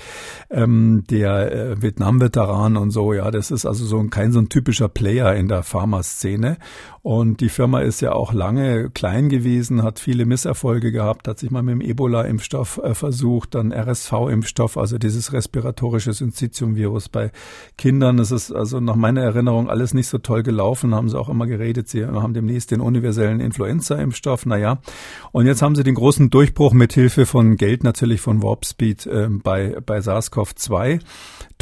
ähm, 0.50 1.04
der 1.08 1.52
äh, 1.52 1.82
Vietnam-Veteran 1.82 2.76
und 2.76 2.90
so, 2.90 3.14
ja, 3.14 3.30
das 3.30 3.50
ist 3.50 3.64
also 3.64 3.84
so 3.84 3.98
ein, 3.98 4.10
kein 4.10 4.32
so 4.32 4.38
ein 4.38 4.48
typischer 4.48 4.88
Player 4.88 5.34
in 5.34 5.48
der 5.48 5.62
Pharmaszene. 5.62 6.58
Und 7.02 7.40
die 7.40 7.48
Firma 7.48 7.80
ist 7.80 8.00
ja 8.00 8.12
auch 8.12 8.32
lange 8.32 8.88
klein 8.90 9.28
gewesen, 9.28 9.82
hat 9.82 9.98
viele 9.98 10.24
Misserfolge 10.24 10.92
gehabt, 10.92 11.26
hat 11.26 11.40
sich 11.40 11.50
mal 11.50 11.64
mit 11.64 11.72
dem 11.72 11.80
Ebola-Impfstoff 11.80 12.78
äh, 12.78 12.94
versucht, 12.94 13.56
dann 13.56 13.72
RSV-Impfstoff, 13.72 14.76
also 14.76 14.98
dieses 14.98 15.32
respiratorische 15.32 16.12
Syncytium-Virus 16.12 17.08
bei 17.08 17.32
Kindern. 17.76 18.18
Das 18.18 18.30
ist 18.30 18.52
also 18.52 18.78
nach 18.78 18.94
meiner 18.94 19.22
Erinnerung 19.22 19.68
alles 19.68 19.94
nicht 19.94 20.06
so 20.06 20.18
toll 20.18 20.44
gelaufen, 20.44 20.94
haben 20.94 21.08
sie 21.08 21.18
auch 21.18 21.28
immer 21.28 21.48
geredet, 21.48 21.88
sie 21.88 22.06
haben 22.06 22.34
demnächst 22.34 22.70
den 22.70 22.80
universellen 22.80 23.40
Influenza-Impfstoff, 23.40 24.46
naja. 24.46 24.78
Und 25.32 25.46
jetzt 25.46 25.60
haben 25.60 25.74
sie 25.74 25.82
den 25.82 25.96
großen 25.96 26.30
Durchbruch 26.30 26.72
mit 26.72 26.92
Hilfe 26.92 27.26
von 27.26 27.56
Geld 27.56 27.82
natürlich 27.82 28.20
von 28.20 28.44
Warp 28.44 28.64
Speed 28.64 29.06
äh, 29.06 29.26
bei, 29.28 29.76
bei 29.84 29.98
SARS-CoV-2 29.98 31.00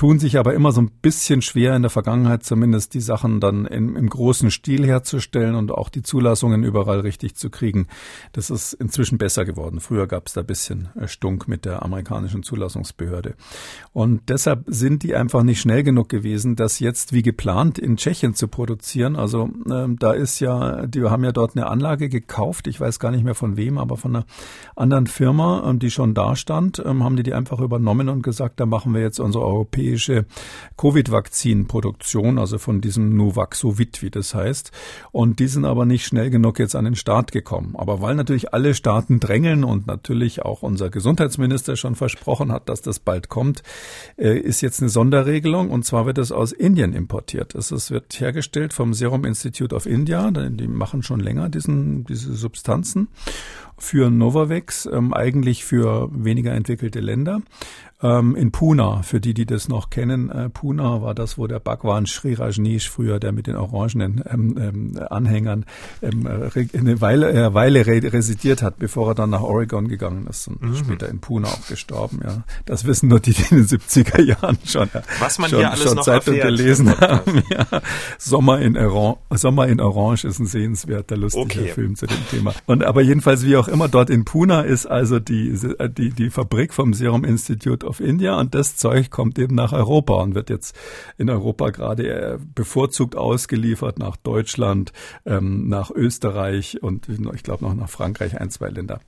tun 0.00 0.18
sich 0.18 0.38
aber 0.38 0.54
immer 0.54 0.72
so 0.72 0.80
ein 0.80 0.90
bisschen 1.02 1.42
schwer 1.42 1.76
in 1.76 1.82
der 1.82 1.90
Vergangenheit 1.90 2.42
zumindest 2.42 2.94
die 2.94 3.02
Sachen 3.02 3.38
dann 3.38 3.66
in, 3.66 3.96
im 3.96 4.08
großen 4.08 4.50
Stil 4.50 4.86
herzustellen 4.86 5.54
und 5.54 5.72
auch 5.72 5.90
die 5.90 6.00
Zulassungen 6.00 6.64
überall 6.64 7.00
richtig 7.00 7.34
zu 7.34 7.50
kriegen. 7.50 7.86
Das 8.32 8.48
ist 8.48 8.72
inzwischen 8.72 9.18
besser 9.18 9.44
geworden. 9.44 9.78
Früher 9.78 10.06
gab 10.06 10.26
es 10.26 10.32
da 10.32 10.40
ein 10.40 10.46
bisschen 10.46 10.88
äh, 10.98 11.06
Stunk 11.06 11.48
mit 11.48 11.66
der 11.66 11.82
amerikanischen 11.82 12.42
Zulassungsbehörde. 12.42 13.34
Und 13.92 14.22
deshalb 14.30 14.64
sind 14.68 15.02
die 15.02 15.14
einfach 15.14 15.42
nicht 15.42 15.60
schnell 15.60 15.82
genug 15.82 16.08
gewesen, 16.08 16.56
das 16.56 16.80
jetzt 16.80 17.12
wie 17.12 17.20
geplant 17.20 17.78
in 17.78 17.98
Tschechien 17.98 18.32
zu 18.32 18.48
produzieren. 18.48 19.16
Also 19.16 19.50
ähm, 19.70 19.98
da 19.98 20.12
ist 20.12 20.40
ja, 20.40 20.86
die 20.86 21.02
haben 21.02 21.24
ja 21.24 21.32
dort 21.32 21.58
eine 21.58 21.66
Anlage 21.66 22.08
gekauft. 22.08 22.68
Ich 22.68 22.80
weiß 22.80 23.00
gar 23.00 23.10
nicht 23.10 23.24
mehr 23.24 23.34
von 23.34 23.58
wem, 23.58 23.76
aber 23.76 23.98
von 23.98 24.16
einer 24.16 24.24
anderen 24.76 25.08
Firma, 25.08 25.62
ähm, 25.68 25.78
die 25.78 25.90
schon 25.90 26.14
da 26.14 26.36
stand, 26.36 26.82
ähm, 26.86 27.04
haben 27.04 27.16
die 27.16 27.22
die 27.22 27.34
einfach 27.34 27.60
übernommen 27.60 28.08
und 28.08 28.22
gesagt, 28.22 28.60
da 28.60 28.64
machen 28.64 28.94
wir 28.94 29.02
jetzt 29.02 29.20
unsere 29.20 29.44
europäische 29.44 29.89
europäische 29.90 30.26
Covid-Vakzinproduktion, 30.76 32.38
also 32.38 32.58
von 32.58 32.80
diesem 32.80 33.16
Nuvaxovid, 33.16 34.02
wie 34.02 34.10
das 34.10 34.34
heißt. 34.34 34.70
Und 35.12 35.38
die 35.40 35.46
sind 35.46 35.64
aber 35.64 35.84
nicht 35.84 36.06
schnell 36.06 36.30
genug 36.30 36.58
jetzt 36.58 36.76
an 36.76 36.84
den 36.84 36.96
Start 36.96 37.32
gekommen. 37.32 37.74
Aber 37.76 38.00
weil 38.00 38.14
natürlich 38.14 38.54
alle 38.54 38.74
Staaten 38.74 39.20
drängeln 39.20 39.64
und 39.64 39.86
natürlich 39.86 40.42
auch 40.42 40.62
unser 40.62 40.90
Gesundheitsminister 40.90 41.76
schon 41.76 41.94
versprochen 41.94 42.52
hat, 42.52 42.68
dass 42.68 42.82
das 42.82 42.98
bald 42.98 43.28
kommt, 43.28 43.62
äh, 44.16 44.38
ist 44.38 44.60
jetzt 44.60 44.80
eine 44.80 44.88
Sonderregelung 44.88 45.70
und 45.70 45.84
zwar 45.84 46.06
wird 46.06 46.18
es 46.18 46.32
aus 46.32 46.52
Indien 46.52 46.92
importiert. 46.92 47.54
Es 47.54 47.90
wird 47.90 48.20
hergestellt 48.20 48.72
vom 48.72 48.94
Serum 48.94 49.24
Institute 49.24 49.74
of 49.74 49.86
India, 49.86 50.30
die 50.30 50.68
machen 50.68 51.02
schon 51.02 51.20
länger 51.20 51.48
diesen, 51.48 52.04
diese 52.04 52.34
Substanzen 52.34 53.08
für 53.80 54.10
Novavax, 54.10 54.86
ähm, 54.92 55.14
eigentlich 55.14 55.64
für 55.64 56.10
weniger 56.12 56.52
entwickelte 56.52 57.00
Länder 57.00 57.40
ähm, 58.02 58.34
in 58.34 58.50
Pune, 58.50 59.00
für 59.02 59.20
die, 59.20 59.34
die 59.34 59.46
das 59.46 59.68
noch 59.68 59.90
kennen. 59.90 60.30
Äh, 60.30 60.48
Pune 60.48 61.02
war 61.02 61.14
das, 61.14 61.38
wo 61.38 61.46
der 61.46 61.58
Bhagwan 61.58 62.06
Sri 62.06 62.34
Rajneesh 62.34 62.88
früher, 62.88 63.18
der 63.20 63.32
mit 63.32 63.46
den 63.46 63.56
orangenen 63.56 64.22
ähm, 64.28 64.56
ähm, 64.58 65.00
Anhängern 65.10 65.66
ähm, 66.02 66.26
eine 66.26 67.00
Weile, 67.00 67.32
äh, 67.32 67.54
Weile 67.54 67.86
residiert 67.86 68.62
hat, 68.62 68.78
bevor 68.78 69.08
er 69.08 69.14
dann 69.14 69.30
nach 69.30 69.42
Oregon 69.42 69.88
gegangen 69.88 70.26
ist 70.28 70.48
und 70.48 70.62
mhm. 70.62 70.76
später 70.76 71.08
in 71.08 71.20
Pune 71.20 71.46
auch 71.46 71.66
gestorben. 71.68 72.20
Ja, 72.24 72.44
Das 72.64 72.84
wissen 72.84 73.08
nur 73.08 73.20
die, 73.20 73.32
die 73.32 73.42
in 73.50 73.66
den 73.66 73.66
70er 73.66 74.22
Jahren 74.22 74.58
schon, 74.64 74.88
Was 75.18 75.38
man 75.38 75.50
schon, 75.50 75.58
hier 75.58 75.70
alles 75.70 75.84
schon 75.84 75.96
noch 75.96 76.04
Zeitung 76.04 76.36
gelesen 76.36 76.98
haben. 77.00 77.42
Ja. 77.50 77.66
Sommer, 78.18 78.60
in 78.60 78.76
Orange, 78.76 79.18
Sommer 79.30 79.66
in 79.66 79.80
Orange 79.80 80.24
ist 80.24 80.38
ein 80.38 80.46
sehenswerter, 80.46 81.16
lustiger 81.16 81.62
okay. 81.62 81.72
Film 81.72 81.96
zu 81.96 82.06
dem 82.06 82.28
Thema. 82.30 82.54
Und 82.66 82.84
aber 82.84 83.00
jedenfalls, 83.02 83.44
wie 83.44 83.56
auch 83.56 83.66
immer. 83.66 83.88
Dort 83.88 84.08
in 84.08 84.24
Pune 84.24 84.62
ist 84.62 84.86
also 84.86 85.18
die, 85.18 85.58
die, 85.96 86.10
die 86.10 86.30
Fabrik 86.30 86.72
vom 86.72 86.94
Serum 86.94 87.24
Institute 87.24 87.89
of 87.90 88.00
India 88.00 88.38
und 88.38 88.54
das 88.54 88.76
Zeug 88.76 89.10
kommt 89.10 89.38
eben 89.38 89.54
nach 89.54 89.72
Europa 89.72 90.14
und 90.14 90.34
wird 90.34 90.48
jetzt 90.48 90.78
in 91.18 91.28
Europa 91.28 91.70
gerade 91.70 92.08
äh, 92.08 92.38
bevorzugt 92.54 93.16
ausgeliefert 93.16 93.98
nach 93.98 94.16
Deutschland, 94.16 94.92
ähm, 95.26 95.68
nach 95.68 95.90
Österreich 95.90 96.82
und 96.82 97.08
ich 97.08 97.42
glaube 97.42 97.64
noch 97.64 97.74
nach 97.74 97.88
Frankreich, 97.88 98.40
ein, 98.40 98.50
zwei 98.50 98.68
Länder. 98.68 99.00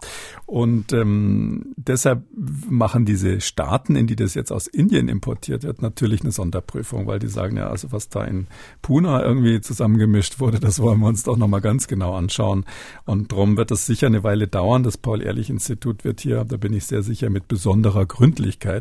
Und 0.46 0.92
ähm, 0.92 1.72
deshalb 1.76 2.24
machen 2.68 3.04
diese 3.04 3.40
Staaten, 3.40 3.94
in 3.94 4.06
die 4.06 4.16
das 4.16 4.34
jetzt 4.34 4.50
aus 4.50 4.66
Indien 4.66 5.08
importiert 5.08 5.62
wird, 5.62 5.80
natürlich 5.80 6.22
eine 6.22 6.32
Sonderprüfung, 6.32 7.06
weil 7.06 7.20
die 7.20 7.28
sagen 7.28 7.56
ja, 7.56 7.68
also 7.68 7.92
was 7.92 8.08
da 8.08 8.24
in 8.24 8.48
Pune 8.82 9.22
irgendwie 9.22 9.60
zusammengemischt 9.60 10.40
wurde, 10.40 10.58
das 10.58 10.80
wollen 10.80 11.00
wir 11.00 11.06
uns 11.06 11.22
doch 11.22 11.36
nochmal 11.36 11.60
ganz 11.60 11.86
genau 11.86 12.16
anschauen. 12.16 12.64
Und 13.04 13.30
darum 13.30 13.56
wird 13.56 13.70
das 13.70 13.86
sicher 13.86 14.08
eine 14.08 14.24
Weile 14.24 14.48
dauern. 14.48 14.82
Das 14.82 14.98
Paul-Ehrlich-Institut 14.98 16.04
wird 16.04 16.20
hier, 16.20 16.44
da 16.44 16.56
bin 16.56 16.72
ich 16.72 16.86
sehr 16.86 17.02
sicher, 17.02 17.30
mit 17.30 17.46
besonderer 17.46 18.06
Gründlichkeit 18.06 18.71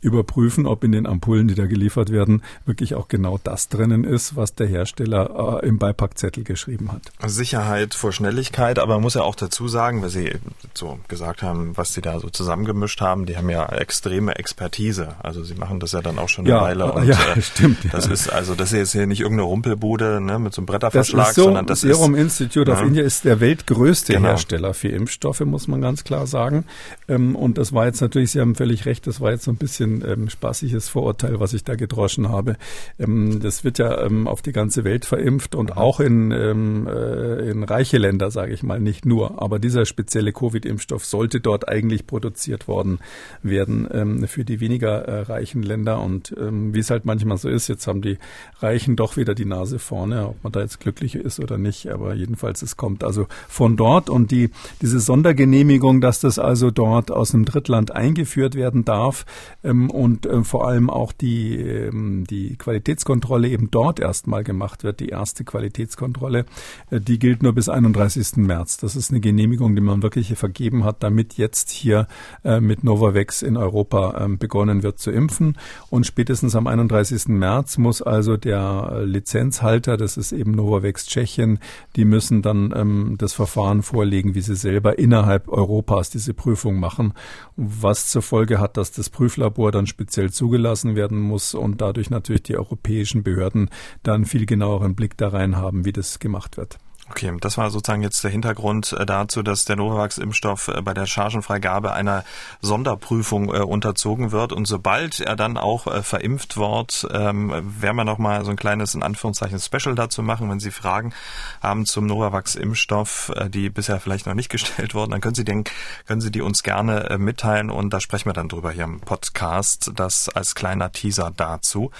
überprüfen, 0.00 0.66
ob 0.66 0.84
in 0.84 0.92
den 0.92 1.06
Ampullen, 1.06 1.48
die 1.48 1.54
da 1.54 1.66
geliefert 1.66 2.10
werden, 2.10 2.42
wirklich 2.66 2.94
auch 2.94 3.08
genau 3.08 3.38
das 3.42 3.68
drinnen 3.68 4.04
ist, 4.04 4.36
was 4.36 4.54
der 4.54 4.66
Hersteller 4.66 5.60
äh, 5.62 5.66
im 5.66 5.78
Beipackzettel 5.78 6.44
geschrieben 6.44 6.92
hat. 6.92 7.02
Sicherheit 7.26 7.94
vor 7.94 8.12
Schnelligkeit, 8.12 8.78
aber 8.78 8.94
man 8.94 9.02
muss 9.02 9.14
ja 9.14 9.22
auch 9.22 9.34
dazu 9.34 9.68
sagen, 9.68 10.02
weil 10.02 10.10
Sie 10.10 10.32
so 10.74 10.98
gesagt 11.08 11.42
haben, 11.42 11.76
was 11.76 11.94
Sie 11.94 12.00
da 12.00 12.20
so 12.20 12.28
zusammengemischt 12.28 13.00
haben, 13.00 13.26
die 13.26 13.36
haben 13.36 13.50
ja 13.50 13.66
extreme 13.66 14.36
Expertise. 14.36 15.16
Also 15.22 15.44
Sie 15.44 15.54
machen 15.54 15.80
das 15.80 15.92
ja 15.92 16.00
dann 16.00 16.18
auch 16.18 16.28
schon 16.28 16.46
eine 16.46 16.54
ja, 16.54 16.62
Weile. 16.62 16.92
Und, 16.92 17.06
ja, 17.06 17.18
äh, 17.34 17.42
stimmt. 17.42 17.78
Das 17.92 18.06
ja. 18.06 18.12
ist 18.12 18.28
also, 18.28 18.54
das 18.54 18.72
ist 18.72 18.78
jetzt 18.78 18.92
hier 18.92 19.06
nicht 19.06 19.20
irgendeine 19.20 19.48
Rumpelbude 19.48 20.20
ne, 20.20 20.38
mit 20.38 20.54
so 20.54 20.60
einem 20.60 20.66
Bretterverschlag, 20.66 21.26
das 21.26 21.28
ist 21.30 21.36
so, 21.36 21.44
sondern 21.44 21.66
das 21.66 21.80
Serum 21.80 22.14
ist, 22.14 22.20
Institute 22.20 22.70
of 22.70 22.82
India 22.82 23.02
ist 23.02 23.24
der 23.24 23.40
weltgrößte 23.40 24.14
genau. 24.14 24.28
Hersteller 24.28 24.74
für 24.74 24.88
Impfstoffe, 24.88 25.40
muss 25.40 25.68
man 25.68 25.80
ganz 25.80 26.04
klar 26.04 26.26
sagen. 26.26 26.64
Ähm, 27.08 27.36
und 27.36 27.58
das 27.58 27.72
war 27.72 27.86
jetzt 27.86 28.00
natürlich, 28.00 28.32
Sie 28.32 28.40
haben 28.40 28.54
völlig 28.54 28.86
recht, 28.86 29.06
das 29.06 29.20
war 29.20 29.29
jetzt 29.32 29.44
so 29.44 29.50
ein 29.50 29.56
bisschen 29.56 30.04
ähm, 30.06 30.28
spaßiges 30.28 30.88
Vorurteil, 30.88 31.40
was 31.40 31.52
ich 31.52 31.64
da 31.64 31.74
gedroschen 31.74 32.28
habe. 32.28 32.56
Ähm, 32.98 33.40
das 33.40 33.64
wird 33.64 33.78
ja 33.78 34.08
auf 34.24 34.42
die 34.42 34.52
ganze 34.52 34.84
Welt 34.84 35.04
verimpft 35.04 35.54
und 35.54 35.76
auch 35.76 36.00
in, 36.00 36.30
äh, 36.30 37.50
in 37.50 37.62
reiche 37.64 37.98
Länder, 37.98 38.30
sage 38.30 38.52
ich 38.52 38.62
mal, 38.62 38.80
nicht 38.80 39.06
nur. 39.06 39.40
Aber 39.42 39.58
dieser 39.58 39.86
spezielle 39.86 40.32
Covid-Impfstoff 40.32 41.04
sollte 41.04 41.40
dort 41.40 41.68
eigentlich 41.68 42.06
produziert 42.06 42.68
worden 42.68 42.98
werden 43.42 44.26
für 44.26 44.44
die 44.44 44.60
weniger 44.60 45.02
äh, 45.02 45.20
reichen 45.22 45.62
Länder. 45.62 46.00
Und 46.00 46.34
wie 46.36 46.78
es 46.78 46.90
halt 46.90 47.04
manchmal 47.04 47.38
so 47.38 47.48
ist, 47.48 47.68
jetzt 47.68 47.86
haben 47.86 48.02
die 48.02 48.18
Reichen 48.60 48.96
doch 48.96 49.16
wieder 49.16 49.34
die 49.34 49.44
Nase 49.44 49.78
vorne, 49.78 50.28
ob 50.28 50.42
man 50.42 50.52
da 50.52 50.60
jetzt 50.60 50.80
glücklich 50.80 51.14
ist 51.14 51.40
oder 51.40 51.58
nicht. 51.58 51.88
Aber 51.88 52.14
jedenfalls, 52.14 52.62
es 52.62 52.76
kommt 52.76 53.04
also 53.04 53.26
von 53.48 53.76
dort 53.76 54.10
und 54.10 54.30
die, 54.30 54.50
diese 54.80 55.00
Sondergenehmigung, 55.00 56.00
dass 56.00 56.20
das 56.20 56.38
also 56.38 56.70
dort 56.70 57.10
aus 57.10 57.34
einem 57.34 57.44
Drittland 57.44 57.92
eingeführt 57.92 58.54
werden 58.54 58.84
darf 58.84 59.19
ähm, 59.62 59.90
und 59.90 60.26
äh, 60.26 60.42
vor 60.44 60.66
allem 60.66 60.90
auch 60.90 61.12
die, 61.12 61.56
ähm, 61.56 62.24
die 62.28 62.56
Qualitätskontrolle 62.56 63.48
eben 63.48 63.70
dort 63.70 64.00
erstmal 64.00 64.44
gemacht 64.44 64.84
wird, 64.84 65.00
die 65.00 65.08
erste 65.08 65.44
Qualitätskontrolle, 65.44 66.46
äh, 66.90 67.00
die 67.00 67.18
gilt 67.18 67.42
nur 67.42 67.52
bis 67.52 67.68
31. 67.68 68.36
März. 68.36 68.78
Das 68.78 68.96
ist 68.96 69.10
eine 69.10 69.20
Genehmigung, 69.20 69.74
die 69.74 69.82
man 69.82 70.02
wirklich 70.02 70.32
vergeben 70.38 70.84
hat, 70.84 71.02
damit 71.02 71.34
jetzt 71.34 71.70
hier 71.70 72.06
äh, 72.44 72.60
mit 72.60 72.84
Novavax 72.84 73.42
in 73.42 73.56
Europa 73.56 74.24
ähm, 74.24 74.38
begonnen 74.38 74.82
wird 74.82 74.98
zu 74.98 75.10
impfen. 75.10 75.56
Und 75.90 76.06
spätestens 76.06 76.54
am 76.54 76.66
31. 76.66 77.28
März 77.28 77.78
muss 77.78 78.02
also 78.02 78.36
der 78.36 79.02
Lizenzhalter, 79.04 79.96
das 79.96 80.16
ist 80.16 80.32
eben 80.32 80.52
Novavax 80.52 81.06
Tschechien, 81.06 81.58
die 81.96 82.04
müssen 82.04 82.42
dann 82.42 82.72
ähm, 82.74 83.16
das 83.18 83.32
Verfahren 83.32 83.82
vorlegen, 83.82 84.34
wie 84.34 84.40
sie 84.40 84.56
selber 84.56 84.98
innerhalb 84.98 85.48
Europas 85.48 86.10
diese 86.10 86.34
Prüfung 86.34 86.78
machen, 86.78 87.14
was 87.56 88.08
zur 88.08 88.22
Folge 88.22 88.58
hat, 88.58 88.76
dass 88.76 88.92
das 88.92 89.09
Prüflabor 89.10 89.72
dann 89.72 89.86
speziell 89.86 90.30
zugelassen 90.30 90.96
werden 90.96 91.20
muss 91.20 91.54
und 91.54 91.80
dadurch 91.80 92.10
natürlich 92.10 92.42
die 92.42 92.56
europäischen 92.56 93.22
Behörden 93.22 93.70
dann 94.02 94.24
viel 94.24 94.46
genaueren 94.46 94.94
Blick 94.94 95.16
da 95.16 95.28
rein 95.28 95.56
haben, 95.56 95.84
wie 95.84 95.92
das 95.92 96.18
gemacht 96.18 96.56
wird. 96.56 96.78
Okay, 97.10 97.36
das 97.40 97.58
war 97.58 97.70
sozusagen 97.70 98.02
jetzt 98.02 98.22
der 98.22 98.30
Hintergrund 98.30 98.92
äh, 98.92 99.04
dazu, 99.04 99.42
dass 99.42 99.64
der 99.64 99.74
Novavax-Impfstoff 99.74 100.68
äh, 100.68 100.80
bei 100.80 100.94
der 100.94 101.06
Chargenfreigabe 101.06 101.92
einer 101.92 102.24
Sonderprüfung 102.60 103.52
äh, 103.52 103.58
unterzogen 103.58 104.30
wird. 104.30 104.52
Und 104.52 104.66
sobald 104.66 105.18
er 105.18 105.34
dann 105.34 105.56
auch 105.56 105.88
verimpft 106.04 106.56
wird, 106.56 107.08
ähm, 107.12 107.50
werden 107.80 107.96
wir 107.96 108.04
nochmal 108.04 108.44
so 108.44 108.52
ein 108.52 108.56
kleines, 108.56 108.94
in 108.94 109.02
Anführungszeichen, 109.02 109.58
Special 109.58 109.96
dazu 109.96 110.22
machen. 110.22 110.48
Wenn 110.48 110.60
Sie 110.60 110.70
Fragen 110.70 111.12
haben 111.60 111.84
zum 111.84 112.06
Novavax-Impfstoff, 112.06 113.32
die 113.48 113.70
bisher 113.70 113.98
vielleicht 113.98 114.26
noch 114.26 114.34
nicht 114.34 114.48
gestellt 114.50 114.94
wurden, 114.94 115.10
dann 115.10 115.20
können 115.20 115.34
Sie, 115.34 115.44
den, 115.44 115.64
können 116.06 116.20
Sie 116.20 116.30
die 116.30 116.42
uns 116.42 116.62
gerne 116.62 117.16
mitteilen 117.18 117.70
und 117.70 117.92
da 117.92 117.98
sprechen 117.98 118.26
wir 118.26 118.34
dann 118.34 118.48
drüber 118.48 118.70
hier 118.70 118.84
im 118.84 119.00
Podcast. 119.00 119.90
Das 119.96 120.28
als 120.28 120.54
kleiner 120.54 120.92
Teaser 120.92 121.32
dazu. 121.36 121.90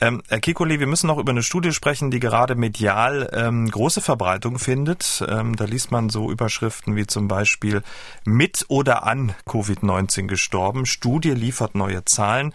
Ähm, 0.00 0.22
Herr 0.28 0.40
Kikoli, 0.40 0.78
wir 0.78 0.86
müssen 0.86 1.06
noch 1.06 1.18
über 1.18 1.32
eine 1.32 1.42
Studie 1.42 1.72
sprechen, 1.72 2.10
die 2.10 2.20
gerade 2.20 2.54
medial 2.54 3.30
ähm, 3.32 3.70
große 3.70 4.00
Verbreitung 4.02 4.41
Zeitung 4.42 4.58
findet. 4.58 5.24
Ähm, 5.28 5.54
da 5.54 5.64
liest 5.64 5.92
man 5.92 6.10
so 6.10 6.30
Überschriften 6.30 6.96
wie 6.96 7.06
zum 7.06 7.28
Beispiel 7.28 7.82
mit 8.24 8.64
oder 8.66 9.06
an 9.06 9.34
Covid-19 9.46 10.26
gestorben. 10.26 10.84
Studie 10.84 11.30
liefert 11.30 11.76
neue 11.76 12.04
Zahlen. 12.04 12.52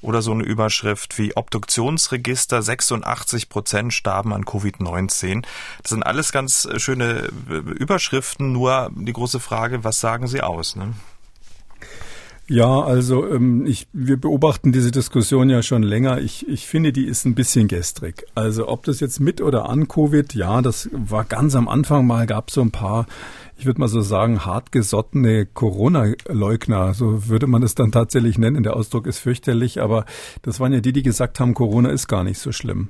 Oder 0.00 0.22
so 0.22 0.32
eine 0.32 0.44
Überschrift 0.44 1.18
wie 1.18 1.36
Obduktionsregister, 1.36 2.62
86 2.62 3.48
Prozent 3.48 3.92
starben 3.92 4.32
an 4.32 4.44
Covid-19. 4.44 5.42
Das 5.82 5.90
sind 5.90 6.02
alles 6.04 6.32
ganz 6.32 6.68
schöne 6.76 7.28
äh, 7.50 7.54
Überschriften, 7.54 8.52
nur 8.52 8.90
die 8.94 9.12
große 9.12 9.40
Frage, 9.40 9.84
was 9.84 10.00
sagen 10.00 10.26
sie 10.28 10.42
aus? 10.42 10.76
Ne? 10.76 10.94
Ja, 12.48 12.80
also 12.80 13.28
ähm, 13.28 13.66
ich, 13.66 13.88
wir 13.92 14.16
beobachten 14.16 14.70
diese 14.70 14.92
Diskussion 14.92 15.50
ja 15.50 15.62
schon 15.62 15.82
länger. 15.82 16.20
Ich, 16.20 16.48
ich 16.48 16.66
finde, 16.66 16.92
die 16.92 17.06
ist 17.06 17.24
ein 17.24 17.34
bisschen 17.34 17.66
gestrig. 17.66 18.24
Also 18.36 18.68
ob 18.68 18.84
das 18.84 19.00
jetzt 19.00 19.18
mit 19.18 19.40
oder 19.40 19.68
an 19.68 19.88
Covid, 19.88 20.32
ja, 20.34 20.62
das 20.62 20.88
war 20.92 21.24
ganz 21.24 21.56
am 21.56 21.68
Anfang 21.68 22.06
mal, 22.06 22.24
gab 22.26 22.52
so 22.52 22.60
ein 22.60 22.70
paar 22.70 23.06
ich 23.58 23.64
würde 23.64 23.80
mal 23.80 23.88
so 23.88 24.02
sagen, 24.02 24.44
hartgesottene 24.44 25.46
Corona-Leugner, 25.46 26.92
so 26.92 27.28
würde 27.28 27.46
man 27.46 27.62
es 27.62 27.74
dann 27.74 27.90
tatsächlich 27.90 28.38
nennen. 28.38 28.62
Der 28.62 28.76
Ausdruck 28.76 29.06
ist 29.06 29.18
fürchterlich, 29.18 29.80
aber 29.80 30.04
das 30.42 30.60
waren 30.60 30.72
ja 30.72 30.80
die, 30.80 30.92
die 30.92 31.02
gesagt 31.02 31.40
haben, 31.40 31.54
Corona 31.54 31.88
ist 31.88 32.06
gar 32.06 32.22
nicht 32.22 32.38
so 32.38 32.52
schlimm. 32.52 32.88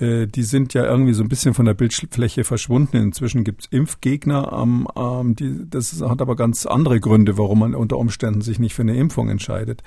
Äh, 0.00 0.26
die 0.26 0.42
sind 0.42 0.74
ja 0.74 0.84
irgendwie 0.84 1.12
so 1.12 1.22
ein 1.22 1.28
bisschen 1.28 1.54
von 1.54 1.66
der 1.66 1.74
Bildfläche 1.74 2.44
verschwunden. 2.44 2.96
Inzwischen 2.96 3.44
gibt 3.44 3.62
es 3.62 3.68
Impfgegner. 3.70 4.52
Ähm, 4.52 4.88
ähm, 4.96 5.36
die, 5.36 5.68
das 5.70 6.00
hat 6.02 6.20
aber 6.20 6.36
ganz 6.36 6.66
andere 6.66 7.00
Gründe, 7.00 7.38
warum 7.38 7.60
man 7.60 7.74
unter 7.74 7.96
Umständen 7.96 8.40
sich 8.40 8.58
nicht 8.58 8.74
für 8.74 8.82
eine 8.82 8.96
Impfung 8.96 9.28
entscheidet. 9.28 9.82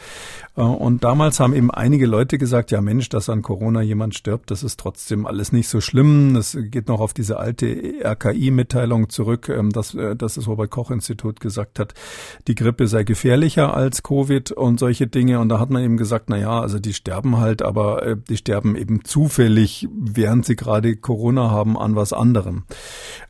Äh, 0.55 0.61
und 0.61 1.03
damals 1.03 1.39
haben 1.39 1.53
eben 1.53 1.71
einige 1.71 2.05
Leute 2.05 2.37
gesagt, 2.37 2.71
ja 2.71 2.81
Mensch, 2.81 3.09
dass 3.09 3.29
an 3.29 3.41
Corona 3.41 3.81
jemand 3.81 4.15
stirbt, 4.15 4.51
das 4.51 4.63
ist 4.63 4.79
trotzdem 4.79 5.25
alles 5.25 5.51
nicht 5.51 5.67
so 5.67 5.81
schlimm. 5.81 6.33
Das 6.33 6.57
geht 6.59 6.87
noch 6.87 6.99
auf 6.99 7.13
diese 7.13 7.37
alte 7.37 7.67
RKI-Mitteilung 8.03 9.09
zurück, 9.09 9.49
ähm, 9.49 9.71
dass 9.71 9.93
äh, 9.93 10.15
dass 10.21 10.36
das 10.36 10.47
Robert 10.47 10.71
Koch 10.71 10.91
Institut 10.91 11.39
gesagt 11.39 11.79
hat, 11.79 11.93
die 12.47 12.55
Grippe 12.55 12.88
sei 12.88 13.03
gefährlicher 13.03 13.75
als 13.75 14.03
Covid 14.03 14.51
und 14.51 14.79
solche 14.79 15.07
Dinge. 15.07 15.39
Und 15.39 15.49
da 15.49 15.60
hat 15.60 15.69
man 15.69 15.84
eben 15.84 15.97
gesagt, 15.97 16.25
na 16.29 16.38
ja, 16.38 16.60
also 16.60 16.79
die 16.79 16.93
sterben 16.93 17.38
halt, 17.38 17.62
aber 17.62 18.05
äh, 18.05 18.17
die 18.29 18.38
sterben 18.38 18.75
eben 18.75 19.03
zufällig, 19.03 19.88
während 19.91 20.45
sie 20.45 20.55
gerade 20.55 20.95
Corona 20.95 21.51
haben, 21.51 21.77
an 21.77 21.95
was 21.95 22.13
anderem. 22.13 22.63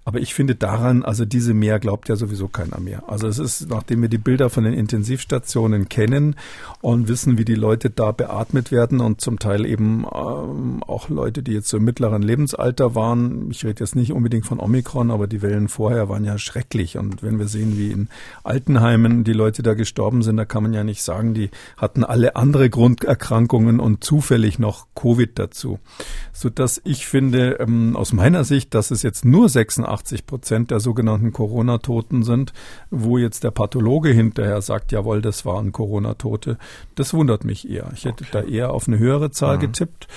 Aber 0.03 0.19
ich 0.19 0.33
finde 0.33 0.55
daran, 0.55 1.03
also 1.03 1.25
diese 1.25 1.53
mehr 1.53 1.79
glaubt 1.79 2.09
ja 2.09 2.15
sowieso 2.15 2.47
keiner 2.47 2.79
mehr. 2.79 3.03
Also 3.07 3.27
es 3.27 3.37
ist, 3.37 3.69
nachdem 3.69 4.01
wir 4.01 4.09
die 4.09 4.17
Bilder 4.17 4.49
von 4.49 4.63
den 4.63 4.73
Intensivstationen 4.73 5.89
kennen 5.89 6.35
und 6.81 7.07
wissen, 7.07 7.37
wie 7.37 7.45
die 7.45 7.55
Leute 7.55 7.91
da 7.91 8.11
beatmet 8.11 8.71
werden 8.71 8.99
und 8.99 9.21
zum 9.21 9.37
Teil 9.37 9.63
eben 9.63 10.05
ähm, 10.11 10.81
auch 10.83 11.09
Leute, 11.09 11.43
die 11.43 11.53
jetzt 11.53 11.69
so 11.69 11.77
im 11.77 11.83
mittleren 11.83 12.23
Lebensalter 12.23 12.95
waren. 12.95 13.51
Ich 13.51 13.63
rede 13.63 13.83
jetzt 13.83 13.95
nicht 13.95 14.11
unbedingt 14.11 14.47
von 14.47 14.59
Omikron, 14.59 15.11
aber 15.11 15.27
die 15.27 15.43
Wellen 15.43 15.67
vorher 15.67 16.09
waren 16.09 16.25
ja 16.25 16.39
schrecklich. 16.39 16.80
Und 16.97 17.23
wenn 17.23 17.39
wir 17.39 17.47
sehen, 17.47 17.77
wie 17.77 17.91
in 17.91 18.09
Altenheimen 18.43 19.23
die 19.23 19.33
Leute 19.33 19.63
da 19.63 19.73
gestorben 19.73 20.21
sind, 20.21 20.37
da 20.37 20.45
kann 20.45 20.63
man 20.63 20.73
ja 20.73 20.83
nicht 20.83 21.03
sagen, 21.03 21.33
die 21.33 21.49
hatten 21.77 22.03
alle 22.03 22.35
andere 22.35 22.69
Grunderkrankungen 22.69 23.79
und 23.79 24.03
zufällig 24.03 24.59
noch 24.59 24.87
Covid 24.95 25.37
dazu. 25.37 25.79
Sodass 26.31 26.81
ich 26.83 27.07
finde, 27.07 27.57
ähm, 27.59 27.95
aus 27.95 28.13
meiner 28.13 28.43
Sicht, 28.43 28.73
dass 28.73 28.91
es 28.91 29.03
jetzt 29.03 29.25
nur 29.25 29.49
86 29.49 30.11
85 30.21 30.25
Prozent 30.25 30.71
der 30.71 30.79
sogenannten 30.79 31.31
Corona-Toten 31.31 32.23
sind, 32.23 32.53
wo 32.89 33.17
jetzt 33.17 33.43
der 33.43 33.51
Pathologe 33.51 34.09
hinterher 34.09 34.61
sagt, 34.61 34.91
jawohl, 34.91 35.21
das 35.21 35.45
waren 35.45 35.71
Corona-Tote. 35.71 36.57
Das 36.95 37.13
wundert 37.13 37.43
mich 37.43 37.69
eher. 37.69 37.91
Ich 37.93 38.05
hätte 38.05 38.23
okay. 38.23 38.31
da 38.31 38.41
eher 38.41 38.73
auf 38.73 38.87
eine 38.87 38.99
höhere 38.99 39.31
Zahl 39.31 39.57
mhm. 39.57 39.61
getippt. 39.61 40.07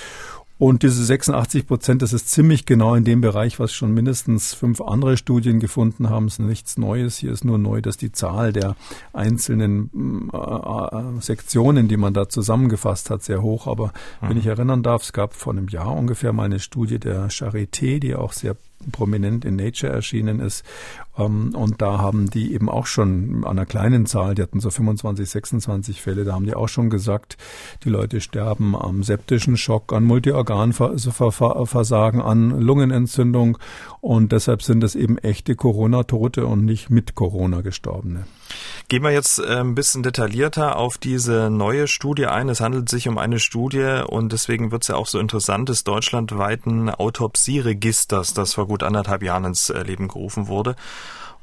Und 0.57 0.83
diese 0.83 1.03
86 1.03 1.67
Prozent, 1.67 2.01
das 2.01 2.13
ist 2.13 2.29
ziemlich 2.29 2.65
genau 2.65 2.95
in 2.95 3.03
dem 3.03 3.19
Bereich, 3.19 3.59
was 3.59 3.73
schon 3.73 3.93
mindestens 3.93 4.53
fünf 4.53 4.79
andere 4.79 5.17
Studien 5.17 5.59
gefunden 5.59 6.09
haben. 6.09 6.27
Es 6.27 6.33
ist 6.33 6.39
nichts 6.39 6.77
Neues. 6.77 7.17
Hier 7.17 7.33
ist 7.33 7.43
nur 7.43 7.57
neu, 7.57 7.81
dass 7.81 7.97
die 7.97 8.13
Zahl 8.13 8.53
der 8.53 8.77
einzelnen 9.11 9.89
äh, 10.31 11.21
Sektionen, 11.21 11.89
die 11.89 11.97
man 11.97 12.13
da 12.13 12.29
zusammengefasst 12.29 13.09
hat, 13.09 13.21
sehr 13.21 13.41
hoch. 13.41 13.67
Aber 13.67 13.87
mhm. 14.21 14.29
wenn 14.29 14.37
ich 14.37 14.45
erinnern 14.45 14.81
darf, 14.81 15.03
es 15.03 15.11
gab 15.11 15.33
vor 15.33 15.51
einem 15.51 15.67
Jahr 15.67 15.93
ungefähr 15.93 16.31
mal 16.31 16.43
eine 16.43 16.59
Studie 16.59 16.99
der 16.99 17.29
Charité, 17.29 17.99
die 17.99 18.15
auch 18.15 18.31
sehr 18.31 18.55
prominent 18.91 19.45
in 19.45 19.55
Nature 19.55 19.91
erschienen 19.91 20.39
ist. 20.39 20.63
Ähm, 21.17 21.53
und 21.55 21.81
da 21.81 21.97
haben 21.99 22.29
die 22.29 22.53
eben 22.53 22.69
auch 22.69 22.85
schon 22.85 23.43
an 23.45 23.57
einer 23.57 23.65
kleinen 23.65 24.05
Zahl, 24.05 24.35
die 24.35 24.41
hatten 24.41 24.59
so 24.59 24.69
25, 24.69 25.29
26 25.29 26.01
Fälle, 26.01 26.25
da 26.25 26.33
haben 26.33 26.45
die 26.45 26.55
auch 26.55 26.69
schon 26.69 26.89
gesagt, 26.89 27.37
die 27.83 27.89
Leute 27.89 28.21
sterben 28.21 28.75
am 28.75 29.03
septischen 29.03 29.57
Schock, 29.57 29.93
an 29.93 30.03
Multiorganversagen, 30.03 32.21
an 32.21 32.61
Lungenentzündung 32.61 33.57
und 34.01 34.31
deshalb 34.31 34.61
sind 34.61 34.83
es 34.83 34.95
eben 34.95 35.17
echte 35.17 35.55
Corona-Tote 35.55 36.45
und 36.45 36.65
nicht 36.65 36.89
mit 36.89 37.15
Corona 37.15 37.61
gestorbene. 37.61 38.25
Gehen 38.87 39.03
wir 39.03 39.11
jetzt 39.11 39.39
äh, 39.39 39.59
ein 39.59 39.75
bisschen 39.75 40.03
detaillierter 40.03 40.77
auf 40.77 40.97
diese 40.97 41.49
neue 41.49 41.87
Studie 41.87 42.27
ein. 42.27 42.49
Es 42.49 42.61
handelt 42.61 42.89
sich 42.89 43.07
um 43.07 43.17
eine 43.17 43.39
Studie 43.39 44.03
und 44.07 44.31
deswegen 44.31 44.71
wird 44.71 44.83
es 44.83 44.89
ja 44.89 44.95
auch 44.95 45.07
so 45.07 45.19
interessant 45.19 45.69
des 45.69 45.83
deutschlandweiten 45.83 46.89
Autopsieregisters, 46.89 48.33
das 48.33 48.53
vor 48.53 48.67
gut 48.67 48.83
anderthalb 48.83 49.23
Jahren 49.23 49.45
ins 49.45 49.69
äh, 49.69 49.81
Leben 49.81 50.07
gerufen 50.07 50.47
wurde 50.47 50.75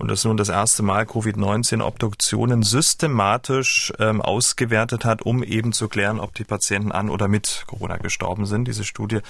und 0.03 0.11
das 0.11 0.25
nun 0.25 0.37
das 0.37 0.49
erste 0.49 0.83
Mal 0.83 1.07
Covid-19-Obduktionen 1.07 2.65
systematisch 2.65 3.93
ähm, 4.01 4.21
ausgewertet 4.21 5.05
hat, 5.05 5.23
um 5.23 5.45
eben 5.45 5.73
zu 5.73 5.89
klären, 5.89 6.19
ob 6.19 6.35
die 6.35 6.43
Patienten 6.43 6.91
an 6.91 7.09
oder 7.09 7.29
mit 7.29 7.65
Corona 7.69 7.99
gestorben 7.99 8.45
sind. 8.47 8.67
Diese 8.67 8.85
Studie 8.85 9.21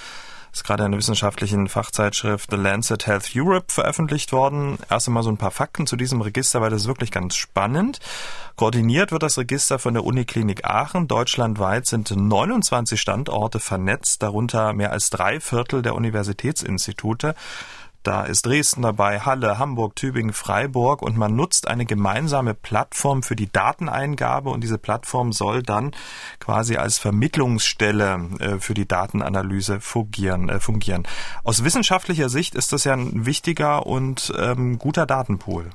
ist 0.53 0.63
gerade 0.63 0.85
in 0.85 0.91
der 0.91 0.99
wissenschaftlichen 0.99 1.67
Fachzeitschrift 1.67 2.51
The 2.51 2.57
Lancet 2.57 3.07
Health 3.07 3.31
Europe 3.35 3.65
veröffentlicht 3.69 4.31
worden. 4.31 4.77
Erst 4.89 5.07
einmal 5.07 5.23
so 5.23 5.31
ein 5.31 5.37
paar 5.37 5.51
Fakten 5.51 5.87
zu 5.87 5.95
diesem 5.95 6.21
Register, 6.21 6.61
weil 6.61 6.69
das 6.69 6.83
ist 6.83 6.87
wirklich 6.87 7.11
ganz 7.11 7.35
spannend. 7.35 7.99
Koordiniert 8.55 9.11
wird 9.11 9.23
das 9.23 9.37
Register 9.39 9.79
von 9.79 9.95
der 9.95 10.03
Uniklinik 10.03 10.63
Aachen. 10.63 11.07
Deutschlandweit 11.07 11.87
sind 11.87 12.15
29 12.15 13.01
Standorte 13.01 13.59
vernetzt, 13.59 14.21
darunter 14.21 14.73
mehr 14.73 14.91
als 14.91 15.09
drei 15.09 15.39
Viertel 15.39 15.81
der 15.81 15.95
Universitätsinstitute. 15.95 17.33
Da 18.03 18.23
ist 18.23 18.45
Dresden 18.45 18.81
dabei, 18.81 19.21
Halle, 19.21 19.57
Hamburg, 19.57 19.95
Tübingen, 19.95 20.33
Freiburg 20.33 21.01
und 21.01 21.17
man 21.17 21.35
nutzt 21.35 21.69
eine 21.69 21.85
gemeinsame 21.85 22.53
Plattform 22.53 23.23
für 23.23 23.37
die 23.37 23.51
Dateneingabe 23.51 24.49
und 24.49 24.61
diese 24.61 24.77
Plattform 24.77 25.31
soll 25.31 25.63
dann 25.63 25.91
quasi 26.39 26.75
als 26.75 26.97
Vermittlungsstelle 26.97 28.29
äh, 28.39 28.59
für 28.59 28.73
die 28.73 28.87
Datenanalyse 28.87 29.79
fungieren, 29.79 30.49
äh, 30.49 30.59
fungieren. 30.59 31.03
Aus 31.45 31.63
wissenschaftlicher 31.63 32.27
Sicht 32.27 32.55
ist 32.55 32.73
das 32.73 32.83
ja 32.83 32.93
ein 32.93 33.25
wichtiger 33.25 33.85
und 33.85 34.33
ähm, 34.37 34.77
guter 34.77 35.05
Datenpool. 35.05 35.69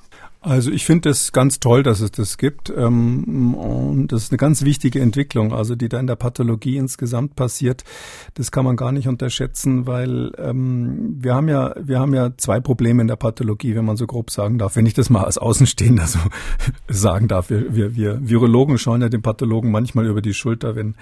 Also 0.49 0.71
ich 0.71 0.87
finde 0.87 1.11
es 1.11 1.33
ganz 1.33 1.61
toll, 1.61 1.83
dass 1.83 2.01
es 2.01 2.11
das 2.11 2.39
gibt 2.39 2.73
ähm, 2.75 3.55
und 3.55 4.13
das 4.13 4.23
ist 4.23 4.33
eine 4.33 4.39
ganz 4.39 4.65
wichtige 4.65 4.99
Entwicklung, 5.01 5.53
also 5.53 5.77
die 5.77 5.91
da 5.91 6.01
in 6.01 6.07
der 6.07 6.17
Pathologie 6.17 6.79
insgesamt 6.79 7.37
passiert. 7.37 7.85
Das 8.33 8.51
kann 8.51 8.65
man 8.65 8.77
gar 8.77 8.91
nicht 8.91 9.09
unterschätzen, 9.09 9.87
weil 9.87 10.33
ähm, 10.39 11.19
wir 11.21 11.35
haben 11.35 11.51
ja 11.51 11.75
wir 11.79 12.01
haben 12.01 12.15
ja 12.15 12.31
zwei 12.39 12.61
Probleme 12.61 13.03
in 13.03 13.09
der 13.09 13.17
Pathologie, 13.17 13.75
wenn 13.75 13.85
man 13.85 13.99
so 13.99 14.07
grob 14.07 14.31
sagen 14.31 14.57
darf, 14.57 14.77
wenn 14.77 14.87
ich 14.87 14.95
das 14.95 15.11
mal 15.11 15.25
als 15.25 15.37
Außenstehender 15.37 16.07
so 16.07 16.19
sagen 16.89 17.29
darf. 17.29 17.51
Wir, 17.51 17.75
wir, 17.75 17.95
wir 17.95 18.27
Virologen 18.27 18.79
schauen 18.79 19.03
ja 19.03 19.11
den 19.11 19.21
Pathologen 19.21 19.71
manchmal 19.71 20.07
über 20.07 20.23
die 20.23 20.33
Schulter, 20.33 20.75
wenn 20.75 20.95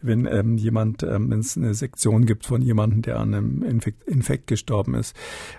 wenn 0.00 0.26
ähm, 0.26 0.56
jemand, 0.56 1.02
ähm, 1.02 1.30
wenn 1.30 1.40
es 1.40 1.56
eine 1.56 1.74
Sektion 1.74 2.26
gibt 2.26 2.46
von 2.46 2.62
jemandem, 2.62 3.02
der 3.02 3.20
an 3.20 3.34
einem 3.34 3.62
Infekt, 3.62 4.04
Infekt 4.04 4.46
gestorben 4.46 4.94
ist. 4.94 5.14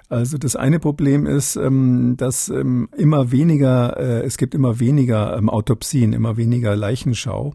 Also 0.09 0.37
das 0.37 0.55
eine 0.55 0.79
Problem 0.79 1.25
ist, 1.25 1.55
ähm, 1.55 2.15
dass 2.17 2.49
ähm, 2.49 2.89
immer 2.97 3.31
weniger, 3.31 3.97
äh, 3.97 4.25
es 4.25 4.37
gibt 4.37 4.55
immer 4.55 4.79
weniger 4.79 5.37
ähm, 5.37 5.49
Autopsien, 5.49 6.13
immer 6.13 6.37
weniger 6.37 6.75
Leichenschau. 6.75 7.53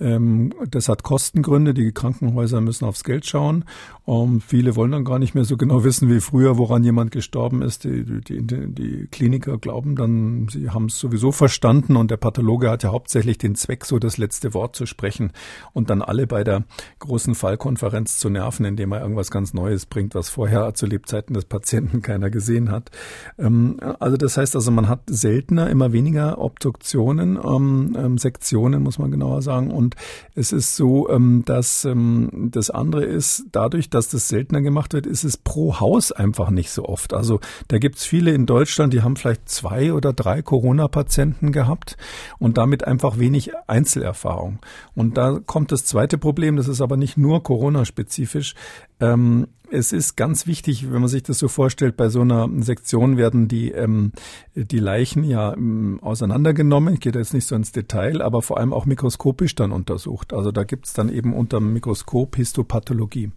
Ähm, 0.00 0.52
das 0.70 0.88
hat 0.88 1.02
Kostengründe. 1.02 1.74
Die 1.74 1.92
Krankenhäuser 1.92 2.60
müssen 2.60 2.84
aufs 2.84 3.04
Geld 3.04 3.26
schauen. 3.26 3.64
Um, 4.04 4.40
viele 4.40 4.74
wollen 4.74 4.90
dann 4.90 5.04
gar 5.04 5.20
nicht 5.20 5.36
mehr 5.36 5.44
so 5.44 5.56
genau 5.56 5.84
wissen 5.84 6.08
wie 6.10 6.18
früher, 6.18 6.58
woran 6.58 6.82
jemand 6.82 7.12
gestorben 7.12 7.62
ist. 7.62 7.84
Die, 7.84 8.04
die, 8.04 8.44
die, 8.44 8.74
die 8.74 9.06
Kliniker 9.06 9.58
glauben 9.58 9.94
dann, 9.94 10.48
sie 10.50 10.70
haben 10.70 10.86
es 10.86 10.98
sowieso 10.98 11.30
verstanden 11.30 11.94
und 11.94 12.10
der 12.10 12.16
Pathologe 12.16 12.68
hat 12.68 12.82
ja 12.82 12.90
hauptsächlich 12.90 13.38
den 13.38 13.54
Zweck, 13.54 13.84
so 13.84 14.00
das 14.00 14.18
letzte 14.18 14.54
Wort 14.54 14.74
zu 14.74 14.86
sprechen 14.86 15.30
und 15.72 15.88
dann 15.88 16.02
alle 16.02 16.21
bei 16.26 16.42
der 16.42 16.64
großen 16.98 17.34
Fallkonferenz 17.34 18.18
zu 18.18 18.28
nerven, 18.28 18.64
indem 18.64 18.92
er 18.92 19.02
irgendwas 19.02 19.30
ganz 19.30 19.54
Neues 19.54 19.86
bringt, 19.86 20.14
was 20.14 20.28
vorher 20.28 20.74
zu 20.74 20.86
Lebzeiten 20.86 21.34
des 21.34 21.44
Patienten 21.44 22.02
keiner 22.02 22.30
gesehen 22.30 22.70
hat. 22.70 22.90
Ähm, 23.38 23.76
also 24.00 24.16
das 24.16 24.36
heißt 24.36 24.56
also, 24.56 24.70
man 24.70 24.88
hat 24.88 25.02
seltener, 25.06 25.70
immer 25.70 25.92
weniger 25.92 26.38
Obduktionen, 26.38 27.38
ähm, 27.44 27.96
ähm, 27.98 28.18
Sektionen, 28.18 28.82
muss 28.82 28.98
man 28.98 29.10
genauer 29.10 29.42
sagen, 29.42 29.70
und 29.70 29.82
und 29.82 29.96
es 30.34 30.52
ist 30.52 30.76
so, 30.76 31.08
ähm, 31.10 31.42
dass 31.44 31.84
ähm, 31.84 32.48
das 32.52 32.70
andere 32.70 33.04
ist, 33.04 33.44
dadurch, 33.52 33.90
dass 33.90 34.08
das 34.08 34.28
seltener 34.28 34.62
gemacht 34.62 34.94
wird, 34.94 35.06
ist 35.06 35.24
es 35.24 35.36
pro 35.36 35.80
Haus 35.80 36.12
einfach 36.12 36.50
nicht 36.50 36.70
so 36.70 36.84
oft. 36.84 37.12
Also 37.12 37.40
da 37.68 37.78
gibt 37.78 37.96
es 37.96 38.04
viele 38.04 38.32
in 38.32 38.46
Deutschland, 38.46 38.92
die 38.92 39.02
haben 39.02 39.16
vielleicht 39.16 39.48
zwei 39.48 39.92
oder 39.92 40.12
drei 40.12 40.40
Corona-Patienten 40.40 41.52
gehabt 41.52 41.96
und 42.38 42.58
damit 42.58 42.84
einfach 42.84 43.18
wenig 43.18 43.50
Einzelerfahrung. 43.66 44.60
Und 44.94 45.18
da 45.18 45.40
kommt 45.44 45.72
das 45.72 45.84
zweite 45.84 46.11
Problem, 46.18 46.56
das 46.56 46.68
ist 46.68 46.80
aber 46.80 46.96
nicht 46.96 47.16
nur 47.16 47.42
Corona-spezifisch. 47.42 48.54
Ähm, 49.00 49.46
es 49.72 49.92
ist 49.92 50.16
ganz 50.16 50.46
wichtig, 50.46 50.92
wenn 50.92 51.00
man 51.00 51.08
sich 51.08 51.22
das 51.22 51.38
so 51.38 51.48
vorstellt, 51.48 51.96
bei 51.96 52.10
so 52.10 52.20
einer 52.20 52.48
Sektion 52.58 53.16
werden 53.16 53.48
die, 53.48 53.70
ähm, 53.70 54.12
die 54.54 54.78
Leichen 54.78 55.24
ja 55.24 55.54
ähm, 55.54 55.98
auseinandergenommen. 56.02 56.94
Ich 56.94 57.00
gehe 57.00 57.12
da 57.12 57.18
jetzt 57.18 57.32
nicht 57.32 57.46
so 57.46 57.54
ins 57.54 57.72
Detail, 57.72 58.20
aber 58.20 58.42
vor 58.42 58.58
allem 58.58 58.72
auch 58.72 58.84
mikroskopisch 58.84 59.54
dann 59.54 59.72
untersucht. 59.72 60.34
Also 60.34 60.52
da 60.52 60.64
gibt 60.64 60.86
es 60.86 60.92
dann 60.92 61.08
eben 61.08 61.32
unter 61.32 61.58
dem 61.58 61.72
Mikroskop 61.72 62.36
Histopathologie. 62.36 63.32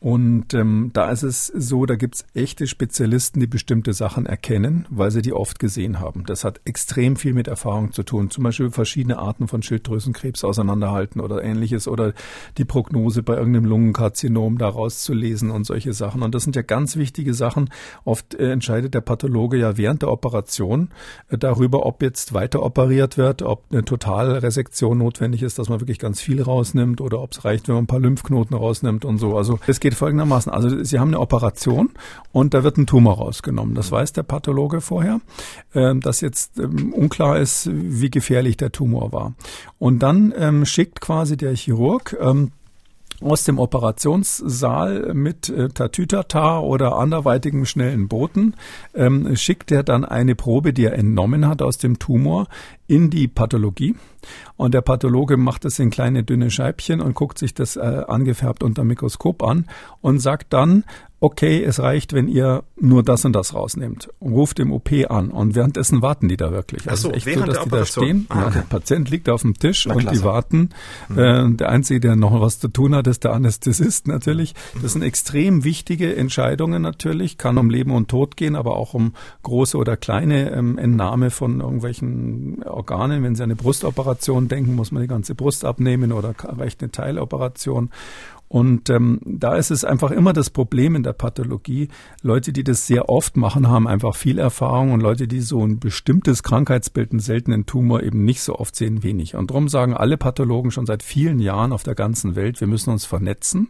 Und 0.00 0.54
ähm, 0.54 0.90
da 0.92 1.10
ist 1.10 1.24
es 1.24 1.46
so, 1.48 1.84
da 1.84 1.96
gibt's 1.96 2.24
echte 2.32 2.68
Spezialisten, 2.68 3.40
die 3.40 3.48
bestimmte 3.48 3.92
Sachen 3.92 4.26
erkennen, 4.26 4.86
weil 4.90 5.10
sie 5.10 5.22
die 5.22 5.32
oft 5.32 5.58
gesehen 5.58 5.98
haben. 5.98 6.24
Das 6.24 6.44
hat 6.44 6.60
extrem 6.64 7.16
viel 7.16 7.34
mit 7.34 7.48
Erfahrung 7.48 7.92
zu 7.92 8.04
tun. 8.04 8.30
Zum 8.30 8.44
Beispiel 8.44 8.70
verschiedene 8.70 9.18
Arten 9.18 9.48
von 9.48 9.62
Schilddrüsenkrebs 9.62 10.44
auseinanderhalten 10.44 11.20
oder 11.20 11.42
ähnliches 11.42 11.88
oder 11.88 12.12
die 12.58 12.64
Prognose 12.64 13.24
bei 13.24 13.36
irgendeinem 13.36 13.64
Lungenkarzinom 13.64 14.58
daraus 14.58 15.02
zu 15.02 15.14
lesen 15.14 15.50
und 15.50 15.64
solche 15.64 15.92
Sachen. 15.92 16.22
Und 16.22 16.32
das 16.32 16.44
sind 16.44 16.54
ja 16.54 16.62
ganz 16.62 16.94
wichtige 16.94 17.34
Sachen. 17.34 17.68
Oft 18.04 18.34
äh, 18.34 18.52
entscheidet 18.52 18.94
der 18.94 19.00
Pathologe 19.00 19.58
ja 19.58 19.76
während 19.76 20.02
der 20.02 20.12
Operation 20.12 20.90
äh, 21.28 21.38
darüber, 21.38 21.86
ob 21.86 22.02
jetzt 22.02 22.34
weiter 22.34 22.62
operiert 22.62 23.18
wird, 23.18 23.42
ob 23.42 23.64
eine 23.72 23.84
Totalresektion 23.84 24.98
notwendig 24.98 25.42
ist, 25.42 25.58
dass 25.58 25.68
man 25.68 25.80
wirklich 25.80 25.98
ganz 25.98 26.20
viel 26.20 26.40
rausnimmt 26.40 27.00
oder 27.00 27.20
ob 27.20 27.32
es 27.32 27.44
reicht, 27.44 27.66
wenn 27.66 27.74
man 27.74 27.84
ein 27.84 27.88
paar 27.88 27.98
Lymphknoten 27.98 28.56
rausnimmt 28.56 29.04
und 29.04 29.18
so. 29.18 29.36
Also 29.36 29.58
es 29.66 29.80
geht 29.80 29.87
geht 29.88 29.94
folgendermaßen. 29.94 30.52
Also 30.52 30.84
Sie 30.84 30.98
haben 30.98 31.08
eine 31.08 31.20
Operation 31.20 31.90
und 32.30 32.52
da 32.52 32.62
wird 32.62 32.76
ein 32.76 32.86
Tumor 32.86 33.16
rausgenommen. 33.16 33.74
Das 33.74 33.90
weiß 33.90 34.12
der 34.12 34.22
Pathologe 34.22 34.82
vorher, 34.82 35.20
äh, 35.72 35.94
dass 35.94 36.20
jetzt 36.20 36.58
ähm, 36.58 36.92
unklar 36.92 37.38
ist, 37.38 37.70
wie 37.72 38.10
gefährlich 38.10 38.58
der 38.58 38.70
Tumor 38.70 39.12
war. 39.12 39.32
Und 39.78 40.00
dann 40.00 40.34
ähm, 40.36 40.66
schickt 40.66 41.00
quasi 41.00 41.38
der 41.38 41.56
Chirurg 41.56 42.14
ähm, 42.20 42.50
aus 43.20 43.44
dem 43.44 43.58
Operationssaal 43.58 45.12
mit 45.14 45.48
äh, 45.48 45.68
Tatütata 45.68 46.60
oder 46.60 46.96
anderweitigem 46.96 47.64
schnellen 47.64 48.08
Booten 48.08 48.54
ähm, 48.94 49.34
schickt 49.34 49.72
er 49.72 49.82
dann 49.82 50.04
eine 50.04 50.34
Probe, 50.34 50.72
die 50.72 50.84
er 50.84 50.94
entnommen 50.94 51.48
hat 51.48 51.62
aus 51.62 51.78
dem 51.78 51.98
Tumor, 51.98 52.46
in 52.86 53.10
die 53.10 53.28
Pathologie. 53.28 53.96
Und 54.56 54.74
der 54.74 54.80
Pathologe 54.80 55.36
macht 55.36 55.64
es 55.64 55.78
in 55.78 55.90
kleine 55.90 56.24
dünne 56.24 56.50
Scheibchen 56.50 57.00
und 57.00 57.14
guckt 57.14 57.38
sich 57.38 57.54
das 57.54 57.76
äh, 57.76 57.80
angefärbt 58.06 58.62
unter 58.62 58.84
Mikroskop 58.84 59.42
an 59.42 59.66
und 60.00 60.20
sagt 60.20 60.52
dann, 60.52 60.84
okay, 61.20 61.64
es 61.64 61.80
reicht, 61.80 62.12
wenn 62.12 62.28
ihr 62.28 62.62
nur 62.80 63.02
das 63.02 63.24
und 63.24 63.32
das 63.32 63.52
rausnehmt. 63.52 64.08
Ruft 64.20 64.60
im 64.60 64.72
OP 64.72 64.90
an 65.08 65.30
und 65.30 65.56
währenddessen 65.56 66.00
warten 66.00 66.28
die 66.28 66.36
da 66.36 66.52
wirklich. 66.52 66.88
Also 66.88 67.08
Ach 67.08 67.12
so, 67.12 67.30
echt 67.30 67.38
so, 67.38 67.44
dass 67.44 67.64
die 67.64 67.70
da 67.70 67.84
stehen. 67.84 68.26
Ah, 68.28 68.34
okay. 68.34 68.44
ja, 68.44 68.50
der 68.50 68.60
Patient 68.60 69.10
liegt 69.10 69.28
auf 69.28 69.42
dem 69.42 69.54
Tisch 69.54 69.86
Na, 69.86 69.94
und 69.94 70.00
klasse. 70.02 70.18
die 70.18 70.24
warten. 70.24 70.70
Mhm. 71.08 71.18
Äh, 71.18 71.50
der 71.56 71.68
Einzige, 71.70 72.00
der 72.00 72.16
noch 72.16 72.40
was 72.40 72.60
zu 72.60 72.68
tun 72.68 72.94
hat, 72.94 73.06
ist 73.08 73.24
der 73.24 73.32
Anästhesist 73.32 74.06
natürlich. 74.06 74.54
Das 74.80 74.92
sind 74.92 75.02
extrem 75.02 75.64
wichtige 75.64 76.14
Entscheidungen 76.14 76.82
natürlich. 76.82 77.36
Kann 77.36 77.58
um 77.58 77.68
Leben 77.68 77.90
und 77.90 78.08
Tod 78.08 78.36
gehen, 78.36 78.54
aber 78.54 78.76
auch 78.76 78.94
um 78.94 79.14
große 79.42 79.76
oder 79.76 79.96
kleine 79.96 80.52
ähm, 80.52 80.78
Entnahme 80.78 81.30
von 81.30 81.60
irgendwelchen 81.60 82.62
Organen. 82.64 83.24
Wenn 83.24 83.34
Sie 83.34 83.42
an 83.42 83.48
eine 83.48 83.56
Brustoperation 83.56 84.46
denken, 84.46 84.76
muss 84.76 84.92
man 84.92 85.02
die 85.02 85.08
ganze 85.08 85.34
Brust 85.34 85.64
abnehmen 85.64 86.12
oder 86.12 86.34
reicht 86.38 86.80
eine 86.80 86.92
Teiloperation. 86.92 87.90
Und 88.48 88.88
ähm, 88.88 89.20
da 89.24 89.56
ist 89.56 89.70
es 89.70 89.84
einfach 89.84 90.10
immer 90.10 90.32
das 90.32 90.48
Problem 90.48 90.94
in 90.94 91.02
der 91.02 91.12
Pathologie. 91.12 91.88
Leute, 92.22 92.52
die 92.52 92.64
das 92.64 92.86
sehr 92.86 93.08
oft 93.10 93.36
machen, 93.36 93.68
haben 93.68 93.86
einfach 93.86 94.16
viel 94.16 94.38
Erfahrung 94.38 94.92
und 94.92 95.00
Leute, 95.00 95.28
die 95.28 95.40
so 95.40 95.64
ein 95.64 95.78
bestimmtes 95.78 96.42
Krankheitsbild, 96.42 97.12
einen 97.12 97.20
seltenen 97.20 97.66
Tumor 97.66 98.02
eben 98.02 98.24
nicht 98.24 98.40
so 98.40 98.56
oft 98.58 98.74
sehen, 98.74 99.02
wenig. 99.02 99.34
Und 99.34 99.50
darum 99.50 99.68
sagen 99.68 99.94
alle 99.94 100.16
Pathologen 100.16 100.70
schon 100.70 100.86
seit 100.86 101.02
vielen 101.02 101.40
Jahren 101.40 101.72
auf 101.72 101.82
der 101.82 101.94
ganzen 101.94 102.36
Welt, 102.36 102.60
wir 102.60 102.68
müssen 102.68 102.90
uns 102.90 103.04
vernetzen. 103.04 103.68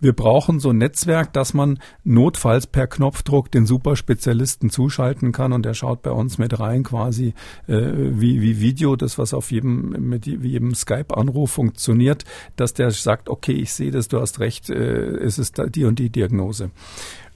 Wir 0.00 0.14
brauchen 0.14 0.60
so 0.60 0.70
ein 0.70 0.78
Netzwerk, 0.78 1.32
dass 1.32 1.52
man 1.52 1.78
notfalls 2.04 2.66
per 2.66 2.86
Knopfdruck 2.86 3.50
den 3.50 3.66
Superspezialisten 3.66 4.70
zuschalten 4.70 5.32
kann 5.32 5.52
und 5.52 5.64
der 5.64 5.74
schaut 5.74 6.02
bei 6.02 6.10
uns 6.10 6.38
mit 6.38 6.58
rein 6.58 6.84
quasi 6.84 7.34
äh, 7.66 7.74
wie, 7.74 8.40
wie 8.40 8.60
Video, 8.60 8.96
das 8.96 9.18
was 9.18 9.34
auf 9.34 9.50
jedem, 9.50 10.08
mit 10.08 10.26
jedem 10.26 10.74
Skype-Anruf 10.74 11.50
funktioniert, 11.50 12.24
dass 12.56 12.74
der 12.74 12.90
sagt, 12.90 13.28
okay, 13.28 13.52
ich 13.52 13.72
sehe 13.72 13.90
das 13.90 14.05
ist, 14.06 14.12
du 14.12 14.20
hast 14.20 14.40
recht, 14.40 14.70
äh, 14.70 15.16
es 15.18 15.38
ist 15.38 15.60
die 15.74 15.84
und 15.84 15.98
die 15.98 16.10
Diagnose. 16.10 16.70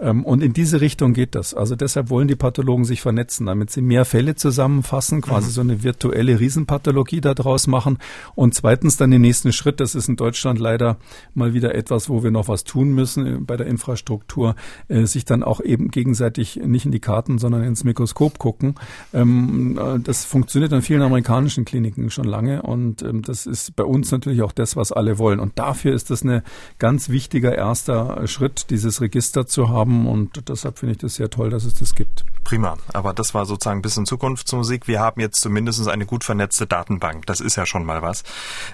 Ähm, 0.01 0.25
und 0.25 0.43
in 0.43 0.53
diese 0.53 0.81
Richtung 0.81 1.13
geht 1.13 1.35
das. 1.35 1.55
Also 1.55 1.77
deshalb 1.77 2.11
wollen 2.11 2.29
die 2.29 2.37
Pathologen 2.37 2.85
sich 2.85 3.01
vernetzen, 3.01 3.47
damit 3.47 3.71
sie 3.71 3.83
mehr 3.83 4.05
Fälle 4.05 4.35
zusammenfassen, 4.35 5.21
quasi 5.21 5.49
mhm. 5.49 5.53
so 5.53 5.61
eine 5.61 5.83
virtuelle 5.83 6.41
Riesenpathologie 6.41 7.21
daraus 7.21 7.67
machen. 7.67 7.99
Und 8.35 8.55
zweitens 8.55 8.97
dann 8.97 9.11
den 9.11 9.21
nächsten 9.21 9.53
Schritt, 9.53 9.81
das 9.81 9.95
ist 9.95 10.09
in 10.09 10.17
Deutschland 10.17 10.59
leider 10.59 10.97
mal 11.35 11.55
wieder 11.55 11.75
etwas, 11.75 12.09
wo 12.09 12.23
wir 12.23 12.31
noch 12.31 12.49
was 12.49 12.65
tun 12.65 12.93
müssen 12.93 13.27
äh, 13.27 13.39
bei 13.41 13.57
der 13.57 13.67
Infrastruktur, 13.67 14.55
äh, 14.89 15.05
sich 15.05 15.25
dann 15.25 15.43
auch 15.43 15.61
eben 15.61 15.91
gegenseitig 15.91 16.57
nicht 16.57 16.87
in 16.87 16.93
die 16.93 17.01
Karten, 17.01 17.39
sondern 17.39 17.63
ins 17.63 17.85
Mikroskop 17.85 18.39
gucken. 18.39 18.77
Ähm, 19.13 19.79
äh, 19.79 20.01
das 20.01 20.25
funktioniert 20.25 20.73
an 20.73 20.83
vielen 20.83 21.03
amerikanischen 21.03 21.65
Kliniken 21.65 22.11
schon 22.11 22.25
lange 22.25 22.63
und 22.63 23.03
ähm, 23.03 23.23
das 23.23 23.47
ist 23.47 23.77
bei 23.77 23.85
uns 23.85 24.11
natürlich 24.11 24.43
auch 24.43 24.53
das, 24.53 24.77
was 24.77 24.93
alle 24.93 25.19
wollen. 25.19 25.41
Und 25.41 25.59
dafür 25.59 25.95
ist 25.95 26.11
das 26.11 26.25
ein 26.25 26.43
ganz 26.79 27.11
wichtiger 27.11 27.55
erster 27.55 28.27
Schritt, 28.27 28.71
dieses 28.71 29.01
Register 29.01 29.47
zu 29.47 29.69
haben 29.69 29.90
und 29.91 30.49
deshalb 30.49 30.79
finde 30.79 30.93
ich 30.93 30.99
das 30.99 31.15
sehr 31.15 31.31
toll, 31.31 31.51
dass 31.51 31.65
es 31.65 31.75
das 31.75 31.95
gibt. 31.95 32.25
Prima, 32.45 32.79
aber 32.93 33.13
das 33.13 33.35
war 33.35 33.47
sozusagen 33.47 33.79
ein 33.79 33.83
bisschen 33.83 34.07
Zukunftsmusik. 34.07 34.89
Wir 34.89 35.01
haben 35.01 35.21
jetzt 35.21 35.41
zumindest 35.41 35.87
eine 35.89 36.07
gut 36.07 36.25
vernetzte 36.25 36.67
Datenbank. 36.67 37.27
Das 37.27 37.41
ist 37.41 37.57
ja 37.57 37.67
schon 37.67 37.85
mal 37.85 38.03
was. 38.03 38.25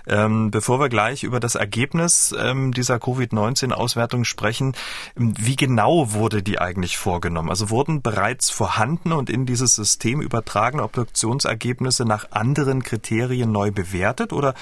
Ähm, 0.06 0.50
bevor 0.50 0.80
wir 0.80 0.88
gleich 0.88 1.24
über 1.24 1.40
das 1.40 1.56
Ergebnis 1.56 2.34
ähm, 2.38 2.72
dieser 2.72 2.98
Covid-19-Auswertung 2.98 4.24
sprechen, 4.24 4.74
wie 5.16 5.56
genau 5.56 6.12
wurde 6.12 6.42
die 6.42 6.58
eigentlich 6.58 6.96
vorgenommen? 6.96 7.50
Also 7.50 7.70
wurden 7.70 8.02
bereits 8.02 8.50
vorhandene 8.50 9.16
und 9.16 9.28
in 9.30 9.46
dieses 9.46 9.74
System 9.74 10.20
übertragene 10.20 10.82
Obduktionsergebnisse 10.82 12.04
nach 12.04 12.30
anderen 12.30 12.82
Kriterien 12.82 13.52
neu 13.52 13.72
bewertet 13.72 14.32
oder 14.32 14.54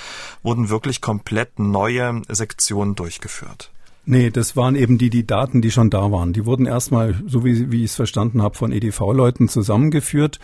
wurden 0.42 0.70
wirklich 0.70 1.00
komplett 1.00 1.58
neue 1.58 2.22
Sektionen 2.28 2.94
durchgeführt? 2.94 3.73
Nee, 4.06 4.30
das 4.30 4.54
waren 4.54 4.76
eben 4.76 4.98
die, 4.98 5.08
die 5.08 5.26
Daten, 5.26 5.62
die 5.62 5.70
schon 5.70 5.88
da 5.88 6.12
waren. 6.12 6.34
Die 6.34 6.44
wurden 6.44 6.66
erstmal, 6.66 7.14
so 7.26 7.42
wie, 7.42 7.72
wie 7.72 7.84
ich 7.84 7.90
es 7.90 7.96
verstanden 7.96 8.42
habe, 8.42 8.54
von 8.54 8.70
EDV-Leuten 8.70 9.48
zusammengeführt. 9.48 10.40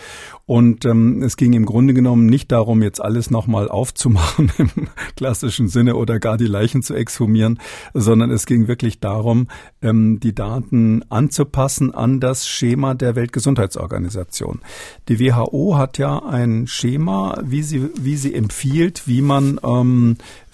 Und 0.46 0.86
ähm, 0.86 1.22
es 1.22 1.36
ging 1.36 1.52
im 1.52 1.66
Grunde 1.66 1.92
genommen 1.92 2.24
nicht 2.24 2.50
darum, 2.50 2.82
jetzt 2.82 3.02
alles 3.02 3.30
nochmal 3.30 3.68
aufzumachen 3.68 4.50
im 4.58 4.70
klassischen 5.14 5.68
Sinne 5.68 5.96
oder 5.96 6.18
gar 6.18 6.38
die 6.38 6.46
Leichen 6.46 6.82
zu 6.82 6.94
exhumieren, 6.94 7.60
sondern 7.92 8.30
es 8.30 8.46
ging 8.46 8.66
wirklich 8.66 8.98
darum, 8.98 9.48
ähm, 9.82 10.20
die 10.20 10.34
Daten 10.34 11.04
anzupassen 11.10 11.94
an 11.94 12.18
das 12.18 12.48
Schema 12.48 12.94
der 12.94 13.14
Weltgesundheitsorganisation. 13.14 14.60
Die 15.08 15.20
WHO 15.20 15.76
hat 15.76 15.98
ja 15.98 16.18
ein 16.24 16.66
Schema, 16.66 17.38
wie 17.44 17.62
sie, 17.62 17.90
wie 18.00 18.16
sie 18.16 18.34
empfiehlt, 18.34 19.06
wie 19.06 19.20
man 19.20 19.60
ähm, 19.62 20.16
äh, 20.18 20.49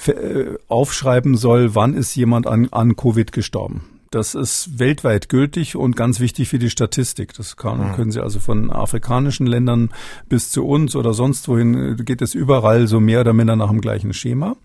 aufschreiben 0.68 1.36
soll, 1.36 1.74
wann 1.74 1.94
ist 1.94 2.14
jemand 2.14 2.46
an, 2.46 2.68
an 2.70 2.96
Covid 2.96 3.32
gestorben. 3.32 3.84
Das 4.10 4.34
ist 4.34 4.78
weltweit 4.78 5.28
gültig 5.28 5.76
und 5.76 5.96
ganz 5.96 6.20
wichtig 6.20 6.48
für 6.48 6.58
die 6.58 6.70
Statistik. 6.70 7.34
Das 7.34 7.56
kann, 7.56 7.88
mhm. 7.88 7.92
können 7.94 8.10
Sie 8.12 8.22
also 8.22 8.38
von 8.38 8.70
afrikanischen 8.70 9.46
Ländern 9.46 9.90
bis 10.28 10.50
zu 10.50 10.64
uns 10.64 10.94
oder 10.94 11.12
sonst 11.12 11.48
wohin 11.48 11.96
geht 11.96 12.22
es 12.22 12.34
überall 12.34 12.86
so 12.86 13.00
mehr 13.00 13.20
oder 13.20 13.32
minder 13.32 13.56
nach 13.56 13.70
dem 13.70 13.80
gleichen 13.80 14.12
Schema. 14.12 14.56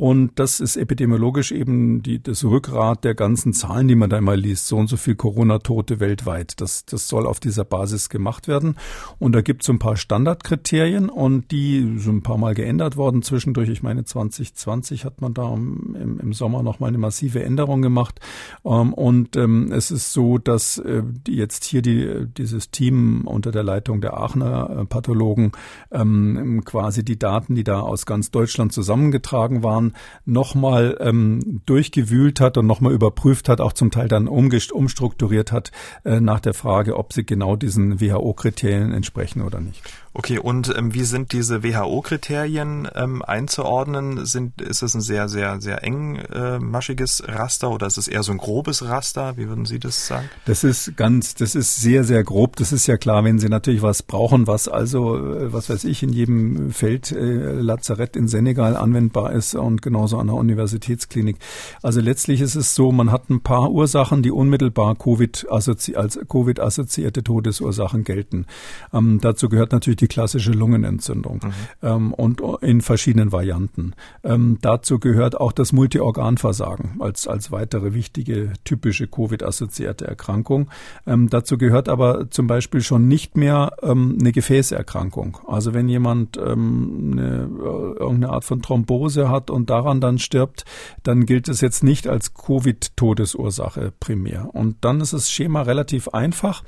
Und 0.00 0.38
das 0.38 0.60
ist 0.60 0.76
epidemiologisch 0.76 1.50
eben 1.50 2.04
die, 2.04 2.22
das 2.22 2.44
Rückgrat 2.44 3.02
der 3.02 3.16
ganzen 3.16 3.52
Zahlen, 3.52 3.88
die 3.88 3.96
man 3.96 4.08
da 4.08 4.16
immer 4.16 4.36
liest. 4.36 4.68
So 4.68 4.76
und 4.76 4.86
so 4.86 4.96
viel 4.96 5.16
Corona-Tote 5.16 5.98
weltweit. 5.98 6.60
Das, 6.60 6.84
das 6.84 7.08
soll 7.08 7.26
auf 7.26 7.40
dieser 7.40 7.64
Basis 7.64 8.08
gemacht 8.08 8.46
werden. 8.46 8.76
Und 9.18 9.32
da 9.32 9.40
gibt 9.40 9.62
es 9.62 9.66
so 9.66 9.72
ein 9.72 9.80
paar 9.80 9.96
Standardkriterien 9.96 11.08
und 11.08 11.50
die 11.50 11.98
sind 11.98 12.18
ein 12.18 12.22
paar 12.22 12.38
Mal 12.38 12.54
geändert 12.54 12.96
worden 12.96 13.22
zwischendurch. 13.22 13.70
Ich 13.70 13.82
meine, 13.82 14.04
2020 14.04 15.04
hat 15.04 15.20
man 15.20 15.34
da 15.34 15.52
im, 15.52 16.20
im 16.22 16.32
Sommer 16.32 16.62
noch 16.62 16.78
mal 16.78 16.86
eine 16.86 16.98
massive 16.98 17.42
Änderung 17.42 17.82
gemacht. 17.82 18.20
Ähm, 18.64 18.94
und 18.94 19.36
ähm, 19.36 19.72
es 19.72 19.90
ist 19.90 20.12
so, 20.12 20.38
dass 20.38 20.78
äh, 20.78 21.02
jetzt 21.26 21.64
hier 21.64 21.82
die, 21.82 22.24
dieses 22.36 22.70
Team 22.70 23.22
unter 23.26 23.50
der 23.50 23.64
Leitung 23.64 24.00
der 24.00 24.16
Aachener 24.16 24.70
äh, 24.70 24.84
Pathologen 24.84 25.50
ähm, 25.90 26.62
quasi 26.64 27.04
die 27.04 27.18
Daten, 27.18 27.56
die 27.56 27.64
da 27.64 27.80
aus 27.80 28.06
ganz 28.06 28.30
Deutschland 28.30 28.72
zusammengetragen 28.72 29.64
waren, 29.64 29.87
nochmal 30.24 30.96
ähm, 31.00 31.62
durchgewühlt 31.66 32.40
hat 32.40 32.56
und 32.56 32.66
nochmal 32.66 32.92
überprüft 32.92 33.48
hat, 33.48 33.60
auch 33.60 33.72
zum 33.72 33.90
Teil 33.90 34.08
dann 34.08 34.28
umstrukturiert 34.72 35.52
hat 35.52 35.72
äh, 36.04 36.20
nach 36.20 36.40
der 36.40 36.54
Frage, 36.54 36.96
ob 36.96 37.12
sie 37.12 37.24
genau 37.24 37.56
diesen 37.56 38.00
WHO-Kriterien 38.00 38.92
entsprechen 38.92 39.42
oder 39.42 39.60
nicht. 39.60 39.82
Okay, 40.18 40.40
und 40.40 40.74
ähm, 40.76 40.94
wie 40.94 41.04
sind 41.04 41.30
diese 41.30 41.62
WHO-Kriterien 41.62 42.88
ähm, 42.96 43.22
einzuordnen? 43.22 44.26
Sind, 44.26 44.60
ist 44.60 44.82
es 44.82 44.92
ein 44.94 45.00
sehr, 45.00 45.28
sehr, 45.28 45.60
sehr 45.60 45.84
engmaschiges 45.84 47.20
äh, 47.20 47.30
Raster 47.30 47.70
oder 47.70 47.86
ist 47.86 47.98
es 47.98 48.08
eher 48.08 48.24
so 48.24 48.32
ein 48.32 48.38
grobes 48.38 48.84
Raster? 48.84 49.36
Wie 49.36 49.46
würden 49.46 49.64
Sie 49.64 49.78
das 49.78 50.08
sagen? 50.08 50.28
Das 50.44 50.64
ist 50.64 50.96
ganz, 50.96 51.36
das 51.36 51.54
ist 51.54 51.80
sehr, 51.80 52.02
sehr 52.02 52.24
grob. 52.24 52.56
Das 52.56 52.72
ist 52.72 52.88
ja 52.88 52.96
klar, 52.96 53.22
wenn 53.22 53.38
Sie 53.38 53.48
natürlich 53.48 53.80
was 53.80 54.02
brauchen, 54.02 54.48
was 54.48 54.66
also, 54.66 55.16
äh, 55.18 55.52
was 55.52 55.70
weiß 55.70 55.84
ich, 55.84 56.02
in 56.02 56.12
jedem 56.12 56.72
Feld 56.72 57.12
äh, 57.12 57.52
Lazarett 57.52 58.16
in 58.16 58.26
Senegal 58.26 58.76
anwendbar 58.76 59.32
ist 59.34 59.54
und 59.54 59.82
genauso 59.82 60.18
an 60.18 60.26
der 60.26 60.34
Universitätsklinik. 60.34 61.36
Also 61.80 62.00
letztlich 62.00 62.40
ist 62.40 62.56
es 62.56 62.74
so, 62.74 62.90
man 62.90 63.12
hat 63.12 63.30
ein 63.30 63.40
paar 63.40 63.70
Ursachen, 63.70 64.24
die 64.24 64.32
unmittelbar 64.32 64.96
Covid 64.96 65.46
als 65.48 66.18
Covid-assoziierte 66.28 67.22
Todesursachen 67.22 68.02
gelten. 68.02 68.46
Ähm, 68.92 69.20
dazu 69.22 69.48
gehört 69.48 69.70
natürlich 69.70 69.98
die 69.98 70.07
klassische 70.08 70.52
Lungenentzündung 70.52 71.40
mhm. 71.44 71.52
ähm, 71.82 72.14
und 72.14 72.42
in 72.60 72.80
verschiedenen 72.80 73.32
Varianten. 73.32 73.94
Ähm, 74.24 74.58
dazu 74.60 74.98
gehört 74.98 75.38
auch 75.38 75.52
das 75.52 75.72
Multiorganversagen 75.72 77.00
als, 77.00 77.26
als 77.26 77.52
weitere 77.52 77.94
wichtige 77.94 78.52
typische 78.64 79.06
Covid-assoziierte 79.06 80.06
Erkrankung. 80.06 80.68
Ähm, 81.06 81.28
dazu 81.28 81.58
gehört 81.58 81.88
aber 81.88 82.30
zum 82.30 82.46
Beispiel 82.46 82.80
schon 82.80 83.08
nicht 83.08 83.36
mehr 83.36 83.72
ähm, 83.82 84.18
eine 84.20 84.32
Gefäßerkrankung. 84.32 85.38
Also 85.46 85.74
wenn 85.74 85.88
jemand 85.88 86.36
ähm, 86.36 87.10
eine, 87.12 87.48
äh, 87.48 87.98
irgendeine 87.98 88.30
Art 88.30 88.44
von 88.44 88.62
Thrombose 88.62 89.28
hat 89.28 89.50
und 89.50 89.70
daran 89.70 90.00
dann 90.00 90.18
stirbt, 90.18 90.64
dann 91.02 91.26
gilt 91.26 91.48
es 91.48 91.60
jetzt 91.60 91.82
nicht 91.82 92.06
als 92.08 92.34
Covid-Todesursache 92.34 93.92
primär. 93.98 94.50
Und 94.52 94.76
dann 94.82 95.00
ist 95.00 95.12
das 95.12 95.30
Schema 95.30 95.62
relativ 95.62 96.08
einfach. 96.08 96.62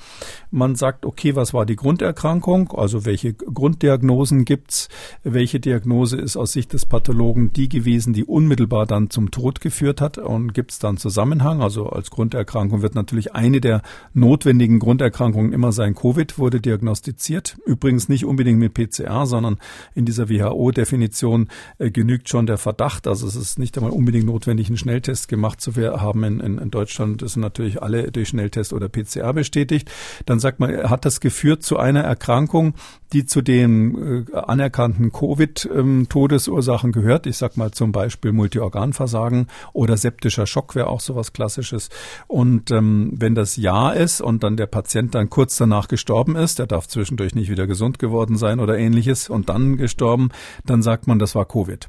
Man 0.51 0.75
sagt, 0.75 1.05
okay, 1.05 1.37
was 1.37 1.55
war 1.55 1.67
die 1.67 1.77
Grunderkrankung? 1.77 2.73
Also 2.73 3.05
welche 3.05 3.20
welche 3.23 3.35
Grunddiagnosen 3.35 4.45
gibt's, 4.45 4.89
welche 5.23 5.61
Diagnose 5.61 6.17
ist 6.17 6.37
aus 6.37 6.53
Sicht 6.53 6.73
des 6.73 6.87
Pathologen 6.87 7.53
die 7.53 7.69
gewesen, 7.69 8.13
die 8.13 8.25
unmittelbar 8.25 8.87
dann 8.87 9.11
zum 9.11 9.31
Tod 9.31 9.61
geführt 9.61 10.01
hat 10.01 10.17
und 10.17 10.55
gibt's 10.55 10.79
dann 10.79 10.97
Zusammenhang? 10.97 11.61
Also 11.61 11.89
als 11.89 12.11
Grunderkrankung 12.11 12.83
wird 12.83 12.95
natürlich 12.95 13.35
eine 13.35 13.61
der 13.61 13.83
notwendigen 14.15 14.79
Grunderkrankungen 14.79 15.53
immer 15.53 15.73
sein 15.73 15.95
Covid, 15.95 16.39
wurde 16.39 16.61
diagnostiziert. 16.61 17.59
Übrigens 17.67 18.09
nicht 18.09 18.25
unbedingt 18.25 18.59
mit 18.59 18.73
PCR, 18.75 19.27
sondern 19.27 19.59
in 19.95 20.07
dieser 20.07 20.31
WHO-Definition 20.31 21.49
äh, 21.79 21.91
genügt 21.91 22.29
schon 22.29 22.47
der 22.47 22.59
Verdacht. 22.59 23.07
Also 23.07 23.27
es 23.27 23.37
ist 23.37 23.59
nicht 23.59 23.77
einmal 23.77 23.93
unbedingt 23.93 24.27
notwendig, 24.27 24.69
einen 24.69 24.79
Schnelltest 24.79 25.29
gemacht 25.29 25.61
zu 25.61 25.75
haben. 25.77 26.25
In, 26.25 26.41
in, 26.41 26.59
in 26.59 26.71
Deutschland 26.71 27.21
sind 27.29 27.43
natürlich 27.43 27.83
alle 27.83 28.11
durch 28.11 28.29
Schnelltest 28.29 28.73
oder 28.73 28.89
PCR 28.89 29.33
bestätigt. 29.35 29.91
Dann 30.25 30.41
sagt 30.41 30.59
man, 30.59 30.89
hat 30.89 31.05
das 31.05 31.21
geführt 31.21 31.63
zu 31.63 31.77
einer 31.77 32.01
Erkrankung, 32.01 32.75
die 33.13 33.27
zu 33.27 33.43
den 33.43 34.27
äh, 34.33 34.37
anerkannten 34.37 35.13
Covid-Todesursachen 35.13 36.93
gehört. 36.93 37.27
Ich 37.27 37.37
sag 37.37 37.57
mal 37.57 37.73
zum 37.73 37.93
Beispiel 37.93 38.33
Multiorganversagen 38.33 39.49
oder 39.73 39.97
septischer 39.97 40.47
Schock 40.47 40.75
wäre 40.75 40.89
auch 40.89 41.01
sowas 41.01 41.33
Klassisches. 41.33 41.91
Und 42.27 42.71
ähm, 42.71 43.13
wenn 43.15 43.35
das 43.35 43.57
Ja 43.57 43.91
ist 43.91 44.21
und 44.21 44.43
dann 44.45 44.57
der 44.57 44.67
Patient 44.67 45.15
dann 45.15 45.31
kurz 45.31 45.57
danach 45.57 45.89
gestorben 45.89 46.37
ist, 46.37 46.59
der 46.59 46.67
darf 46.67 46.87
zwischendurch 46.87 47.35
nicht 47.35 47.51
wieder 47.51 47.67
gesund 47.67 47.99
geworden 47.99 48.37
sein 48.37 48.61
oder 48.61 48.79
ähnliches 48.79 49.29
und 49.29 49.49
dann 49.49 49.77
gestorben, 49.77 50.31
dann 50.65 50.83
sagt 50.83 51.07
man, 51.07 51.19
das 51.19 51.35
war 51.35 51.47
Covid. 51.47 51.89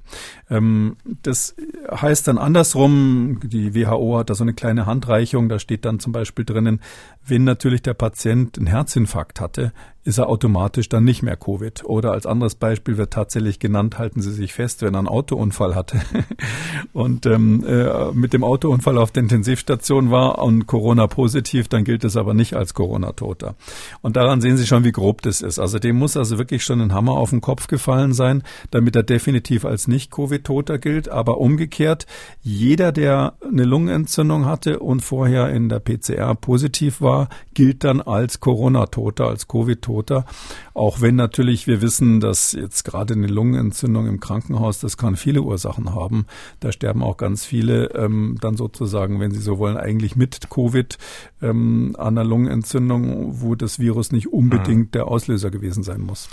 Ähm, 0.49 0.97
das 1.23 1.55
heißt 1.89 2.27
dann 2.27 2.37
andersrum, 2.37 3.39
die 3.43 3.75
WHO 3.75 4.17
hat 4.17 4.29
da 4.29 4.35
so 4.35 4.43
eine 4.43 4.53
kleine 4.53 4.85
Handreichung, 4.85 5.49
da 5.49 5.59
steht 5.59 5.85
dann 5.85 5.99
zum 5.99 6.11
Beispiel 6.11 6.45
drinnen, 6.45 6.81
wenn 7.25 7.43
natürlich 7.43 7.81
der 7.81 7.93
Patient 7.93 8.57
einen 8.57 8.67
Herzinfarkt 8.67 9.39
hatte, 9.39 9.71
ist 10.03 10.17
er 10.17 10.29
automatisch 10.29 10.89
dann 10.89 11.03
nicht 11.03 11.21
mehr 11.21 11.35
Covid. 11.35 11.83
Oder 11.85 12.11
als 12.11 12.25
anderes 12.25 12.55
Beispiel 12.55 12.97
wird 12.97 13.13
tatsächlich 13.13 13.59
genannt, 13.59 13.99
halten 13.99 14.21
Sie 14.21 14.31
sich 14.31 14.53
fest, 14.53 14.81
wenn 14.81 14.95
er 14.95 14.99
einen 14.99 15.07
Autounfall 15.07 15.75
hatte 15.75 16.01
und 16.93 17.25
ähm, 17.27 17.63
äh, 17.63 18.11
mit 18.11 18.33
dem 18.33 18.43
Autounfall 18.43 18.97
auf 18.97 19.11
der 19.11 19.23
Intensivstation 19.23 20.09
war 20.09 20.39
und 20.39 20.65
Corona 20.65 21.05
positiv, 21.05 21.67
dann 21.67 21.83
gilt 21.83 22.03
es 22.03 22.17
aber 22.17 22.33
nicht 22.33 22.55
als 22.55 22.73
Corona-Toter. 22.73 23.55
Und 24.01 24.15
daran 24.15 24.41
sehen 24.41 24.57
Sie 24.57 24.65
schon, 24.65 24.83
wie 24.83 24.91
grob 24.91 25.21
das 25.21 25.41
ist. 25.41 25.59
Also 25.59 25.77
dem 25.77 25.97
muss 25.97 26.17
also 26.17 26.39
wirklich 26.39 26.63
schon 26.63 26.81
ein 26.81 26.93
Hammer 26.93 27.13
auf 27.13 27.29
den 27.29 27.41
Kopf 27.41 27.67
gefallen 27.67 28.13
sein, 28.13 28.41
damit 28.71 28.95
er 28.95 29.03
definitiv 29.03 29.65
als 29.65 29.87
Nicht-Covid-Toter 29.87 30.79
gilt. 30.79 31.09
Aber 31.09 31.37
umgekehrt, 31.37 32.07
jeder, 32.41 32.91
der 32.91 33.33
eine 33.47 33.65
Lungenentzündung 33.65 34.45
hatte 34.45 34.79
und 34.79 35.01
vorher 35.01 35.49
in 35.49 35.69
der 35.69 35.79
PCR 35.79 36.33
positiv 36.33 37.01
war, 37.01 37.29
gilt 37.53 37.83
dann 37.83 38.01
als 38.01 38.39
Corona-Toter, 38.39 39.27
als 39.27 39.47
Covid-Toter 39.47 39.90
Toter. 39.91 40.25
Auch 40.73 41.01
wenn 41.01 41.15
natürlich 41.15 41.67
wir 41.67 41.81
wissen, 41.81 42.21
dass 42.21 42.53
jetzt 42.53 42.83
gerade 42.83 43.13
eine 43.13 43.27
Lungenentzündung 43.27 44.07
im 44.07 44.21
Krankenhaus, 44.21 44.79
das 44.79 44.95
kann 44.95 45.17
viele 45.17 45.41
Ursachen 45.41 45.93
haben. 45.93 46.25
Da 46.61 46.71
sterben 46.71 47.03
auch 47.03 47.17
ganz 47.17 47.43
viele 47.43 47.87
ähm, 47.93 48.37
dann 48.39 48.55
sozusagen, 48.55 49.19
wenn 49.19 49.31
Sie 49.31 49.41
so 49.41 49.57
wollen, 49.57 49.75
eigentlich 49.75 50.15
mit 50.15 50.49
Covid 50.49 50.97
ähm, 51.41 51.95
an 51.97 52.17
einer 52.17 52.23
Lungenentzündung, 52.23 53.41
wo 53.41 53.55
das 53.55 53.79
Virus 53.79 54.13
nicht 54.13 54.31
unbedingt 54.31 54.87
mhm. 54.87 54.91
der 54.91 55.07
Auslöser 55.07 55.51
gewesen 55.51 55.83
sein 55.83 56.01
muss. 56.01 56.29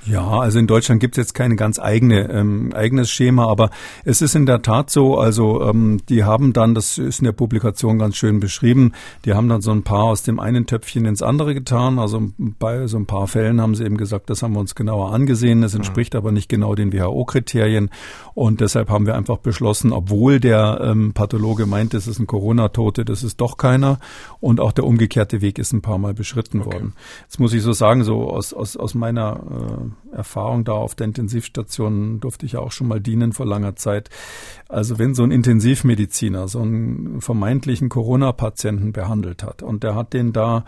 Ja, 0.05 0.39
also 0.39 0.57
in 0.57 0.67
Deutschland 0.67 1.01
gibt 1.01 1.17
es 1.17 1.21
jetzt 1.21 1.33
keine 1.33 1.57
ganz 1.57 1.79
eigene 1.79 2.31
ähm, 2.31 2.71
eigenes 2.73 3.09
Schema, 3.09 3.47
aber 3.47 3.71
es 4.05 4.21
ist 4.21 4.35
in 4.35 4.45
der 4.45 4.61
Tat 4.61 4.89
so, 4.89 5.17
also 5.17 5.63
ähm, 5.63 5.99
die 6.07 6.23
haben 6.23 6.53
dann, 6.53 6.75
das 6.75 6.97
ist 6.97 7.19
in 7.19 7.25
der 7.25 7.33
Publikation 7.33 7.99
ganz 7.99 8.15
schön 8.15 8.39
beschrieben, 8.39 8.93
die 9.25 9.33
haben 9.33 9.49
dann 9.49 9.61
so 9.61 9.71
ein 9.71 9.83
paar 9.83 10.03
aus 10.03 10.23
dem 10.23 10.39
einen 10.39 10.65
Töpfchen 10.65 11.05
ins 11.05 11.21
andere 11.21 11.53
getan. 11.53 11.99
Also 11.99 12.29
bei 12.37 12.87
so 12.87 12.97
ein 12.97 13.05
paar 13.05 13.27
Fällen 13.27 13.59
haben 13.59 13.75
sie 13.75 13.83
eben 13.83 13.97
gesagt, 13.97 14.29
das 14.29 14.43
haben 14.43 14.53
wir 14.53 14.61
uns 14.61 14.75
genauer 14.75 15.11
angesehen, 15.11 15.61
das 15.61 15.73
entspricht 15.73 16.13
mhm. 16.13 16.17
aber 16.19 16.31
nicht 16.31 16.47
genau 16.47 16.73
den 16.73 16.93
WHO-Kriterien 16.93 17.89
und 18.33 18.61
deshalb 18.61 18.89
haben 18.89 19.07
wir 19.07 19.15
einfach 19.15 19.37
beschlossen, 19.37 19.91
obwohl 19.91 20.39
der 20.39 20.79
ähm, 20.83 21.13
Pathologe 21.13 21.65
meint, 21.65 21.93
es 21.93 22.07
ist 22.07 22.19
ein 22.19 22.27
Corona-Tote, 22.27 23.03
das 23.03 23.23
ist 23.23 23.41
doch 23.41 23.57
keiner 23.57 23.99
und 24.39 24.61
auch 24.61 24.71
der 24.71 24.85
umgekehrte 24.85 25.41
Weg 25.41 25.59
ist 25.59 25.73
ein 25.73 25.81
paar 25.81 25.97
Mal 25.97 26.13
beschritten 26.13 26.61
okay. 26.61 26.71
worden. 26.71 26.93
Jetzt 27.23 27.39
muss 27.39 27.51
ich 27.53 27.61
so 27.61 27.73
sagen, 27.73 28.05
so 28.05 28.29
aus, 28.29 28.53
aus, 28.53 28.77
aus 28.77 28.93
meiner 28.93 29.39
äh, 29.49 29.86
Erfahrung 30.11 30.63
da 30.63 30.73
auf 30.73 30.95
der 30.95 31.05
Intensivstation 31.05 32.19
durfte 32.19 32.45
ich 32.45 32.57
auch 32.57 32.71
schon 32.71 32.87
mal 32.87 32.99
dienen 32.99 33.33
vor 33.33 33.45
langer 33.45 33.75
Zeit. 33.75 34.09
Also 34.69 34.99
wenn 34.99 35.15
so 35.15 35.23
ein 35.23 35.31
Intensivmediziner 35.31 36.47
so 36.47 36.61
einen 36.61 37.21
vermeintlichen 37.21 37.89
Corona-Patienten 37.89 38.93
behandelt 38.93 39.43
hat 39.43 39.63
und 39.63 39.83
der 39.83 39.95
hat 39.95 40.13
den 40.13 40.33
da 40.33 40.65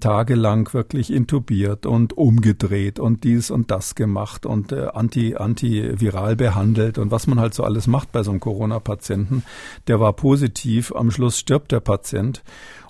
tagelang 0.00 0.72
wirklich 0.72 1.12
intubiert 1.12 1.86
und 1.86 2.16
umgedreht 2.16 2.98
und 2.98 3.24
dies 3.24 3.50
und 3.50 3.70
das 3.70 3.94
gemacht 3.94 4.46
und 4.46 4.72
äh, 4.72 4.88
anti, 4.92 5.36
antiviral 5.36 6.36
behandelt 6.36 6.98
und 6.98 7.10
was 7.10 7.26
man 7.26 7.40
halt 7.40 7.54
so 7.54 7.64
alles 7.64 7.86
macht 7.86 8.12
bei 8.12 8.22
so 8.22 8.30
einem 8.30 8.40
Corona-Patienten, 8.40 9.42
der 9.88 10.00
war 10.00 10.12
positiv, 10.12 10.92
am 10.94 11.10
Schluss 11.10 11.38
stirbt 11.38 11.72
der 11.72 11.80
Patient 11.80 12.42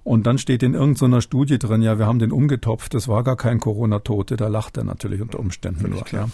und 0.05 0.27
dann 0.27 0.37
steht 0.37 0.63
in 0.63 0.75
irgendeiner 0.75 1.23
Studie 1.23 1.59
drin, 1.59 1.81
ja, 1.81 1.99
wir 1.99 2.07
haben 2.07 2.19
den 2.19 2.31
umgetopft, 2.31 2.93
das 2.93 3.09
war 3.09 3.25
gar 3.25 3.37
kein 3.37 3.59
Corona-Tote, 3.59 4.37
da 4.37 4.49
lacht 4.49 4.77
er 4.77 4.85
natürlich 4.85 5.23
unter 5.23 5.41
Umständen 5.41 5.91
nur. 5.91 6.05
Ja. 6.13 6.29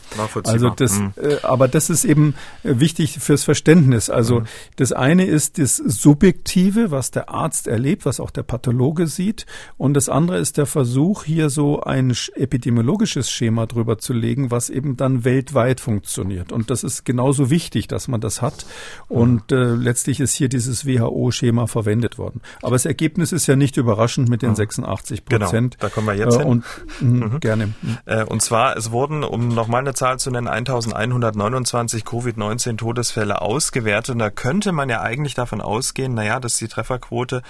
Also 0.44 0.70
das, 0.70 0.98
mhm. 0.98 1.12
äh, 1.16 1.36
aber 1.42 1.68
das 1.68 1.88
ist 1.88 2.04
eben 2.04 2.34
äh, 2.64 2.80
wichtig 2.80 3.20
fürs 3.20 3.44
Verständnis. 3.44 4.10
Also 4.10 4.40
mhm. 4.40 4.44
das 4.74 4.92
eine 4.92 5.24
ist 5.24 5.58
das 5.58 5.76
Subjektive, 5.76 6.90
was 6.90 7.12
der 7.12 7.30
Arzt 7.30 7.68
erlebt, 7.68 8.04
was 8.04 8.18
auch 8.18 8.30
der 8.30 8.42
Pathologe 8.42 9.06
sieht. 9.06 9.46
Und 9.78 9.94
das 9.94 10.08
andere 10.08 10.38
ist 10.38 10.58
der 10.58 10.66
Versuch, 10.66 11.24
hier 11.24 11.48
so 11.48 11.80
ein 11.80 12.12
epidemiologisches 12.34 13.30
Schema 13.30 13.66
drüber 13.66 13.98
zu 13.98 14.12
legen, 14.12 14.50
was 14.50 14.68
eben 14.68 14.96
dann 14.96 15.24
weltweit 15.24 15.80
funktioniert. 15.80 16.50
Und 16.50 16.70
das 16.70 16.82
ist 16.82 17.04
genauso 17.04 17.50
wichtig, 17.50 17.86
dass 17.86 18.08
man 18.08 18.20
das 18.20 18.42
hat. 18.42 18.66
Und 19.08 19.52
äh, 19.52 19.74
letztlich 19.74 20.18
ist 20.18 20.34
hier 20.34 20.48
dieses 20.48 20.86
WHO-Schema 20.86 21.68
verwendet 21.68 22.18
worden. 22.18 22.40
Aber 22.62 22.72
das 22.72 22.84
Ergebnis 22.84 23.30
ist 23.30 23.46
ja 23.46 23.59
nicht 23.60 23.76
überraschend 23.76 24.28
mit 24.28 24.42
den 24.42 24.56
86 24.56 25.24
genau, 25.24 25.44
Prozent. 25.44 25.78
Genau, 25.78 25.88
da 25.88 25.94
kommen 25.94 26.08
wir 26.08 26.14
jetzt 26.14 26.34
äh, 26.34 26.38
hin. 26.38 26.48
Und, 26.48 26.64
mh, 27.00 27.26
mhm. 27.26 27.40
Gerne. 27.40 27.74
Äh, 28.06 28.24
und 28.24 28.42
zwar, 28.42 28.76
es 28.76 28.90
wurden, 28.90 29.22
um 29.22 29.48
nochmal 29.48 29.82
eine 29.82 29.94
Zahl 29.94 30.18
zu 30.18 30.32
nennen, 30.32 30.48
1129 30.48 32.04
Covid-19-Todesfälle 32.04 33.40
ausgewertet. 33.40 34.14
Und 34.14 34.18
da 34.18 34.30
könnte 34.30 34.72
man 34.72 34.88
ja 34.88 35.02
eigentlich 35.02 35.34
davon 35.34 35.60
ausgehen, 35.60 36.14
naja, 36.14 36.40
dass 36.40 36.56
die 36.56 36.66
Trefferquote 36.66 37.42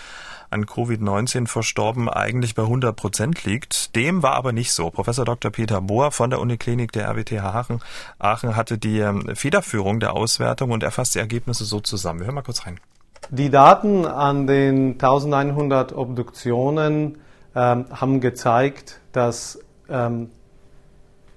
an 0.50 0.66
Covid-19 0.66 1.46
verstorben 1.46 2.08
eigentlich 2.08 2.54
bei 2.54 2.62
100 2.62 2.94
Prozent 2.94 3.44
liegt. 3.44 3.94
Dem 3.94 4.22
war 4.22 4.34
aber 4.34 4.52
nicht 4.52 4.72
so. 4.72 4.90
Professor 4.90 5.24
Dr. 5.24 5.50
Peter 5.50 5.80
Bohr 5.80 6.10
von 6.10 6.30
der 6.30 6.40
Uniklinik 6.40 6.92
der 6.92 7.08
RWTH 7.08 7.40
Aachen, 7.44 7.80
Aachen 8.18 8.56
hatte 8.56 8.76
die 8.76 8.98
ähm, 8.98 9.34
Federführung 9.34 10.00
der 10.00 10.14
Auswertung 10.14 10.72
und 10.72 10.82
er 10.82 10.90
fasst 10.90 11.14
die 11.14 11.20
Ergebnisse 11.20 11.64
so 11.64 11.80
zusammen. 11.80 12.20
Wir 12.20 12.26
hören 12.26 12.34
mal 12.34 12.42
kurz 12.42 12.66
rein. 12.66 12.80
Die 13.28 13.50
Daten 13.50 14.06
an 14.06 14.46
den 14.46 14.92
1100 14.92 15.92
Obduktionen 15.92 17.18
ähm, 17.54 17.84
haben 17.90 18.20
gezeigt, 18.20 19.00
dass 19.12 19.60
ähm, 19.88 20.30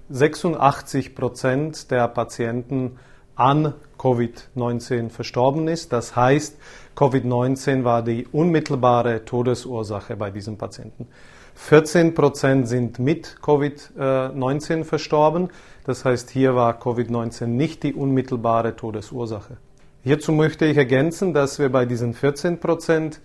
86 0.08 1.14
Prozent 1.14 1.90
der 1.90 2.08
Patienten 2.08 2.98
an 3.36 3.74
Covid-19 3.98 5.10
verstorben 5.10 5.68
ist. 5.68 5.92
Das 5.92 6.14
heißt, 6.14 6.56
Covid-19 6.96 7.84
war 7.84 8.02
die 8.02 8.26
unmittelbare 8.26 9.24
Todesursache 9.24 10.16
bei 10.16 10.30
diesen 10.30 10.58
Patienten. 10.58 11.08
14 11.54 12.14
Prozent 12.14 12.68
sind 12.68 12.98
mit 12.98 13.36
Covid-19 13.40 14.84
verstorben. 14.84 15.50
Das 15.84 16.04
heißt, 16.04 16.30
hier 16.30 16.54
war 16.54 16.80
Covid-19 16.80 17.46
nicht 17.46 17.82
die 17.82 17.94
unmittelbare 17.94 18.76
Todesursache. 18.76 19.56
Hierzu 20.04 20.32
möchte 20.32 20.66
ich 20.66 20.76
ergänzen, 20.76 21.32
dass 21.32 21.58
wir 21.58 21.72
bei 21.72 21.86
diesen 21.86 22.12
14 22.12 22.60
Prozent 22.60 23.22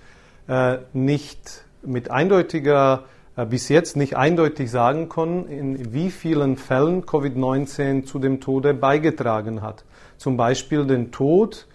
äh, 0.47 0.77
nicht 0.93 1.65
mit 1.81 2.09
eindeutiger, 2.09 3.03
äh, 3.35 3.45
bis 3.45 3.67
jetzt 3.67 3.97
nicht 3.97 4.15
eindeutig 4.15 4.71
sagen 4.71 5.09
können, 5.09 5.45
in 5.49 5.91
wie 5.91 6.09
vielen 6.09 6.55
Fällen 6.55 7.03
Covid-19 7.03 8.05
zu 8.05 8.17
dem 8.17 8.39
Tode 8.39 8.73
beigetragen 8.73 9.61
hat. 9.61 9.83
Zum 10.15 10.37
Beispiel 10.37 10.85
den 10.85 11.11
Tod 11.11 11.67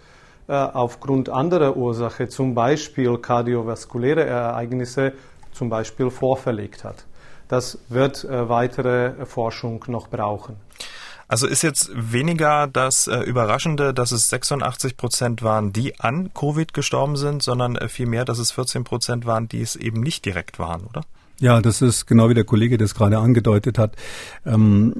äh, 0.47 0.53
aufgrund 0.53 1.29
anderer 1.29 1.77
Ursache, 1.77 2.27
zum 2.27 2.55
Beispiel 2.55 3.19
kardiovaskuläre 3.19 4.25
Ereignisse, 4.25 5.13
zum 5.51 5.69
Beispiel 5.69 6.09
vorverlegt 6.09 6.83
hat. 6.83 7.05
Das 7.47 7.77
wird 7.89 8.27
weitere 8.27 9.23
Forschung 9.27 9.85
noch 9.87 10.07
brauchen. 10.07 10.55
Also 11.27 11.47
ist 11.47 11.63
jetzt 11.63 11.89
weniger 11.93 12.67
das 12.67 13.07
äh, 13.07 13.19
Überraschende, 13.21 13.93
dass 13.93 14.11
es 14.11 14.29
86 14.29 14.97
Prozent 14.97 15.41
waren, 15.41 15.73
die 15.73 15.99
an 15.99 16.31
Covid 16.33 16.73
gestorben 16.73 17.15
sind, 17.15 17.41
sondern 17.41 17.75
äh, 17.75 17.89
vielmehr, 17.89 18.25
dass 18.25 18.37
es 18.37 18.51
14 18.51 18.83
Prozent 18.83 19.25
waren, 19.25 19.47
die 19.47 19.61
es 19.61 19.75
eben 19.75 20.01
nicht 20.01 20.25
direkt 20.25 20.59
waren, 20.59 20.85
oder? 20.85 21.01
Ja, 21.39 21.61
das 21.61 21.81
ist 21.81 22.05
genau 22.05 22.29
wie 22.29 22.33
der 22.33 22.45
Kollege 22.45 22.77
das 22.77 22.95
gerade 22.95 23.17
angedeutet 23.17 23.77
hat. 23.77 23.97
Ähm, 24.45 24.93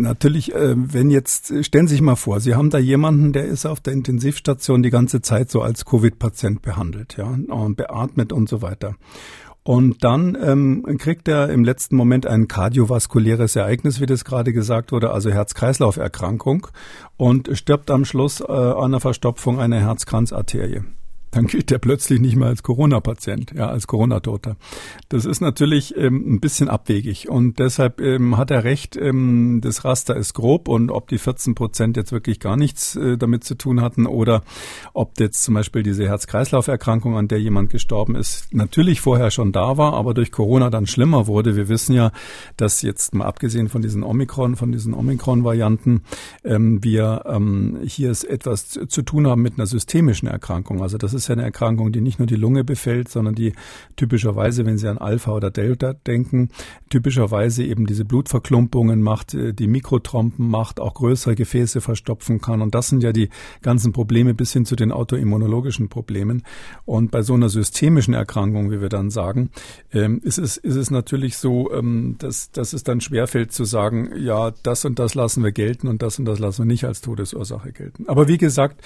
natürlich, 0.00 0.52
äh, 0.52 0.74
wenn 0.76 1.10
jetzt, 1.10 1.52
stellen 1.64 1.86
Sie 1.86 1.94
sich 1.94 2.02
mal 2.02 2.16
vor, 2.16 2.40
Sie 2.40 2.56
haben 2.56 2.70
da 2.70 2.78
jemanden, 2.78 3.32
der 3.32 3.44
ist 3.44 3.66
auf 3.66 3.80
der 3.80 3.92
Intensivstation 3.92 4.82
die 4.82 4.90
ganze 4.90 5.20
Zeit 5.20 5.50
so 5.50 5.62
als 5.62 5.84
Covid-Patient 5.84 6.60
behandelt, 6.60 7.16
ja, 7.16 7.26
und 7.26 7.76
beatmet 7.76 8.32
und 8.32 8.48
so 8.48 8.62
weiter. 8.62 8.96
Und 9.66 10.04
dann 10.04 10.38
ähm, 10.40 10.96
kriegt 10.96 11.26
er 11.26 11.48
im 11.48 11.64
letzten 11.64 11.96
Moment 11.96 12.24
ein 12.24 12.46
kardiovaskuläres 12.46 13.56
Ereignis, 13.56 14.00
wie 14.00 14.06
das 14.06 14.24
gerade 14.24 14.52
gesagt 14.52 14.92
wurde, 14.92 15.10
also 15.10 15.30
Herz-Kreislauf-Erkrankung 15.30 16.68
und 17.16 17.50
stirbt 17.58 17.90
am 17.90 18.04
Schluss 18.04 18.40
äh, 18.40 18.44
an 18.44 18.84
einer 18.84 19.00
Verstopfung 19.00 19.58
einer 19.58 19.80
Herzkranzarterie 19.80 20.82
dann 21.30 21.46
gilt 21.46 21.70
er 21.70 21.78
plötzlich 21.78 22.20
nicht 22.20 22.36
mehr 22.36 22.48
als 22.48 22.62
Corona-Patient, 22.62 23.52
ja, 23.56 23.68
als 23.68 23.86
Corona-Toter. 23.86 24.56
Das 25.08 25.24
ist 25.24 25.40
natürlich 25.40 25.96
ähm, 25.96 26.34
ein 26.34 26.40
bisschen 26.40 26.68
abwegig 26.68 27.28
und 27.28 27.58
deshalb 27.58 28.00
ähm, 28.00 28.36
hat 28.36 28.50
er 28.50 28.64
recht, 28.64 28.96
ähm, 28.96 29.60
das 29.62 29.84
Raster 29.84 30.16
ist 30.16 30.34
grob 30.34 30.68
und 30.68 30.90
ob 30.90 31.08
die 31.08 31.18
14 31.18 31.54
Prozent 31.54 31.96
jetzt 31.96 32.12
wirklich 32.12 32.40
gar 32.40 32.56
nichts 32.56 32.96
äh, 32.96 33.18
damit 33.18 33.44
zu 33.44 33.54
tun 33.54 33.80
hatten 33.80 34.06
oder 34.06 34.42
ob 34.94 35.18
jetzt 35.20 35.42
zum 35.42 35.54
Beispiel 35.54 35.82
diese 35.82 36.06
Herz-Kreislauf-Erkrankung, 36.06 37.16
an 37.16 37.28
der 37.28 37.40
jemand 37.40 37.70
gestorben 37.70 38.14
ist, 38.14 38.54
natürlich 38.54 39.00
vorher 39.00 39.30
schon 39.30 39.52
da 39.52 39.76
war, 39.76 39.94
aber 39.94 40.14
durch 40.14 40.30
Corona 40.30 40.70
dann 40.70 40.86
schlimmer 40.86 41.26
wurde. 41.26 41.56
Wir 41.56 41.68
wissen 41.68 41.92
ja, 41.92 42.12
dass 42.56 42.82
jetzt 42.82 43.14
mal 43.14 43.26
abgesehen 43.26 43.68
von 43.68 43.82
diesen 43.82 44.02
Omikron, 44.02 44.56
von 44.56 44.72
diesen 44.72 44.94
Omikron-Varianten, 44.94 46.02
ähm, 46.44 46.82
wir 46.82 47.24
ähm, 47.26 47.78
hier 47.84 48.10
etwas 48.10 48.68
zu 48.68 49.02
tun 49.02 49.26
haben 49.26 49.42
mit 49.42 49.54
einer 49.54 49.66
systemischen 49.66 50.28
Erkrankung. 50.28 50.82
Also 50.82 50.98
das 50.98 51.12
ist 51.22 51.28
ja 51.28 51.34
eine 51.34 51.42
Erkrankung, 51.42 51.92
die 51.92 52.00
nicht 52.00 52.18
nur 52.18 52.26
die 52.26 52.36
Lunge 52.36 52.64
befällt, 52.64 53.08
sondern 53.08 53.34
die 53.34 53.52
typischerweise, 53.96 54.64
wenn 54.66 54.78
Sie 54.78 54.88
an 54.88 54.98
Alpha 54.98 55.32
oder 55.32 55.50
Delta 55.50 55.92
denken, 55.94 56.50
typischerweise 56.90 57.64
eben 57.64 57.86
diese 57.86 58.04
Blutverklumpungen 58.04 59.02
macht, 59.02 59.34
äh, 59.34 59.52
die 59.52 59.66
Mikrotrompen 59.66 60.48
macht, 60.48 60.80
auch 60.80 60.94
größere 60.94 61.34
Gefäße 61.34 61.80
verstopfen 61.80 62.40
kann. 62.40 62.62
Und 62.62 62.74
das 62.74 62.88
sind 62.88 63.02
ja 63.02 63.12
die 63.12 63.30
ganzen 63.62 63.92
Probleme 63.92 64.34
bis 64.34 64.52
hin 64.52 64.64
zu 64.64 64.76
den 64.76 64.92
autoimmunologischen 64.92 65.88
Problemen. 65.88 66.42
Und 66.84 67.10
bei 67.10 67.22
so 67.22 67.34
einer 67.34 67.48
systemischen 67.48 68.14
Erkrankung, 68.14 68.70
wie 68.70 68.80
wir 68.80 68.88
dann 68.88 69.10
sagen, 69.10 69.50
ähm, 69.92 70.20
ist 70.22 70.38
es, 70.38 70.56
ist 70.56 70.76
es 70.76 70.90
natürlich 70.90 71.36
so, 71.36 71.72
ähm, 71.72 72.16
dass, 72.18 72.50
dass 72.50 72.72
es 72.72 72.82
dann 72.82 73.00
schwerfällt 73.00 73.52
zu 73.52 73.64
sagen, 73.64 74.10
ja, 74.16 74.52
das 74.62 74.84
und 74.84 74.98
das 74.98 75.14
lassen 75.14 75.42
wir 75.42 75.52
gelten 75.52 75.88
und 75.88 76.02
das 76.02 76.18
und 76.18 76.24
das 76.24 76.38
lassen 76.38 76.62
wir 76.62 76.66
nicht 76.66 76.84
als 76.84 77.00
Todesursache 77.00 77.72
gelten. 77.72 78.08
Aber 78.08 78.28
wie 78.28 78.38
gesagt, 78.38 78.82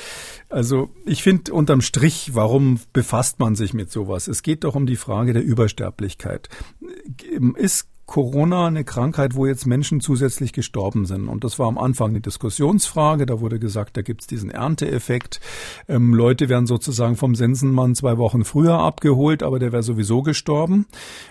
also 0.48 0.90
ich 1.04 1.22
finde 1.22 1.52
unterm 1.52 1.80
Strich 1.80 2.19
warum 2.34 2.80
befasst 2.92 3.38
man 3.38 3.54
sich 3.54 3.74
mit 3.74 3.90
sowas? 3.90 4.28
Es 4.28 4.42
geht 4.42 4.64
doch 4.64 4.74
um 4.74 4.86
die 4.86 4.96
Frage 4.96 5.32
der 5.32 5.42
Übersterblichkeit. 5.42 6.48
Ist 7.56 7.89
Corona 8.10 8.66
eine 8.66 8.82
Krankheit, 8.82 9.36
wo 9.36 9.46
jetzt 9.46 9.68
Menschen 9.68 10.00
zusätzlich 10.00 10.52
gestorben 10.52 11.06
sind? 11.06 11.28
Und 11.28 11.44
das 11.44 11.60
war 11.60 11.68
am 11.68 11.78
Anfang 11.78 12.08
eine 12.08 12.20
Diskussionsfrage. 12.20 13.24
Da 13.24 13.38
wurde 13.38 13.60
gesagt, 13.60 13.96
da 13.96 14.02
gibt's 14.02 14.26
diesen 14.26 14.50
Ernteeffekt. 14.50 15.40
Ähm, 15.86 16.12
Leute 16.12 16.48
werden 16.48 16.66
sozusagen 16.66 17.14
vom 17.14 17.36
Sensenmann 17.36 17.94
zwei 17.94 18.18
Wochen 18.18 18.44
früher 18.44 18.80
abgeholt, 18.80 19.44
aber 19.44 19.60
der 19.60 19.70
wäre 19.70 19.84
sowieso 19.84 20.22
gestorben. 20.22 20.86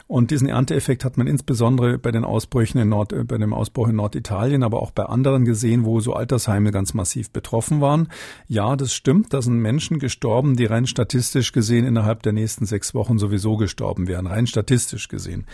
Und 0.08 0.32
diesen 0.32 0.48
Ernteeffekt 0.48 1.04
hat 1.04 1.18
man 1.18 1.28
insbesondere 1.28 1.98
bei 1.98 2.12
den 2.12 2.24
Ausbrüchen 2.24 2.80
in 2.80 2.88
Nord, 2.88 3.12
äh, 3.12 3.26
bei 3.26 3.38
dem 3.38 3.54
Ausbruch 3.54 3.90
in 3.90 3.98
Norditalien, 3.98 4.64
aber 4.64 4.82
auch 4.82 4.92
bei 4.92 5.04
anderen 5.04 5.44
gesehen, 5.44 5.84
wo 5.84 6.00
so 6.00 6.14
Altersheime 6.14 6.72
ganz 6.72 6.94
massiv 6.94 7.30
betroffen 7.32 7.82
waren. 7.82 8.08
Ja, 8.48 8.78
das 8.78 8.94
stimmt. 8.94 9.34
Da 9.34 9.42
sind 9.42 9.60
Menschen 9.60 10.00
gestorben, 10.00 10.56
die 10.56 10.64
rein 10.66 10.88
statistisch 10.88 11.52
gesehen 11.52 11.86
innerhalb 11.86 12.24
der 12.24 12.32
nächsten 12.32 12.66
sechs 12.66 12.94
Wochen 12.94 13.20
sowieso 13.20 13.58
gestorben 13.58 14.08
wären, 14.08 14.28
rein 14.28 14.48
statistisch 14.48 15.10
gesehen. 15.10 15.46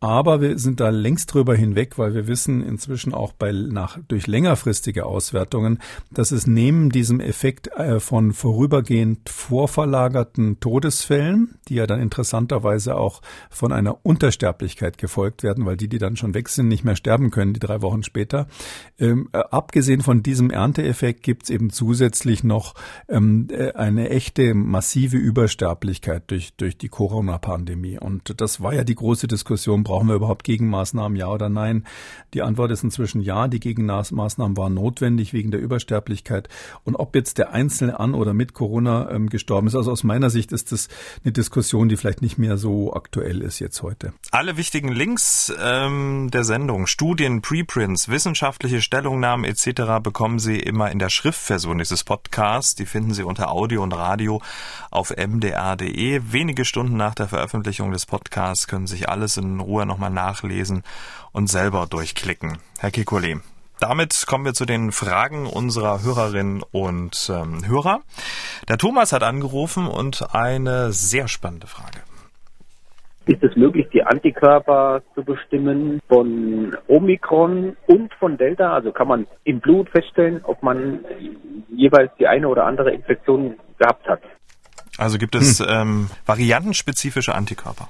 Aber 0.00 0.40
wir 0.40 0.58
sind 0.58 0.69
da 0.76 0.90
längst 0.90 1.34
drüber 1.34 1.54
hinweg, 1.54 1.98
weil 1.98 2.14
wir 2.14 2.26
wissen 2.26 2.62
inzwischen 2.62 3.14
auch 3.14 3.32
bei 3.32 3.52
nach 3.52 3.98
durch 4.08 4.26
längerfristige 4.26 5.06
Auswertungen, 5.06 5.78
dass 6.10 6.30
es 6.30 6.46
neben 6.46 6.90
diesem 6.90 7.20
Effekt 7.20 7.68
äh, 7.68 8.00
von 8.00 8.32
vorübergehend 8.32 9.28
vorverlagerten 9.28 10.60
Todesfällen, 10.60 11.58
die 11.68 11.74
ja 11.74 11.86
dann 11.86 12.00
interessanterweise 12.00 12.96
auch 12.96 13.22
von 13.50 13.72
einer 13.72 14.04
Untersterblichkeit 14.04 14.98
gefolgt 14.98 15.42
werden, 15.42 15.66
weil 15.66 15.76
die, 15.76 15.88
die 15.88 15.98
dann 15.98 16.16
schon 16.16 16.34
weg 16.34 16.48
sind, 16.48 16.68
nicht 16.68 16.84
mehr 16.84 16.96
sterben 16.96 17.30
können, 17.30 17.52
die 17.52 17.60
drei 17.60 17.82
Wochen 17.82 18.02
später. 18.02 18.46
Ähm, 18.98 19.28
äh, 19.32 19.38
abgesehen 19.38 20.00
von 20.00 20.22
diesem 20.22 20.50
Ernteeffekt 20.50 21.22
gibt 21.22 21.44
es 21.44 21.50
eben 21.50 21.70
zusätzlich 21.70 22.44
noch 22.44 22.74
ähm, 23.08 23.48
äh, 23.50 23.72
eine 23.72 24.10
echte 24.10 24.54
massive 24.54 25.16
Übersterblichkeit 25.16 26.30
durch 26.30 26.54
durch 26.54 26.78
die 26.78 26.88
Corona-Pandemie. 26.88 27.98
Und 27.98 28.40
das 28.40 28.60
war 28.60 28.74
ja 28.74 28.84
die 28.84 28.94
große 28.94 29.26
Diskussion 29.26 29.84
Brauchen 29.84 30.08
wir 30.08 30.14
überhaupt 30.14 30.44
Gegenmaßnahmen, 30.60 31.16
ja 31.16 31.28
oder 31.28 31.48
nein? 31.48 31.86
Die 32.34 32.42
Antwort 32.42 32.70
ist 32.70 32.84
inzwischen 32.84 33.22
ja. 33.22 33.48
Die 33.48 33.60
Gegenmaßnahmen 33.60 34.56
waren 34.56 34.74
notwendig 34.74 35.32
wegen 35.32 35.50
der 35.50 35.60
Übersterblichkeit. 35.60 36.48
Und 36.84 36.96
ob 36.96 37.14
jetzt 37.16 37.38
der 37.38 37.52
Einzelne 37.52 37.98
an 37.98 38.14
oder 38.14 38.34
mit 38.34 38.52
Corona 38.52 39.10
ähm, 39.10 39.30
gestorben 39.30 39.66
ist, 39.66 39.74
also 39.74 39.90
aus 39.90 40.04
meiner 40.04 40.28
Sicht 40.28 40.52
ist 40.52 40.70
das 40.70 40.88
eine 41.24 41.32
Diskussion, 41.32 41.88
die 41.88 41.96
vielleicht 41.96 42.20
nicht 42.20 42.36
mehr 42.36 42.58
so 42.58 42.92
aktuell 42.92 43.40
ist 43.40 43.58
jetzt 43.58 43.82
heute. 43.82 44.12
Alle 44.30 44.58
wichtigen 44.58 44.92
Links 44.92 45.52
ähm, 45.60 46.28
der 46.30 46.44
Sendung, 46.44 46.86
Studien, 46.86 47.40
Preprints, 47.40 48.08
wissenschaftliche 48.08 48.82
Stellungnahmen 48.82 49.46
etc. 49.46 50.02
bekommen 50.02 50.38
Sie 50.38 50.58
immer 50.58 50.90
in 50.90 50.98
der 50.98 51.08
Schriftversion 51.08 51.78
dieses 51.78 52.04
Podcasts. 52.04 52.74
Die 52.74 52.86
finden 52.86 53.14
Sie 53.14 53.22
unter 53.22 53.50
Audio 53.50 53.82
und 53.82 53.92
Radio 53.92 54.42
auf 54.90 55.10
mdr.de. 55.16 56.20
Wenige 56.30 56.66
Stunden 56.66 56.98
nach 56.98 57.14
der 57.14 57.28
Veröffentlichung 57.28 57.92
des 57.92 58.04
Podcasts 58.04 58.66
können 58.66 58.86
sich 58.86 59.08
alles 59.08 59.38
in 59.38 59.58
Ruhe 59.60 59.86
nochmal 59.86 60.10
nachlesen 60.10 60.49
und 61.32 61.48
selber 61.48 61.86
durchklicken. 61.86 62.58
Herr 62.78 62.90
Kekulé, 62.90 63.40
damit 63.80 64.24
kommen 64.26 64.44
wir 64.44 64.52
zu 64.52 64.66
den 64.66 64.92
Fragen 64.92 65.46
unserer 65.46 66.02
Hörerinnen 66.02 66.62
und 66.70 67.32
ähm, 67.34 67.66
Hörer. 67.66 68.00
Der 68.68 68.76
Thomas 68.76 69.12
hat 69.12 69.22
angerufen 69.22 69.86
und 69.86 70.34
eine 70.34 70.92
sehr 70.92 71.28
spannende 71.28 71.66
Frage. 71.66 72.00
Ist 73.26 73.42
es 73.42 73.54
möglich, 73.54 73.86
die 73.92 74.02
Antikörper 74.02 75.02
zu 75.14 75.22
bestimmen 75.22 76.00
von 76.08 76.76
Omikron 76.88 77.76
und 77.86 78.12
von 78.14 78.36
Delta? 78.36 78.72
Also 78.74 78.92
kann 78.92 79.08
man 79.08 79.26
im 79.44 79.60
Blut 79.60 79.88
feststellen, 79.88 80.40
ob 80.42 80.62
man 80.62 81.00
jeweils 81.68 82.10
die 82.18 82.26
eine 82.26 82.48
oder 82.48 82.66
andere 82.66 82.92
Infektion 82.92 83.56
gehabt 83.78 84.06
hat? 84.08 84.20
Also 84.98 85.16
gibt 85.16 85.34
es 85.34 85.60
hm. 85.60 85.66
ähm, 85.70 86.10
variantenspezifische 86.26 87.34
Antikörper? 87.34 87.88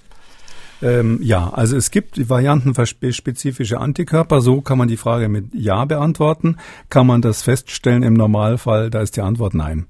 Ähm, 0.82 1.18
ja, 1.22 1.50
also 1.50 1.76
es 1.76 1.90
gibt 1.90 2.28
variantenspezifische 2.28 3.78
Antikörper. 3.78 4.40
So 4.40 4.60
kann 4.60 4.78
man 4.78 4.88
die 4.88 4.96
Frage 4.96 5.28
mit 5.28 5.54
Ja 5.54 5.84
beantworten. 5.84 6.56
Kann 6.88 7.06
man 7.06 7.22
das 7.22 7.42
feststellen 7.42 8.02
im 8.02 8.14
Normalfall? 8.14 8.90
Da 8.90 9.00
ist 9.00 9.16
die 9.16 9.20
Antwort 9.20 9.54
Nein. 9.54 9.86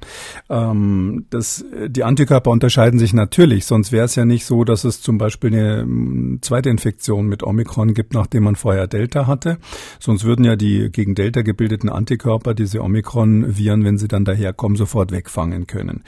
Ähm, 0.49 1.27
das, 1.31 1.65
die 1.87 2.05
Antikörper 2.05 2.51
unterscheiden 2.51 2.99
sich 2.99 3.13
natürlich. 3.13 3.67
Sonst 3.67 3.93
wäre 3.93 4.05
es 4.05 4.15
ja 4.15 4.25
nicht 4.25 4.45
so, 4.45 4.65
dass 4.65 4.85
es 4.85 5.01
zum 5.01 5.19
Beispiel 5.19 5.53
eine 5.53 6.41
zweite 6.41 6.71
Infektion 6.71 7.27
mit 7.27 7.43
Omikron 7.43 7.95
gibt, 7.95 8.15
nachdem 8.15 8.45
man 8.45 8.57
vorher 8.57 8.87
Delta 8.87 9.27
hatte. 9.27 9.59
Sonst 9.99 10.25
würden 10.25 10.45
ja 10.45 10.57
die 10.57 10.91
gegen 10.91 11.15
Delta 11.15 11.43
gebildeten 11.43 11.89
Antikörper 11.89 12.55
diese 12.55 12.83
Omikron-Viren, 12.83 13.85
wenn 13.85 13.99
sie 13.99 14.09
dann 14.09 14.25
daherkommen, 14.25 14.77
sofort 14.77 15.13
wegfangen 15.13 15.67
können. 15.67 16.03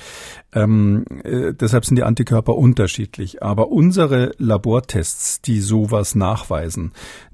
Ähm, 0.55 1.05
äh, 1.25 1.55
deshalb 1.55 1.85
sind 1.85 1.97
die 1.97 2.03
Antikörper 2.03 2.57
unterschiedlich. 2.57 3.43
Aber 3.43 3.71
unsere 3.71 4.33
Labortests, 4.73 5.43
die 5.43 5.61
sowas 5.61 6.15
nachweisen, 6.15 6.93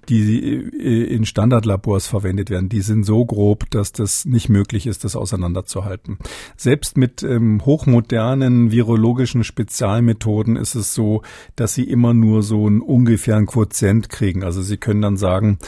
die 0.09 0.45
äh, 0.45 1.05
in 1.15 1.25
Standardlabors 1.25 2.09
verwendet 2.09 2.51
werden, 2.51 2.69
die 2.69 2.81
sind 2.81 3.05
so 3.05 3.25
grob, 3.25 3.71
dass 3.71 3.93
das 3.93 4.25
nicht 4.25 4.49
möglich 4.49 4.87
ist, 4.89 5.05
das 5.05 5.15
auseinanderzuhalten. 5.15 6.19
Selbst 6.57 6.97
mit 6.97 7.23
ähm, 7.23 7.65
hochmodernen 7.65 8.73
virologischen 8.73 9.45
Spezialmethoden 9.45 10.57
ist 10.57 10.75
es 10.75 10.95
so, 10.95 11.23
dass 11.55 11.75
sie 11.75 11.85
immer 11.85 12.13
nur 12.13 12.43
so 12.43 12.67
einen 12.67 12.81
ungefähren 12.81 13.47
Quotient 13.47 14.09
kriegen. 14.09 14.43
Also 14.43 14.63
sie 14.63 14.79
können 14.79 15.03
dann 15.03 15.17
sagen, 15.17 15.59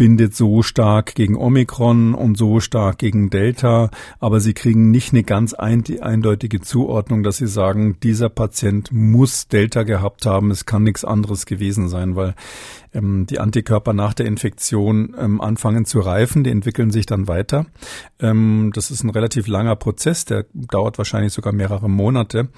bindet 0.00 0.34
so 0.34 0.62
stark 0.62 1.14
gegen 1.14 1.36
Omikron 1.36 2.14
und 2.14 2.38
so 2.38 2.60
stark 2.60 2.96
gegen 2.96 3.28
Delta, 3.28 3.90
aber 4.18 4.40
sie 4.40 4.54
kriegen 4.54 4.90
nicht 4.90 5.12
eine 5.12 5.24
ganz 5.24 5.52
eindeutige 5.52 6.62
Zuordnung, 6.62 7.22
dass 7.22 7.36
sie 7.36 7.46
sagen, 7.46 7.98
dieser 8.02 8.30
Patient 8.30 8.90
muss 8.92 9.48
Delta 9.48 9.82
gehabt 9.82 10.24
haben, 10.24 10.50
es 10.50 10.64
kann 10.64 10.84
nichts 10.84 11.04
anderes 11.04 11.44
gewesen 11.44 11.90
sein, 11.90 12.16
weil 12.16 12.34
ähm, 12.92 13.26
die 13.26 13.38
Antikörper 13.38 13.92
nach 13.92 14.14
der 14.14 14.26
Infektion 14.26 15.14
ähm, 15.18 15.40
anfangen 15.40 15.84
zu 15.84 16.00
reifen, 16.00 16.44
die 16.44 16.50
entwickeln 16.50 16.90
sich 16.90 17.06
dann 17.06 17.28
weiter. 17.28 17.66
Ähm, 18.20 18.72
das 18.74 18.90
ist 18.90 19.02
ein 19.02 19.10
relativ 19.10 19.46
langer 19.46 19.76
Prozess, 19.76 20.24
der 20.24 20.46
dauert 20.52 20.98
wahrscheinlich 20.98 21.32
sogar 21.32 21.52
mehrere 21.52 21.88
Monate. 21.88 22.48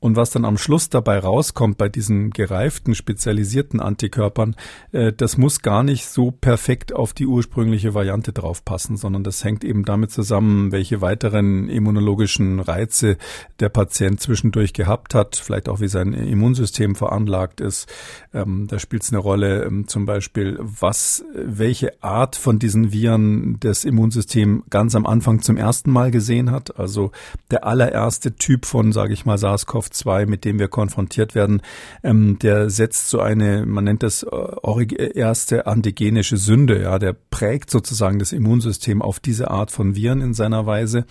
Und 0.00 0.16
was 0.16 0.30
dann 0.30 0.44
am 0.44 0.58
Schluss 0.58 0.88
dabei 0.88 1.18
rauskommt 1.18 1.78
bei 1.78 1.88
diesen 1.88 2.30
gereiften, 2.30 2.94
spezialisierten 2.94 3.80
Antikörpern, 3.80 4.56
äh, 4.92 5.12
das 5.12 5.36
muss 5.36 5.62
gar 5.62 5.82
nicht 5.82 6.06
so 6.06 6.30
perfekt 6.30 6.92
auf 6.92 7.12
die 7.12 7.26
ursprüngliche 7.26 7.94
Variante 7.94 8.32
draufpassen, 8.32 8.96
sondern 8.96 9.24
das 9.24 9.44
hängt 9.44 9.64
eben 9.64 9.84
damit 9.84 10.10
zusammen, 10.10 10.72
welche 10.72 11.00
weiteren 11.00 11.68
immunologischen 11.68 12.60
Reize 12.60 13.16
der 13.60 13.68
Patient 13.68 14.20
zwischendurch 14.20 14.72
gehabt 14.72 15.14
hat, 15.14 15.36
vielleicht 15.36 15.68
auch 15.68 15.80
wie 15.80 15.88
sein 15.88 16.12
Immunsystem 16.12 16.94
veranlagt 16.94 17.60
ist. 17.60 17.92
Ähm, 18.34 18.66
da 18.66 18.78
spielt 18.78 19.02
es 19.02 19.12
eine 19.12 19.18
Rolle, 19.18 19.64
zum 19.88 20.06
Beispiel, 20.06 20.58
was, 20.60 21.24
welche 21.34 22.02
Art 22.02 22.36
von 22.36 22.58
diesen 22.58 22.92
Viren 22.92 23.58
das 23.60 23.84
Immunsystem 23.84 24.64
ganz 24.70 24.94
am 24.94 25.06
Anfang 25.06 25.42
zum 25.42 25.56
ersten 25.56 25.90
Mal 25.90 26.10
gesehen 26.10 26.50
hat. 26.50 26.78
Also 26.78 27.12
der 27.50 27.66
allererste 27.66 28.36
Typ 28.36 28.66
von, 28.66 28.92
sage 28.92 29.12
ich 29.14 29.26
mal, 29.26 29.36
SARS-CoV-2, 29.36 30.26
mit 30.26 30.44
dem 30.44 30.58
wir 30.58 30.68
konfrontiert 30.68 31.34
werden, 31.34 31.62
ähm, 32.02 32.38
der 32.38 32.70
setzt 32.70 33.10
so 33.10 33.20
eine, 33.20 33.66
man 33.66 33.84
nennt 33.84 34.02
das 34.02 34.22
äh, 34.22 35.12
erste 35.14 35.66
antigenische 35.66 36.36
Sünde. 36.36 36.82
Ja, 36.82 36.98
der 36.98 37.12
prägt 37.12 37.70
sozusagen 37.70 38.18
das 38.18 38.32
Immunsystem 38.32 39.02
auf 39.02 39.20
diese 39.20 39.50
Art 39.50 39.70
von 39.70 39.94
Viren 39.94 40.20
in 40.20 40.34
seiner 40.34 40.66
Weise. 40.66 41.06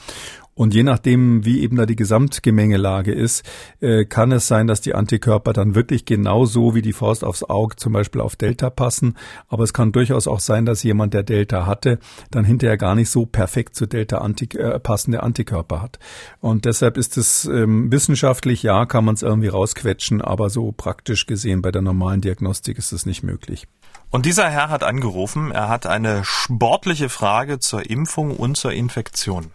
Und 0.53 0.73
je 0.73 0.83
nachdem, 0.83 1.45
wie 1.45 1.61
eben 1.61 1.77
da 1.77 1.85
die 1.85 1.95
Gesamtgemengelage 1.95 3.13
ist, 3.13 3.43
äh, 3.79 4.03
kann 4.05 4.31
es 4.31 4.47
sein, 4.47 4.67
dass 4.67 4.81
die 4.81 4.93
Antikörper 4.93 5.53
dann 5.53 5.75
wirklich 5.75 6.05
genauso 6.05 6.75
wie 6.75 6.81
die 6.81 6.91
Faust 6.93 7.23
aufs 7.23 7.43
Auge 7.43 7.77
zum 7.77 7.93
Beispiel 7.93 8.19
auf 8.19 8.35
Delta 8.35 8.69
passen. 8.69 9.17
Aber 9.47 9.63
es 9.63 9.73
kann 9.73 9.93
durchaus 9.93 10.27
auch 10.27 10.41
sein, 10.41 10.65
dass 10.65 10.83
jemand, 10.83 11.13
der 11.13 11.23
Delta 11.23 11.65
hatte, 11.65 11.99
dann 12.31 12.43
hinterher 12.43 12.77
gar 12.77 12.95
nicht 12.95 13.09
so 13.09 13.25
perfekt 13.25 13.75
zu 13.75 13.85
Delta 13.85 14.21
-Antik 14.21 14.57
äh, 14.57 14.77
passende 14.79 15.23
Antikörper 15.23 15.81
hat. 15.81 15.99
Und 16.41 16.65
deshalb 16.65 16.97
ist 16.97 17.17
es 17.17 17.45
ähm, 17.45 17.91
wissenschaftlich, 17.91 18.61
ja, 18.61 18.85
kann 18.85 19.05
man 19.05 19.15
es 19.15 19.21
irgendwie 19.21 19.47
rausquetschen, 19.47 20.21
aber 20.21 20.49
so 20.49 20.73
praktisch 20.73 21.27
gesehen 21.27 21.61
bei 21.61 21.71
der 21.71 21.81
normalen 21.81 22.19
Diagnostik 22.19 22.77
ist 22.77 22.91
es 22.91 23.05
nicht 23.05 23.23
möglich. 23.23 23.67
Und 24.09 24.25
dieser 24.25 24.49
Herr 24.49 24.69
hat 24.69 24.83
angerufen, 24.83 25.51
er 25.51 25.69
hat 25.69 25.85
eine 25.85 26.25
sportliche 26.25 27.07
Frage 27.07 27.59
zur 27.59 27.89
Impfung 27.89 28.35
und 28.35 28.57
zur 28.57 28.73
Infektion. 28.73 29.51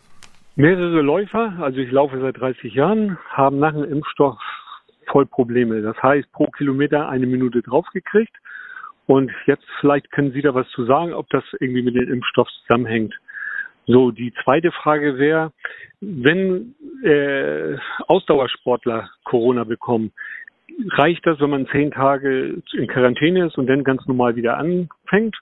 Mehrere 0.59 1.03
Läufer, 1.03 1.53
also 1.61 1.79
ich 1.79 1.93
laufe 1.93 2.19
seit 2.19 2.41
30 2.41 2.73
Jahren, 2.73 3.19
haben 3.29 3.59
nach 3.59 3.73
dem 3.73 3.85
Impfstoff 3.85 4.39
voll 5.07 5.27
Probleme. 5.27 5.83
Das 5.83 6.03
heißt, 6.03 6.33
pro 6.33 6.47
Kilometer 6.47 7.11
eine 7.11 7.27
Minute 7.27 7.61
draufgekriegt. 7.61 8.35
Und 9.07 9.31
jetzt 9.45 9.67
vielleicht 9.81 10.11
können 10.11 10.33
Sie 10.33 10.41
da 10.41 10.55
was 10.55 10.67
zu 10.71 10.87
sagen, 10.87 11.13
ob 11.13 11.29
das 11.29 11.45
irgendwie 11.61 11.83
mit 11.83 11.95
dem 11.95 12.11
Impfstoff 12.11 12.49
zusammenhängt. 12.63 13.13
So, 13.87 14.11
die 14.11 14.33
zweite 14.45 14.73
Frage 14.73 15.19
wäre, 15.19 15.53
wenn 16.01 16.75
äh, 17.05 17.77
Ausdauersportler 18.07 19.11
Corona 19.25 19.65
bekommen, 19.65 20.11
reicht 20.93 21.27
das, 21.27 21.39
wenn 21.39 21.51
man 21.51 21.67
zehn 21.69 21.91
Tage 21.91 22.63
in 22.73 22.87
Quarantäne 22.87 23.49
ist 23.49 23.59
und 23.59 23.67
dann 23.67 23.85
ganz 23.85 24.07
normal 24.07 24.37
wieder 24.37 24.57
anfängt? 24.57 25.37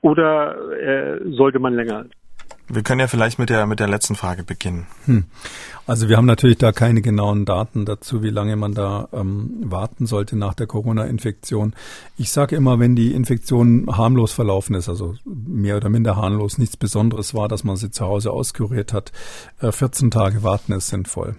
Oder 0.00 0.72
äh, 0.72 1.20
sollte 1.30 1.60
man 1.60 1.74
länger? 1.74 2.06
Wir 2.68 2.82
können 2.82 3.00
ja 3.00 3.06
vielleicht 3.06 3.38
mit 3.38 3.48
der, 3.48 3.66
mit 3.66 3.78
der 3.78 3.86
letzten 3.86 4.16
Frage 4.16 4.42
beginnen. 4.42 4.86
Hm. 5.04 5.24
Also 5.86 6.08
wir 6.08 6.16
haben 6.16 6.26
natürlich 6.26 6.58
da 6.58 6.72
keine 6.72 7.00
genauen 7.00 7.44
Daten 7.44 7.84
dazu, 7.84 8.22
wie 8.24 8.30
lange 8.30 8.56
man 8.56 8.74
da 8.74 9.08
ähm, 9.12 9.58
warten 9.60 10.06
sollte 10.06 10.36
nach 10.36 10.54
der 10.54 10.66
Corona-Infektion. 10.66 11.74
Ich 12.16 12.32
sage 12.32 12.56
immer, 12.56 12.80
wenn 12.80 12.96
die 12.96 13.12
Infektion 13.12 13.86
harmlos 13.96 14.32
verlaufen 14.32 14.74
ist, 14.74 14.88
also 14.88 15.14
mehr 15.24 15.76
oder 15.76 15.88
minder 15.88 16.16
harmlos, 16.16 16.58
nichts 16.58 16.76
Besonderes 16.76 17.34
war, 17.34 17.46
dass 17.46 17.62
man 17.62 17.76
sie 17.76 17.92
zu 17.92 18.04
Hause 18.04 18.32
auskuriert 18.32 18.92
hat, 18.92 19.12
äh, 19.60 19.70
14 19.70 20.10
Tage 20.10 20.42
warten 20.42 20.72
ist 20.72 20.88
sinnvoll. 20.88 21.36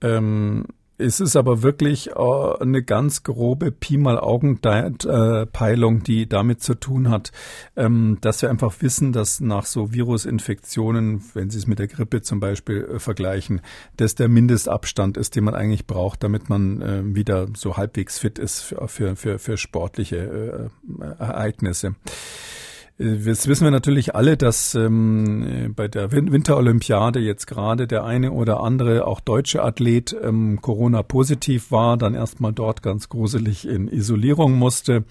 Ähm, 0.00 0.66
es 0.98 1.20
ist 1.20 1.36
aber 1.36 1.62
wirklich 1.62 2.10
äh, 2.10 2.12
eine 2.60 2.82
ganz 2.82 3.22
grobe 3.22 3.72
Pi 3.72 3.96
mal 3.96 4.18
Augenpeilung, 4.18 6.02
die 6.04 6.28
damit 6.28 6.62
zu 6.62 6.74
tun 6.74 7.10
hat, 7.10 7.32
ähm, 7.76 8.18
dass 8.20 8.42
wir 8.42 8.50
einfach 8.50 8.74
wissen, 8.80 9.12
dass 9.12 9.40
nach 9.40 9.66
so 9.66 9.92
Virusinfektionen, 9.92 11.22
wenn 11.34 11.50
Sie 11.50 11.58
es 11.58 11.66
mit 11.66 11.78
der 11.78 11.88
Grippe 11.88 12.22
zum 12.22 12.40
Beispiel 12.40 12.84
äh, 12.84 12.98
vergleichen, 12.98 13.60
dass 13.96 14.14
der 14.14 14.28
Mindestabstand 14.28 15.16
ist, 15.16 15.36
den 15.36 15.44
man 15.44 15.54
eigentlich 15.54 15.86
braucht, 15.86 16.22
damit 16.22 16.48
man 16.48 16.82
äh, 16.82 17.02
wieder 17.14 17.48
so 17.56 17.76
halbwegs 17.76 18.18
fit 18.18 18.38
ist 18.38 18.60
für, 18.60 18.88
für, 18.88 19.16
für, 19.16 19.38
für 19.38 19.56
sportliche 19.56 20.70
Ereignisse. 21.18 21.94
Das 22.96 23.48
wissen 23.48 23.64
wir 23.64 23.72
natürlich 23.72 24.14
alle, 24.14 24.36
dass 24.36 24.76
ähm, 24.76 25.72
bei 25.74 25.88
der 25.88 26.12
Winterolympiade 26.12 27.18
jetzt 27.18 27.48
gerade 27.48 27.88
der 27.88 28.04
eine 28.04 28.30
oder 28.30 28.60
andere, 28.60 29.08
auch 29.08 29.18
deutsche 29.18 29.64
Athlet, 29.64 30.14
ähm, 30.22 30.60
Corona-positiv 30.62 31.72
war, 31.72 31.96
dann 31.96 32.14
erstmal 32.14 32.52
dort 32.52 32.82
ganz 32.82 33.08
gruselig 33.08 33.66
in 33.66 33.88
Isolierung 33.88 34.52
musste 34.52 35.04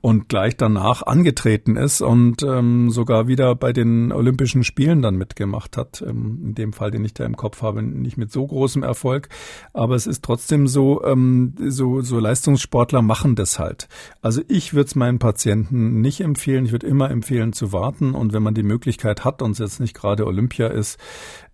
und 0.00 0.28
gleich 0.28 0.56
danach 0.56 1.02
angetreten 1.02 1.76
ist 1.76 2.02
und 2.02 2.42
ähm, 2.42 2.90
sogar 2.90 3.26
wieder 3.26 3.54
bei 3.56 3.72
den 3.72 4.12
Olympischen 4.12 4.62
Spielen 4.62 5.00
dann 5.02 5.16
mitgemacht 5.16 5.76
hat. 5.76 6.04
Ähm, 6.06 6.40
in 6.44 6.54
dem 6.54 6.72
Fall, 6.72 6.90
den 6.90 7.04
ich 7.04 7.14
da 7.14 7.24
im 7.24 7.36
Kopf 7.36 7.62
habe, 7.62 7.82
nicht 7.82 8.18
mit 8.18 8.30
so 8.30 8.46
großem 8.46 8.82
Erfolg. 8.82 9.28
Aber 9.72 9.96
es 9.96 10.06
ist 10.06 10.22
trotzdem 10.22 10.68
so, 10.68 11.02
ähm, 11.04 11.54
so, 11.68 12.02
so 12.02 12.20
Leistungssportler 12.20 13.00
machen 13.02 13.34
das 13.34 13.58
halt. 13.58 13.88
Also 14.20 14.42
ich 14.46 14.74
würde 14.74 14.88
es 14.88 14.94
meinen 14.94 15.18
Patienten 15.18 16.02
nicht 16.02 16.20
empfehlen. 16.20 16.66
Ich 16.66 16.72
würde 16.72 16.86
immer 16.86 17.10
empfehlen 17.10 17.23
zu 17.24 17.72
warten 17.72 18.14
und 18.14 18.32
wenn 18.32 18.42
man 18.42 18.54
die 18.54 18.62
Möglichkeit 18.62 19.24
hat 19.24 19.42
und 19.42 19.52
es 19.52 19.58
jetzt 19.58 19.80
nicht 19.80 19.94
gerade 19.94 20.26
Olympia 20.26 20.68
ist, 20.68 20.98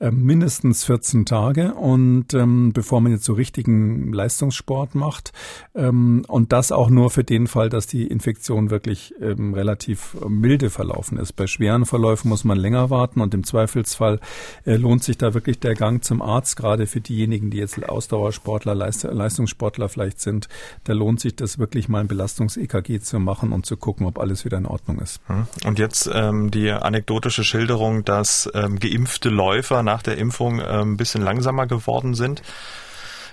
äh, 0.00 0.10
mindestens 0.10 0.84
14 0.84 1.26
Tage 1.26 1.74
und 1.74 2.34
ähm, 2.34 2.72
bevor 2.72 3.00
man 3.00 3.12
jetzt 3.12 3.24
so 3.24 3.34
richtigen 3.34 4.12
Leistungssport 4.12 4.94
macht 4.94 5.32
ähm, 5.74 6.24
und 6.26 6.52
das 6.52 6.72
auch 6.72 6.90
nur 6.90 7.10
für 7.10 7.24
den 7.24 7.46
Fall, 7.46 7.68
dass 7.68 7.86
die 7.86 8.06
Infektion 8.06 8.70
wirklich 8.70 9.14
ähm, 9.20 9.54
relativ 9.54 10.16
milde 10.28 10.70
verlaufen 10.70 11.18
ist. 11.18 11.34
Bei 11.34 11.46
schweren 11.46 11.86
Verläufen 11.86 12.28
muss 12.28 12.44
man 12.44 12.58
länger 12.58 12.90
warten 12.90 13.20
und 13.20 13.34
im 13.34 13.44
Zweifelsfall 13.44 14.20
äh, 14.64 14.76
lohnt 14.76 15.04
sich 15.04 15.18
da 15.18 15.34
wirklich 15.34 15.60
der 15.60 15.74
Gang 15.74 16.02
zum 16.02 16.22
Arzt, 16.22 16.56
gerade 16.56 16.86
für 16.86 17.00
diejenigen, 17.00 17.50
die 17.50 17.58
jetzt 17.58 17.82
Ausdauersportler, 17.88 18.74
Leist 18.74 19.04
Leistungssportler 19.04 19.88
vielleicht 19.88 20.20
sind. 20.20 20.48
Da 20.84 20.92
lohnt 20.92 21.20
sich 21.20 21.36
das 21.36 21.58
wirklich 21.58 21.88
mal 21.88 22.00
ein 22.00 22.08
Belastungs-EKG 22.08 23.00
zu 23.00 23.20
machen 23.20 23.52
und 23.52 23.66
zu 23.66 23.76
gucken, 23.76 24.06
ob 24.06 24.18
alles 24.18 24.44
wieder 24.44 24.58
in 24.58 24.66
Ordnung 24.66 24.98
ist. 24.98 25.20
Und 25.64 25.78
jetzt 25.78 26.08
ähm, 26.12 26.50
die 26.50 26.70
anekdotische 26.70 27.44
Schilderung, 27.44 28.04
dass 28.04 28.50
ähm, 28.54 28.78
geimpfte 28.78 29.28
Läufer 29.28 29.82
nach 29.82 30.02
der 30.02 30.16
Impfung 30.16 30.60
ähm, 30.60 30.92
ein 30.92 30.96
bisschen 30.96 31.22
langsamer 31.22 31.66
geworden 31.66 32.14
sind. 32.14 32.42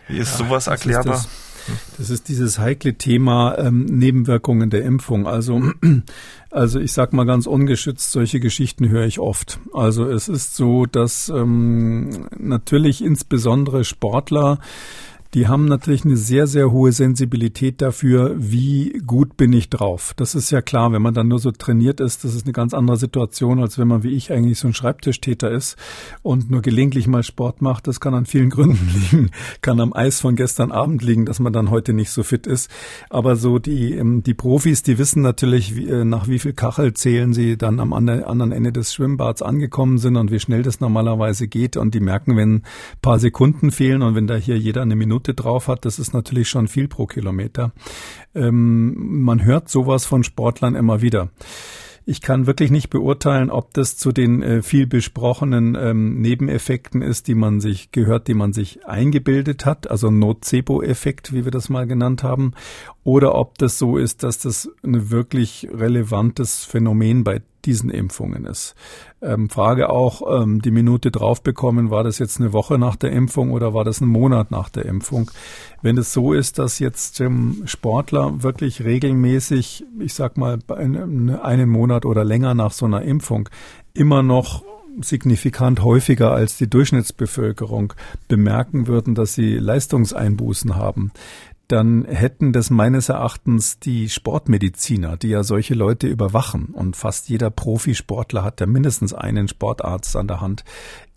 Wie 0.07 0.17
ist 0.17 0.37
ja, 0.39 0.45
sowas 0.45 0.67
erklärbar? 0.67 1.15
Ist 1.15 1.29
das 1.97 2.09
ist 2.09 2.29
dieses 2.29 2.59
heikle 2.59 2.95
Thema 2.95 3.57
ähm, 3.57 3.85
Nebenwirkungen 3.85 4.69
der 4.69 4.83
Impfung. 4.83 5.27
Also, 5.27 5.61
also 6.51 6.79
ich 6.79 6.93
sag 6.93 7.13
mal 7.13 7.25
ganz 7.25 7.45
ungeschützt, 7.45 8.11
solche 8.11 8.39
Geschichten 8.39 8.89
höre 8.89 9.05
ich 9.05 9.19
oft. 9.19 9.59
Also 9.73 10.05
es 10.05 10.27
ist 10.27 10.55
so, 10.55 10.85
dass 10.85 11.29
ähm, 11.29 12.27
natürlich 12.37 13.03
insbesondere 13.03 13.83
Sportler 13.83 14.59
die 15.33 15.47
haben 15.47 15.65
natürlich 15.65 16.05
eine 16.05 16.17
sehr, 16.17 16.47
sehr 16.47 16.71
hohe 16.71 16.91
Sensibilität 16.91 17.81
dafür, 17.81 18.35
wie 18.37 19.01
gut 19.05 19.37
bin 19.37 19.53
ich 19.53 19.69
drauf. 19.69 20.13
Das 20.15 20.35
ist 20.35 20.51
ja 20.51 20.61
klar, 20.61 20.91
wenn 20.91 21.01
man 21.01 21.13
dann 21.13 21.27
nur 21.27 21.39
so 21.39 21.51
trainiert 21.51 21.99
ist, 21.99 22.23
das 22.23 22.33
ist 22.33 22.45
eine 22.45 22.53
ganz 22.53 22.73
andere 22.73 22.97
Situation, 22.97 23.59
als 23.59 23.77
wenn 23.77 23.87
man 23.87 24.03
wie 24.03 24.13
ich 24.13 24.31
eigentlich 24.31 24.59
so 24.59 24.67
ein 24.67 24.73
Schreibtischtäter 24.73 25.51
ist 25.51 25.77
und 26.21 26.49
nur 26.49 26.61
gelegentlich 26.61 27.07
mal 27.07 27.23
Sport 27.23 27.61
macht. 27.61 27.87
Das 27.87 27.99
kann 27.99 28.13
an 28.13 28.25
vielen 28.25 28.49
Gründen 28.57 28.89
liegen, 28.93 29.31
kann 29.61 29.79
am 29.79 29.93
Eis 29.93 30.21
von 30.21 30.35
gestern 30.35 30.71
Abend 30.71 31.03
liegen, 31.03 31.25
dass 31.25 31.39
man 31.39 31.53
dann 31.53 31.69
heute 31.69 31.93
nicht 31.93 32.11
so 32.11 32.23
fit 32.23 32.47
ist. 32.47 32.71
Aber 33.09 33.35
so 33.35 33.59
die, 33.59 33.93
ähm, 33.93 34.23
die 34.23 34.33
Profis, 34.33 34.83
die 34.83 34.97
wissen 34.97 35.21
natürlich, 35.21 35.75
äh, 35.77 36.05
nach 36.05 36.27
wie 36.27 36.39
viel 36.39 36.53
Kachel 36.53 36.93
zählen 36.93 37.33
sie 37.33 37.57
dann 37.57 37.79
am 37.79 37.93
anderen 37.93 38.51
Ende 38.51 38.71
des 38.71 38.93
Schwimmbads 38.93 39.41
angekommen 39.41 39.97
sind 39.97 40.15
und 40.15 40.31
wie 40.31 40.39
schnell 40.39 40.63
das 40.63 40.79
normalerweise 40.79 41.47
geht. 41.47 41.77
Und 41.77 41.93
die 41.93 41.99
merken, 41.99 42.37
wenn 42.37 42.55
ein 42.55 42.63
paar 43.01 43.19
Sekunden 43.19 43.71
fehlen 43.71 44.01
und 44.01 44.15
wenn 44.15 44.27
da 44.27 44.35
hier 44.35 44.57
jeder 44.57 44.81
eine 44.81 44.95
Minute 44.95 45.16
Minute 45.17 45.33
drauf 45.33 45.67
hat, 45.67 45.83
das 45.85 45.97
ist 45.97 46.13
natürlich 46.13 46.47
schon 46.47 46.67
viel 46.67 46.87
pro 46.87 47.07
Kilometer. 47.07 47.71
Ähm, 48.35 49.23
man 49.23 49.43
hört 49.43 49.67
sowas 49.67 50.05
von 50.05 50.23
Sportlern 50.23 50.75
immer 50.75 51.01
wieder. 51.01 51.29
Ich 52.05 52.21
kann 52.21 52.45
wirklich 52.45 52.69
nicht 52.69 52.89
beurteilen, 52.89 53.49
ob 53.49 53.73
das 53.73 53.97
zu 53.97 54.11
den 54.11 54.41
äh, 54.43 54.61
viel 54.61 54.85
besprochenen 54.85 55.75
ähm, 55.75 56.21
Nebeneffekten 56.21 57.01
ist, 57.01 57.27
die 57.27 57.35
man 57.35 57.59
sich 57.59 57.91
gehört, 57.91 58.27
die 58.27 58.35
man 58.35 58.53
sich 58.53 58.85
eingebildet 58.85 59.65
hat, 59.65 59.89
also 59.89 60.11
Nocebo-Effekt, 60.11 61.33
wie 61.33 61.43
wir 61.43 61.51
das 61.51 61.67
mal 61.67 61.87
genannt 61.87 62.23
haben, 62.23 62.53
oder 63.07 63.35
ob 63.35 63.57
das 63.57 63.79
so 63.79 63.95
ist, 63.97 64.23
dass 64.23 64.37
das 64.39 64.69
ein 64.83 65.09
wirklich 65.09 65.69
relevantes 65.73 66.65
Phänomen 66.65 67.23
bei 67.23 67.41
diesen 67.63 67.89
Impfungen 67.89 68.45
ist. 68.45 68.75
Ähm, 69.21 69.49
Frage 69.49 69.89
auch, 69.89 70.41
ähm, 70.41 70.61
die 70.61 70.71
Minute 70.71 71.09
drauf 71.09 71.41
bekommen, 71.41 71.89
war 71.89 72.03
das 72.03 72.19
jetzt 72.19 72.41
eine 72.41 72.51
Woche 72.51 72.77
nach 72.77 72.97
der 72.97 73.13
Impfung 73.13 73.51
oder 73.51 73.73
war 73.73 73.85
das 73.85 74.01
ein 74.01 74.09
Monat 74.09 74.51
nach 74.51 74.67
der 74.67 74.83
Impfung? 74.87 75.31
Wenn 75.81 75.97
es 75.97 76.11
so 76.11 76.33
ist, 76.33 76.59
dass 76.59 76.79
jetzt 76.79 77.21
ähm, 77.21 77.61
Sportler 77.63 78.43
wirklich 78.43 78.83
regelmäßig, 78.83 79.85
ich 79.99 80.13
sag 80.13 80.35
mal, 80.35 80.59
einen 80.67 81.69
Monat 81.69 82.05
oder 82.05 82.25
länger 82.25 82.55
nach 82.55 82.73
so 82.73 82.87
einer 82.87 83.03
Impfung 83.03 83.47
immer 83.93 84.21
noch 84.21 84.65
signifikant 84.99 85.81
häufiger 85.81 86.33
als 86.33 86.57
die 86.57 86.69
Durchschnittsbevölkerung 86.69 87.93
bemerken 88.27 88.87
würden, 88.87 89.15
dass 89.15 89.33
sie 89.33 89.53
Leistungseinbußen 89.53 90.75
haben, 90.75 91.11
dann 91.67 92.05
hätten 92.05 92.53
das 92.53 92.69
meines 92.69 93.09
Erachtens 93.09 93.79
die 93.79 94.07
Sportmediziner, 94.07 95.17
die 95.17 95.29
ja 95.29 95.43
solche 95.43 95.73
Leute 95.73 96.07
überwachen. 96.07 96.67
Und 96.67 96.95
fast 96.95 97.27
jeder 97.27 97.49
Profisportler 97.49 98.43
hat 98.43 98.61
ja 98.61 98.67
mindestens 98.67 99.13
einen 99.13 99.47
Sportarzt 99.47 100.15
an 100.15 100.27
der 100.27 100.39
Hand. 100.39 100.63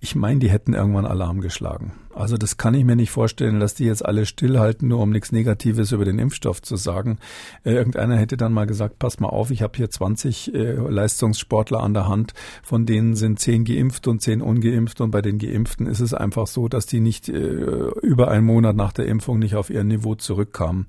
Ich 0.00 0.14
meine, 0.14 0.40
die 0.40 0.50
hätten 0.50 0.72
irgendwann 0.72 1.06
Alarm 1.06 1.40
geschlagen. 1.40 1.92
Also 2.12 2.36
das 2.36 2.56
kann 2.56 2.74
ich 2.74 2.84
mir 2.84 2.96
nicht 2.96 3.10
vorstellen, 3.10 3.60
dass 3.60 3.74
die 3.74 3.84
jetzt 3.84 4.04
alle 4.04 4.26
stillhalten, 4.26 4.88
nur 4.88 5.00
um 5.00 5.10
nichts 5.10 5.30
Negatives 5.30 5.92
über 5.92 6.04
den 6.04 6.18
Impfstoff 6.18 6.60
zu 6.60 6.76
sagen. 6.76 7.18
Äh, 7.64 7.74
irgendeiner 7.74 8.16
hätte 8.16 8.36
dann 8.36 8.52
mal 8.52 8.66
gesagt, 8.66 8.98
pass 8.98 9.20
mal 9.20 9.28
auf, 9.28 9.50
ich 9.50 9.62
habe 9.62 9.76
hier 9.76 9.88
20 9.88 10.52
äh, 10.52 10.72
Leistungssportler 10.72 11.80
an 11.80 11.94
der 11.94 12.08
Hand, 12.08 12.34
von 12.62 12.84
denen 12.84 13.14
sind 13.14 13.38
10 13.38 13.64
geimpft 13.64 14.08
und 14.08 14.20
10 14.20 14.42
ungeimpft 14.42 15.00
und 15.00 15.12
bei 15.12 15.22
den 15.22 15.38
Geimpften 15.38 15.86
ist 15.86 16.00
es 16.00 16.12
einfach 16.12 16.48
so, 16.48 16.68
dass 16.68 16.86
die 16.86 17.00
nicht 17.00 17.28
äh, 17.28 17.32
über 17.32 18.28
einen 18.28 18.44
Monat 18.44 18.74
nach 18.74 18.92
der 18.92 19.06
Impfung 19.06 19.38
nicht 19.38 19.54
auf 19.54 19.70
ihr 19.70 19.84
Niveau 19.84 20.16
zurückkamen. 20.16 20.86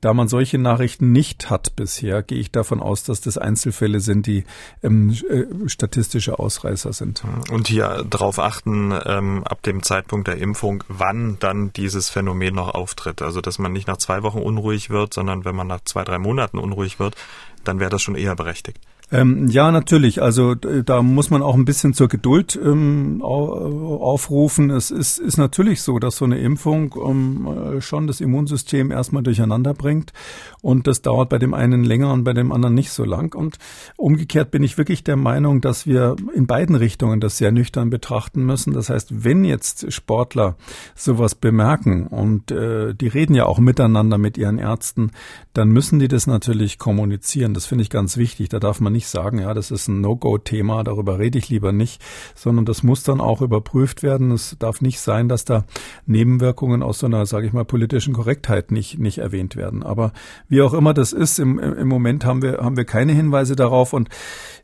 Da 0.00 0.14
man 0.14 0.28
solche 0.28 0.56
Nachrichten 0.56 1.12
nicht 1.12 1.50
hat 1.50 1.76
bisher, 1.76 2.22
gehe 2.22 2.38
ich 2.38 2.52
davon 2.52 2.80
aus, 2.80 3.02
dass 3.02 3.20
das 3.20 3.36
Einzelfälle 3.36 4.00
sind, 4.00 4.26
die 4.26 4.44
ähm, 4.82 5.14
äh, 5.28 5.68
statistische 5.68 6.38
Ausreißer 6.38 6.92
sind. 6.92 7.22
Und 7.50 7.68
hier 7.68 8.06
darauf 8.08 8.38
achten, 8.38 8.49
ähm, 8.66 9.44
ab 9.44 9.62
dem 9.62 9.82
Zeitpunkt 9.82 10.28
der 10.28 10.38
Impfung, 10.38 10.84
wann 10.88 11.38
dann 11.40 11.72
dieses 11.72 12.08
Phänomen 12.10 12.54
noch 12.54 12.74
auftritt. 12.74 13.22
Also 13.22 13.40
dass 13.40 13.58
man 13.58 13.72
nicht 13.72 13.88
nach 13.88 13.98
zwei 13.98 14.22
Wochen 14.22 14.38
unruhig 14.38 14.90
wird, 14.90 15.14
sondern 15.14 15.44
wenn 15.44 15.56
man 15.56 15.66
nach 15.66 15.80
zwei, 15.84 16.04
drei 16.04 16.18
Monaten 16.18 16.58
unruhig 16.58 16.98
wird, 16.98 17.16
dann 17.64 17.80
wäre 17.80 17.90
das 17.90 18.02
schon 18.02 18.16
eher 18.16 18.36
berechtigt. 18.36 18.80
Ähm, 19.12 19.48
ja, 19.48 19.72
natürlich. 19.72 20.22
Also 20.22 20.54
da 20.54 21.02
muss 21.02 21.30
man 21.30 21.42
auch 21.42 21.54
ein 21.54 21.64
bisschen 21.64 21.94
zur 21.94 22.08
Geduld 22.08 22.58
ähm, 22.62 23.22
aufrufen. 23.22 24.70
Es 24.70 24.92
ist, 24.92 25.18
ist 25.18 25.36
natürlich 25.36 25.82
so, 25.82 25.98
dass 25.98 26.16
so 26.16 26.24
eine 26.24 26.38
Impfung 26.38 26.94
ähm, 27.04 27.80
schon 27.80 28.06
das 28.06 28.20
Immunsystem 28.20 28.92
erstmal 28.92 29.24
durcheinander 29.24 29.74
bringt 29.74 30.12
und 30.62 30.86
das 30.86 31.02
dauert 31.02 31.30
bei 31.30 31.38
dem 31.38 31.54
einen 31.54 31.84
länger 31.84 32.12
und 32.12 32.24
bei 32.24 32.32
dem 32.32 32.52
anderen 32.52 32.74
nicht 32.74 32.90
so 32.90 33.04
lang. 33.04 33.34
Und 33.34 33.58
umgekehrt 33.96 34.50
bin 34.50 34.62
ich 34.62 34.76
wirklich 34.76 35.02
der 35.04 35.16
Meinung, 35.16 35.60
dass 35.60 35.86
wir 35.86 36.16
in 36.34 36.46
beiden 36.46 36.74
Richtungen 36.74 37.20
das 37.20 37.38
sehr 37.38 37.52
nüchtern 37.52 37.90
betrachten 37.90 38.44
müssen. 38.44 38.72
Das 38.74 38.90
heißt, 38.90 39.24
wenn 39.24 39.44
jetzt 39.44 39.92
Sportler 39.92 40.56
sowas 40.94 41.34
bemerken 41.34 42.06
und 42.06 42.50
äh, 42.50 42.94
die 42.94 43.08
reden 43.08 43.34
ja 43.34 43.46
auch 43.46 43.58
miteinander 43.58 44.18
mit 44.18 44.36
ihren 44.36 44.58
Ärzten, 44.58 45.12
dann 45.54 45.70
müssen 45.70 45.98
die 45.98 46.08
das 46.08 46.26
natürlich 46.26 46.78
kommunizieren. 46.78 47.54
Das 47.54 47.66
finde 47.66 47.82
ich 47.82 47.90
ganz 47.90 48.16
wichtig. 48.16 48.50
Da 48.50 48.58
darf 48.58 48.80
man 48.80 48.92
nicht 48.92 49.08
sagen, 49.08 49.38
ja, 49.38 49.54
das 49.54 49.70
ist 49.70 49.88
ein 49.88 50.00
No-Go-Thema, 50.00 50.84
darüber 50.84 51.18
rede 51.18 51.38
ich 51.38 51.48
lieber 51.48 51.72
nicht, 51.72 52.02
sondern 52.34 52.66
das 52.66 52.82
muss 52.82 53.02
dann 53.02 53.20
auch 53.20 53.40
überprüft 53.40 54.02
werden. 54.02 54.30
Es 54.32 54.56
darf 54.58 54.80
nicht 54.80 55.00
sein, 55.00 55.28
dass 55.28 55.44
da 55.44 55.64
Nebenwirkungen 56.06 56.82
aus 56.82 56.98
so 56.98 57.06
einer, 57.06 57.24
sage 57.24 57.46
ich 57.46 57.52
mal, 57.52 57.64
politischen 57.64 58.12
Korrektheit 58.12 58.70
nicht, 58.70 58.98
nicht 58.98 59.18
erwähnt 59.18 59.56
werden. 59.56 59.82
Aber 59.82 60.12
wie 60.50 60.60
auch 60.60 60.74
immer 60.74 60.92
das 60.92 61.14
ist, 61.14 61.38
im, 61.38 61.58
im 61.58 61.88
Moment 61.88 62.26
haben 62.26 62.42
wir, 62.42 62.58
haben 62.58 62.76
wir 62.76 62.84
keine 62.84 63.12
Hinweise 63.12 63.56
darauf 63.56 63.94
und 63.94 64.10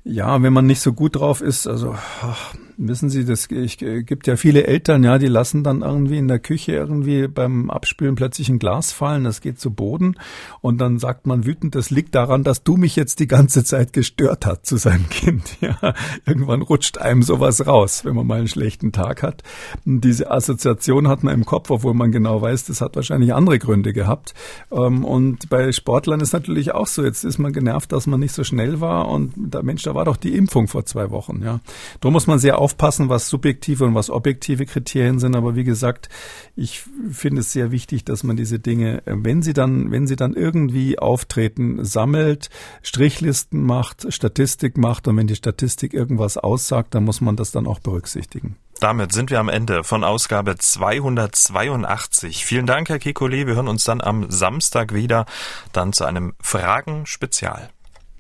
ja, 0.05 0.43
wenn 0.43 0.53
man 0.53 0.67
nicht 0.67 0.81
so 0.81 0.93
gut 0.93 1.17
drauf 1.17 1.41
ist, 1.41 1.67
also 1.67 1.97
ach, 2.23 2.55
Wissen 2.79 3.09
Sie, 3.09 3.25
das 3.25 3.51
ich, 3.51 3.79
gibt 3.79 4.27
ja 4.27 4.37
viele 4.37 4.67
Eltern, 4.67 5.03
ja, 5.03 5.17
die 5.17 5.29
lassen 5.29 5.65
dann 5.65 5.81
irgendwie 5.81 6.19
in 6.19 6.29
der 6.29 6.39
Küche 6.39 6.73
irgendwie 6.73 7.27
beim 7.27 7.71
Abspülen 7.71 8.17
plötzlich 8.17 8.51
ein 8.51 8.59
Glas 8.59 8.93
fallen, 8.93 9.25
das 9.25 9.41
geht 9.41 9.59
zu 9.59 9.71
Boden 9.71 10.17
und 10.61 10.79
dann 10.79 10.99
sagt 10.99 11.27
man 11.27 11.47
wütend, 11.47 11.75
das 11.75 11.89
liegt 11.89 12.15
daran, 12.15 12.45
dass 12.45 12.65
du 12.65 12.77
mich 12.77 12.95
jetzt 12.95 13.19
die 13.19 13.29
ganze 13.29 13.65
Zeit 13.65 13.95
gestört 13.95 14.45
hast 14.45 14.67
zu 14.67 14.77
seinem 14.77 15.09
Kind. 15.09 15.57
Ja, 15.67 15.95
irgendwann 16.27 16.61
rutscht 16.61 16.99
einem 16.99 17.23
sowas 17.23 17.67
raus, 17.67 18.05
wenn 18.05 18.15
man 18.15 18.27
mal 18.27 18.39
einen 18.39 18.49
schlechten 18.49 18.93
Tag 18.93 19.23
hat. 19.23 19.43
Und 19.87 20.03
diese 20.03 20.31
Assoziation 20.31 21.09
hat 21.09 21.23
man 21.23 21.35
im 21.35 21.47
Kopf, 21.47 21.71
obwohl 21.71 21.95
man 21.95 22.13
genau 22.13 22.43
weiß, 22.43 22.67
das 22.67 22.83
hat 22.83 22.95
wahrscheinlich 22.95 23.33
andere 23.33 23.59
Gründe 23.59 23.93
gehabt. 23.93 24.35
Ähm, 24.71 25.05
und 25.05 25.49
bei 25.49 25.73
Sportlern 25.77 26.21
ist 26.21 26.33
natürlich 26.33 26.73
auch 26.73 26.87
so. 26.87 27.05
Jetzt 27.05 27.25
ist 27.25 27.39
man 27.39 27.53
genervt, 27.53 27.93
dass 27.93 28.07
man 28.07 28.21
nicht 28.21 28.33
so 28.33 28.45
schnell 28.45 28.81
war 28.81 29.09
und 29.09 29.33
der 29.37 29.63
Mensch, 29.63 29.83
da 29.83 29.95
war 29.95 30.05
doch 30.05 30.17
die 30.17 30.35
Impfung 30.37 30.69
vor 30.69 30.85
zwei 30.85 31.11
Wochen. 31.11 31.43
Ja, 31.43 31.61
da 32.01 32.11
muss 32.11 32.27
man 32.27 32.39
sehr 32.39 32.59
aufpassen, 32.59 33.09
was 33.09 33.29
subjektive 33.29 33.85
und 33.85 33.95
was 33.95 34.11
objektive 34.11 34.67
Kriterien 34.67 35.19
sind. 35.19 35.37
Aber 35.37 35.55
wie 35.55 35.65
gesagt, 35.65 36.09
ich 36.57 36.83
finde 37.11 37.41
es 37.41 37.53
sehr 37.53 37.71
wichtig, 37.71 38.05
dass 38.05 38.25
man 38.25 38.37
diese 38.37 38.59
Dinge, 38.59 39.03
wenn 39.05 39.43
sie 39.43 39.53
dann, 39.53 39.91
wenn 39.91 40.07
sie 40.07 40.17
dann 40.17 40.35
irgendwie 40.35 40.99
auftreten, 40.99 41.85
sammelt, 41.85 42.51
Strichlisten 42.83 43.63
macht, 43.63 44.13
Statistik 44.13 44.77
macht 44.77 45.07
und 45.09 45.17
wenn 45.17 45.27
die 45.27 45.37
Statistik 45.37 45.95
irgendwas 45.95 46.37
aussagt, 46.37 46.95
dann 46.95 47.05
muss 47.05 47.21
man 47.21 47.37
das 47.37 47.53
dann 47.53 47.67
auch 47.67 47.79
berücksichtigen. 47.79 48.57
Damit 48.81 49.13
sind 49.13 49.31
wir 49.31 49.41
am 49.41 49.49
Ende 49.49 49.85
von 49.85 50.05
Ausgabe 50.05 50.59
282. 50.59 52.45
Vielen 52.45 52.67
Dank, 52.67 52.91
Herr 52.91 52.99
Kekulé. 52.99 53.47
Wir 53.47 53.55
hören 53.55 53.69
uns 53.69 53.85
dann 53.85 54.03
am 54.03 54.31
Samstag 54.31 54.93
wieder, 54.93 55.25
dann 55.73 55.95
zu 55.95 56.05
einem 56.05 56.35
Fragen-Spezial. 56.43 57.71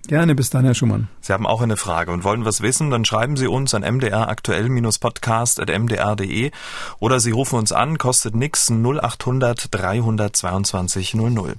Gerne, 0.07 0.35
bis 0.37 0.51
dann, 0.51 0.65
Herr 0.65 0.75
Schumann. 0.75 1.09
Sie 1.21 1.33
haben 1.33 1.49
auch 1.49 1.61
eine 1.61 1.77
Frage 1.77 2.13
und 2.13 2.23
wollen 2.23 2.45
was 2.45 2.61
wissen, 2.61 2.91
dann 2.91 3.05
schreiben 3.05 3.37
Sie 3.37 3.49
uns 3.49 3.75
an 3.75 3.83
mdraktuell-podcast.mdr.de 3.83 6.53
oder 7.01 7.19
Sie 7.19 7.33
rufen 7.33 7.59
uns 7.59 7.73
an, 7.73 7.99
kostet 7.99 8.37
nix 8.37 8.71
0800 8.71 9.75
322 9.75 11.15
00. 11.15 11.55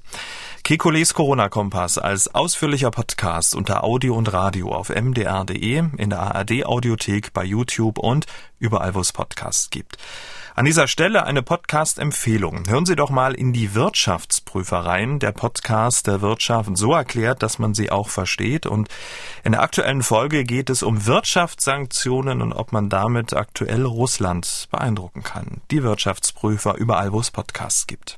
Kekules 0.68 1.14
Corona-Kompass 1.14 1.98
als 1.98 2.36
ausführlicher 2.36 2.92
Podcast 2.92 3.56
unter 3.56 3.86
Audio 3.86 4.18
und 4.18 4.34
Radio 4.34 4.74
auf 4.74 4.90
mdr.de, 4.90 5.82
in 5.96 6.10
der 6.10 6.20
ARD-Audiothek, 6.20 7.32
bei 7.32 7.46
YouTube 7.46 7.98
und 7.98 8.26
überall, 8.60 8.94
wo 8.94 9.00
es 9.00 9.14
Podcasts 9.14 9.70
gibt. 9.70 9.98
An 10.56 10.66
dieser 10.66 10.90
Stelle 10.90 11.24
eine 11.24 11.42
Podcast-Empfehlung. 11.42 12.68
Hören 12.68 12.86
Sie 12.86 12.98
doch 12.98 13.10
mal 13.10 13.34
in 13.34 13.54
die 13.54 13.76
Wirtschaftsprüfer 13.76 14.80
rein. 14.80 15.20
Der 15.20 15.32
Podcast 15.32 16.06
der 16.06 16.20
Wirtschaft 16.20 16.76
so 16.76 16.94
erklärt, 16.94 17.44
dass 17.44 17.60
man 17.60 17.74
sie 17.74 17.90
auch 17.90 18.10
versteht. 18.10 18.66
Und 18.66 18.90
in 19.46 19.54
der 19.54 19.62
aktuellen 19.62 20.04
Folge 20.04 20.44
geht 20.44 20.70
es 20.70 20.84
um 20.84 21.06
Wirtschaftssanktionen 21.06 22.42
und 22.42 22.52
ob 22.52 22.74
man 22.74 22.90
damit 22.90 23.34
aktuell 23.34 23.86
Russland 23.86 24.68
beeindrucken 24.70 25.24
kann. 25.24 25.62
Die 25.72 25.82
Wirtschaftsprüfer 25.82 26.76
überall, 26.76 27.14
wo 27.14 27.22
es 27.22 27.32
Podcasts 27.32 27.88
gibt. 27.88 28.18